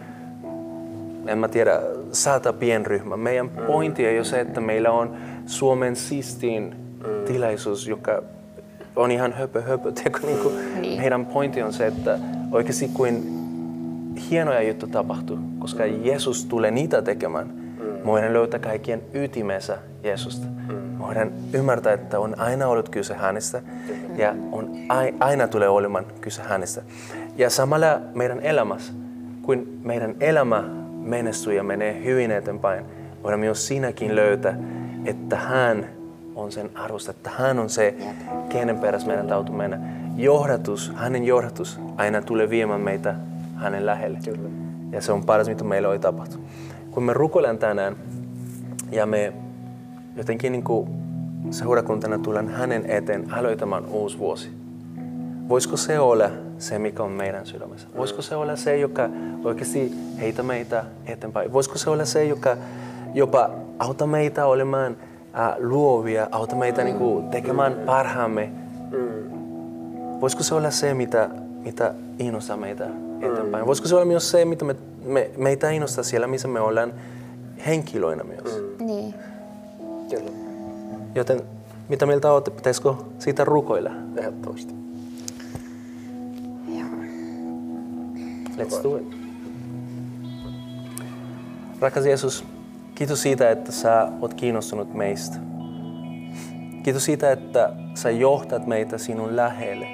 en 1.27 1.37
mä 1.37 1.47
tiedä, 1.47 1.81
sata 2.11 2.53
pienryhmä. 2.53 3.17
Meidän 3.17 3.45
mm. 3.45 3.65
pointti 3.65 4.05
ei 4.05 4.17
ole 4.17 4.25
se, 4.25 4.39
että 4.39 4.61
meillä 4.61 4.91
on 4.91 5.15
Suomen 5.45 5.95
siistiin 5.95 6.75
mm. 6.97 7.25
tilaisuus, 7.25 7.87
joka 7.87 8.23
on 8.95 9.11
ihan 9.11 9.33
höpö 9.33 9.61
höpö. 9.61 9.91
Tiedätkö, 9.91 10.27
niin 10.27 10.39
kuin 10.39 10.81
niin. 10.81 11.01
Meidän 11.01 11.25
pointti 11.25 11.63
on 11.63 11.73
se, 11.73 11.87
että 11.87 12.19
oikeasti 12.51 12.89
kuin 12.93 13.45
hienoja 14.29 14.61
juttuja 14.61 14.91
tapahtuu, 14.91 15.39
koska 15.59 15.83
mm. 15.83 16.05
Jeesus 16.05 16.45
tulee 16.45 16.71
niitä 16.71 17.01
tekemään. 17.01 17.47
Mm. 17.47 18.05
Voidaan 18.05 18.33
löytää 18.33 18.59
kaikkien 18.59 19.01
ytimensä 19.13 19.77
Jeesusta. 20.03 20.47
Mm. 20.47 20.99
Voidaan 20.99 21.31
ymmärtää, 21.53 21.93
että 21.93 22.19
on 22.19 22.39
aina 22.39 22.67
ollut 22.67 22.89
kyse 22.89 23.13
hänestä 23.13 23.61
ja 24.17 24.35
on 24.51 24.71
aina 25.19 25.47
tulee 25.47 25.69
olemaan 25.69 26.05
kyse 26.21 26.41
hänestä. 26.41 26.81
Ja 27.35 27.49
samalla 27.49 28.01
meidän 28.13 28.39
elämässä, 28.39 28.93
kun 29.41 29.67
meidän 29.83 30.15
elämä 30.19 30.63
menestyy 31.01 31.53
ja 31.53 31.63
menee 31.63 32.03
hyvin 32.03 32.31
eteenpäin, 32.31 32.85
voidaan 33.23 33.39
myös 33.39 33.67
siinäkin 33.67 34.15
löytää, 34.15 34.57
että 35.05 35.35
hän 35.35 35.85
on 36.35 36.51
sen 36.51 36.69
arvosta, 36.75 37.11
että 37.11 37.29
hän 37.37 37.59
on 37.59 37.69
se, 37.69 37.95
kenen 38.49 38.79
perässä 38.79 39.07
meidän 39.07 39.27
täytyy 39.27 39.55
mennä. 39.55 39.79
Johdatus, 40.17 40.93
hänen 40.95 41.23
johdatus 41.23 41.79
aina 41.97 42.21
tulee 42.21 42.49
viemään 42.49 42.81
meitä 42.81 43.15
hänen 43.55 43.85
lähelle. 43.85 44.19
Kyllä. 44.25 44.49
Ja 44.91 45.01
se 45.01 45.11
on 45.11 45.25
paras, 45.25 45.47
mitä 45.47 45.63
meillä 45.63 45.87
voi 45.87 45.99
tapahtua. 45.99 46.41
Kun 46.91 47.03
me 47.03 47.13
rukoilemme 47.13 47.59
tänään 47.59 47.95
ja 48.91 49.05
me 49.05 49.33
jotenkin 50.15 50.51
niin 50.51 50.63
kuin 50.63 50.89
seurakuntana 51.51 52.17
tullaan 52.17 52.49
hänen 52.49 52.85
eteen 52.85 53.33
aloittamaan 53.33 53.85
uusi 53.85 54.19
vuosi. 54.19 54.49
Voisiko 55.49 55.77
se 55.77 55.99
olla 55.99 56.29
se, 56.57 56.79
mikä 56.79 57.03
on 57.03 57.11
meidän 57.11 57.45
sydämessä? 57.45 57.87
Voisiko 57.97 58.21
se 58.21 58.35
olla 58.35 58.55
se, 58.55 58.77
joka 58.77 59.09
oikeasti 59.43 59.93
heitä 60.19 60.43
meitä 60.43 60.83
eteenpäin? 61.07 61.53
Voisiko 61.53 61.77
se 61.77 61.89
olla 61.89 62.05
se, 62.05 62.25
joka 62.25 62.57
jopa 63.13 63.49
auta 63.79 64.07
meitä 64.07 64.45
olemaan 64.45 64.97
äh, 65.39 65.55
luovia, 65.57 66.27
auta 66.31 66.55
meitä 66.55 66.83
niin 66.83 66.97
kuin, 66.97 67.29
tekemään 67.29 67.73
parhaamme? 67.85 68.49
Voisiko 70.21 70.43
se 70.43 70.55
olla 70.55 70.71
se, 70.71 70.93
mitä, 70.93 71.29
mitä 71.63 71.93
innostaa 72.19 72.57
meitä 72.57 72.87
eteenpäin? 73.21 73.65
Voisiko 73.65 73.87
se 73.87 73.95
olla 73.95 74.05
myös 74.05 74.31
se, 74.31 74.45
mitä 74.45 74.65
me, 74.65 74.75
me, 75.05 75.29
meitä 75.37 75.69
innostaa 75.69 76.03
siellä, 76.03 76.27
missä 76.27 76.47
me 76.47 76.59
ollaan 76.59 76.93
henkilöinä 77.65 78.23
myös? 78.23 78.63
Niin. 78.79 79.13
Kyllä. 80.09 80.31
Joten 81.15 81.41
mitä 81.89 82.05
mieltä 82.05 82.31
olette? 82.31 82.51
Pitäisikö 82.51 82.93
siitä 83.19 83.45
rukoilla? 83.45 83.91
Ehdottomasti. 84.17 84.84
Let's 88.57 88.83
do 88.83 88.97
it. 88.97 89.17
Rakas 91.79 92.05
Jeesus, 92.05 92.45
kiitos 92.95 93.21
siitä, 93.21 93.49
että 93.49 93.71
sä 93.71 94.07
oot 94.21 94.33
kiinnostunut 94.33 94.93
meistä. 94.93 95.37
Kiitos 96.83 97.05
siitä, 97.05 97.31
että 97.31 97.73
sä 97.93 98.09
johtat 98.09 98.67
meitä 98.67 98.97
sinun 98.97 99.35
lähelle. 99.35 99.87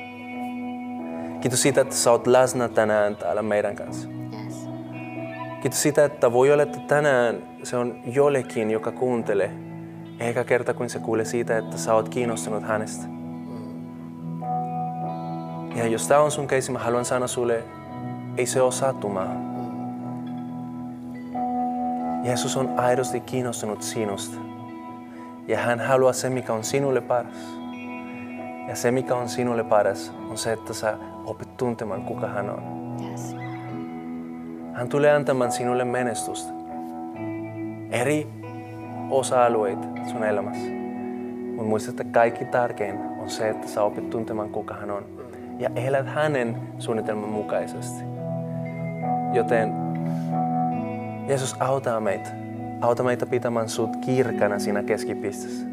Kiitos 1.42 1.62
siitä, 1.62 1.82
että 1.82 1.96
sä 1.96 2.12
oot 2.12 2.28
läsnä 2.28 2.70
tänään 2.70 3.16
täällä 3.16 3.42
meidän 3.42 3.76
kanssa. 3.76 4.08
Yes. 4.46 4.70
Kiitos 5.62 5.82
siitä, 5.82 6.06
että 6.06 6.34
voi 6.34 6.52
olla, 6.52 6.64
että 6.64 6.80
tänään 6.80 7.44
se 7.64 7.78
on 7.78 7.96
jollekin, 8.06 8.72
joka 8.72 8.92
kuuntelee. 8.92 9.52
Eikä 10.20 10.44
kerta 10.44 10.74
kun 10.74 10.90
se 10.90 11.00
kuulee 11.00 11.26
siitä, 11.26 11.58
että 11.58 11.78
sä 11.78 11.94
oot 11.94 12.10
kiinnostunut 12.10 12.64
hänestä. 12.64 13.06
Ja 15.76 15.88
jos 15.88 16.08
tämä 16.08 16.20
on 16.20 16.32
sun 16.32 16.48
keisi, 16.48 16.72
mä 16.72 16.80
haluan 16.80 17.06
sanoa 17.06 17.28
sulle, 17.28 17.64
ei 18.38 18.46
se 18.46 18.62
ole 18.62 18.72
sattumaa. 18.72 19.52
Jeesus 22.24 22.58
on 22.58 22.80
aidosti 22.80 23.20
kiinnostunut 23.20 23.82
sinusta. 23.82 24.38
Ja 25.48 25.58
hän 25.58 25.80
haluaa 25.80 26.14
se, 26.14 26.30
mikä 26.30 26.54
on 26.54 26.64
sinulle 26.64 27.02
paras. 27.02 27.58
Ja 28.68 28.76
se, 28.76 28.92
mikä 28.92 29.16
on 29.16 29.30
sinulle 29.30 29.64
paras, 29.64 30.14
on 30.30 30.38
se, 30.38 30.54
että 30.54 30.74
sä 30.74 30.98
opit 31.26 31.58
tuntemaan, 31.58 32.02
kuka 32.02 32.28
hän 32.28 32.50
on. 32.50 32.64
Yes. 33.12 33.36
Hän 34.74 34.90
tulee 34.90 35.12
antamaan 35.12 35.52
sinulle 35.52 35.86
menestystä. 35.86 36.54
Eri 37.92 38.28
osa-alueita 39.10 39.88
sun 40.12 40.24
elämässä. 40.24 40.70
Mutta 41.48 41.64
muista, 41.64 41.92
että 41.92 42.04
kaikki 42.04 42.46
tärkein 42.46 43.00
on 43.20 43.30
se, 43.30 43.50
että 43.50 43.68
sä 43.68 43.84
opit 43.84 44.10
tuntemaan, 44.10 44.50
kuka 44.50 44.74
hän 44.74 44.92
on. 44.92 45.06
Ja 45.60 45.70
elät 45.76 46.08
hänen 46.08 46.58
suunnitelman 46.80 47.30
mukaisesti. 47.30 48.04
Joten 49.34 49.74
Jeesus 51.28 51.56
auttaa 51.60 52.00
meitä. 52.00 52.30
Auta 52.82 53.04
meitä 53.04 53.26
pitämään 53.26 53.70
sut 53.70 53.96
kirkana 53.96 54.60
siinä 54.60 54.84
keskipisteessä. 54.84 55.66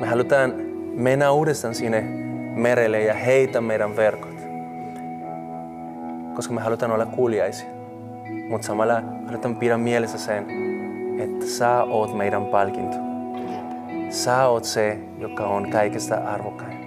Me 0.00 0.06
halutaan 0.06 0.54
mennä 0.94 1.30
uudestaan 1.30 1.74
sinne 1.74 2.00
merelle 2.54 3.00
ja 3.00 3.14
heitä 3.14 3.60
meidän 3.60 3.96
verkot 3.96 4.38
koska 6.38 6.54
me 6.54 6.60
halutaan 6.60 6.92
olla 6.92 7.06
kuuliaisia. 7.06 7.68
Mutta 8.48 8.66
samalla 8.66 9.02
halutaan 9.26 9.56
pidä 9.56 9.78
mielessä 9.78 10.18
sen, 10.18 10.46
että 11.20 11.46
sä 11.46 11.82
oot 11.82 12.16
meidän 12.16 12.46
palkinto. 12.46 12.96
Sä 14.10 14.46
oot 14.46 14.64
se, 14.64 14.98
joka 15.18 15.46
on 15.46 15.70
kaikesta 15.70 16.14
arvokkain. 16.14 16.78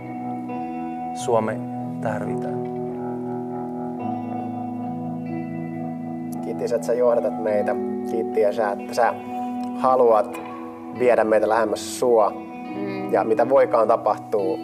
Suome 1.15 1.57
tarvitaan. 2.01 2.60
Kiitos, 6.61 6.73
että 6.73 6.87
sä 6.87 6.93
johdatat 6.93 7.43
meitä. 7.43 7.75
Kiitos, 8.11 8.59
että 8.59 8.93
sä 8.93 9.13
haluat 9.77 10.41
viedä 10.99 11.23
meitä 11.23 11.49
lähemmäs 11.49 11.99
sua. 11.99 12.33
Ja 13.11 13.23
mitä 13.23 13.49
voikaan 13.49 13.87
tapahtuu, 13.87 14.57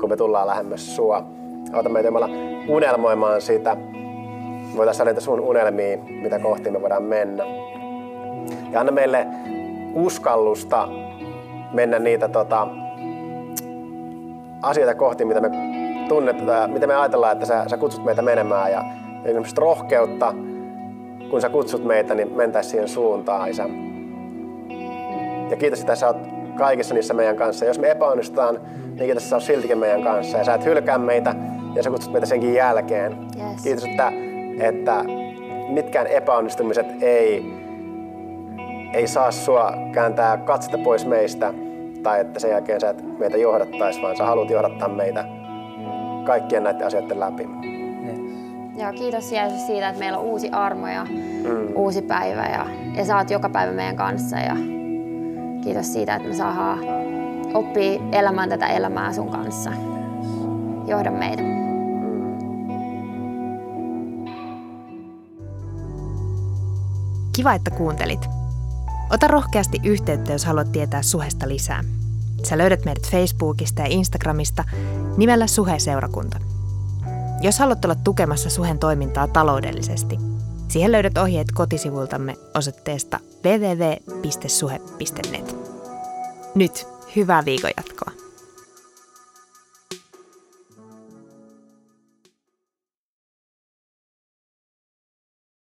kun 0.00 0.08
me 0.08 0.16
tullaan 0.16 0.46
lähemmäs 0.46 0.96
sua. 0.96 1.24
Auta 1.72 1.88
meitä 1.88 2.08
Jumala 2.08 2.28
unelmoimaan 2.68 3.40
sitä. 3.40 3.76
Voitaisiin 4.76 5.04
näitä 5.04 5.20
sun 5.20 5.40
unelmia, 5.40 5.98
mitä 6.22 6.38
kohti 6.38 6.70
me 6.70 6.82
voidaan 6.82 7.02
mennä. 7.02 7.44
Ja 8.72 8.80
anna 8.80 8.92
meille 8.92 9.26
uskallusta 9.94 10.88
mennä 11.72 11.98
niitä 11.98 12.28
tota, 12.28 12.68
asioita 14.62 14.94
kohti, 14.94 15.24
mitä 15.24 15.40
me 15.40 15.50
tunnetaan, 16.08 16.70
mitä 16.70 16.86
me 16.86 16.94
ajatellaan, 16.94 17.32
että 17.32 17.46
sä, 17.46 17.64
sä 17.68 17.76
kutsut 17.76 18.04
meitä 18.04 18.22
menemään. 18.22 18.72
Ja, 18.72 18.84
ja 19.24 19.32
rohkeutta, 19.56 20.34
kun 21.30 21.40
sä 21.40 21.48
kutsut 21.48 21.84
meitä, 21.84 22.14
niin 22.14 22.36
mentäisiin 22.36 22.70
siihen 22.70 22.88
suuntaan, 22.88 23.50
Isä. 23.50 23.68
Ja 25.50 25.56
kiitos, 25.56 25.80
että 25.80 25.94
sä 25.94 26.06
oot 26.06 26.16
kaikissa 26.58 26.94
niissä 26.94 27.14
meidän 27.14 27.36
kanssa. 27.36 27.64
Jos 27.64 27.78
me 27.78 27.90
epäonnistutaan, 27.90 28.54
niin 28.54 28.96
kiitos, 28.96 29.22
että 29.22 29.30
sä 29.30 29.36
oot 29.36 29.42
siltikin 29.42 29.78
meidän 29.78 30.02
kanssa. 30.02 30.38
Ja 30.38 30.44
sä 30.44 30.54
et 30.54 30.64
hylkää 30.64 30.98
meitä 30.98 31.34
ja 31.74 31.82
sä 31.82 31.90
kutsut 31.90 32.12
meitä 32.12 32.26
senkin 32.26 32.54
jälkeen. 32.54 33.12
Yes. 33.12 33.62
Kiitos, 33.62 33.84
että, 33.84 34.12
että 34.60 35.04
mitkään 35.68 36.06
epäonnistumiset 36.06 36.86
ei, 37.02 37.52
ei 38.92 39.06
saa 39.06 39.30
sua 39.30 39.72
kääntää 39.92 40.36
katsetta 40.36 40.78
pois 40.78 41.06
meistä. 41.06 41.54
Tai 42.02 42.20
että 42.20 42.40
sen 42.40 42.50
jälkeen 42.50 42.80
sä 42.80 42.90
et 42.90 43.18
meitä 43.18 43.36
johdattaisi, 43.36 44.02
vaan 44.02 44.16
sä 44.16 44.24
haluat 44.24 44.50
johdattaa 44.50 44.88
meitä 44.88 45.24
kaikkien 46.26 46.62
näiden 46.62 46.86
asioiden 46.86 47.20
läpi. 47.20 47.48
Joo, 48.78 48.92
kiitos 48.92 49.32
Jeesus 49.32 49.66
siitä, 49.66 49.88
että 49.88 49.98
meillä 49.98 50.18
on 50.18 50.24
uusi 50.24 50.48
armo 50.50 50.88
ja 50.88 51.04
mm. 51.04 51.72
uusi 51.74 52.02
päivä 52.02 52.46
ja, 52.46 52.66
ja 52.94 53.04
sä 53.04 53.16
oot 53.16 53.30
joka 53.30 53.48
päivä 53.48 53.72
meidän 53.72 53.96
kanssa. 53.96 54.36
Ja 54.36 54.56
kiitos 55.64 55.92
siitä, 55.92 56.14
että 56.14 56.28
me 56.28 56.34
saadaan 56.34 56.78
oppia 57.54 58.00
elämään 58.12 58.48
tätä 58.48 58.66
elämää 58.66 59.12
sun 59.12 59.28
kanssa. 59.28 59.70
Johda 60.86 61.10
meitä. 61.10 61.42
Kiva, 67.36 67.54
että 67.54 67.70
kuuntelit. 67.70 68.28
Ota 69.10 69.28
rohkeasti 69.28 69.80
yhteyttä, 69.84 70.32
jos 70.32 70.44
haluat 70.44 70.72
tietää 70.72 71.02
Suhesta 71.02 71.48
lisää. 71.48 71.84
Sä 72.42 72.58
löydät 72.58 72.84
meidät 72.84 73.10
Facebookista 73.10 73.82
ja 73.82 73.88
Instagramista 73.88 74.64
nimellä 75.16 75.46
Suhe-seurakunta. 75.46 76.38
Jos 77.40 77.58
haluat 77.58 77.84
olla 77.84 77.94
tukemassa 77.94 78.50
Suhen 78.50 78.78
toimintaa 78.78 79.28
taloudellisesti, 79.28 80.18
siihen 80.68 80.92
löydät 80.92 81.18
ohjeet 81.18 81.48
kotisivultamme 81.54 82.36
osoitteesta 82.54 83.20
www.suhe.net. 83.44 84.88
Nyt 86.54 86.86
hyvää 87.16 87.44
viikon 87.44 87.70
jatkoa. 87.76 88.17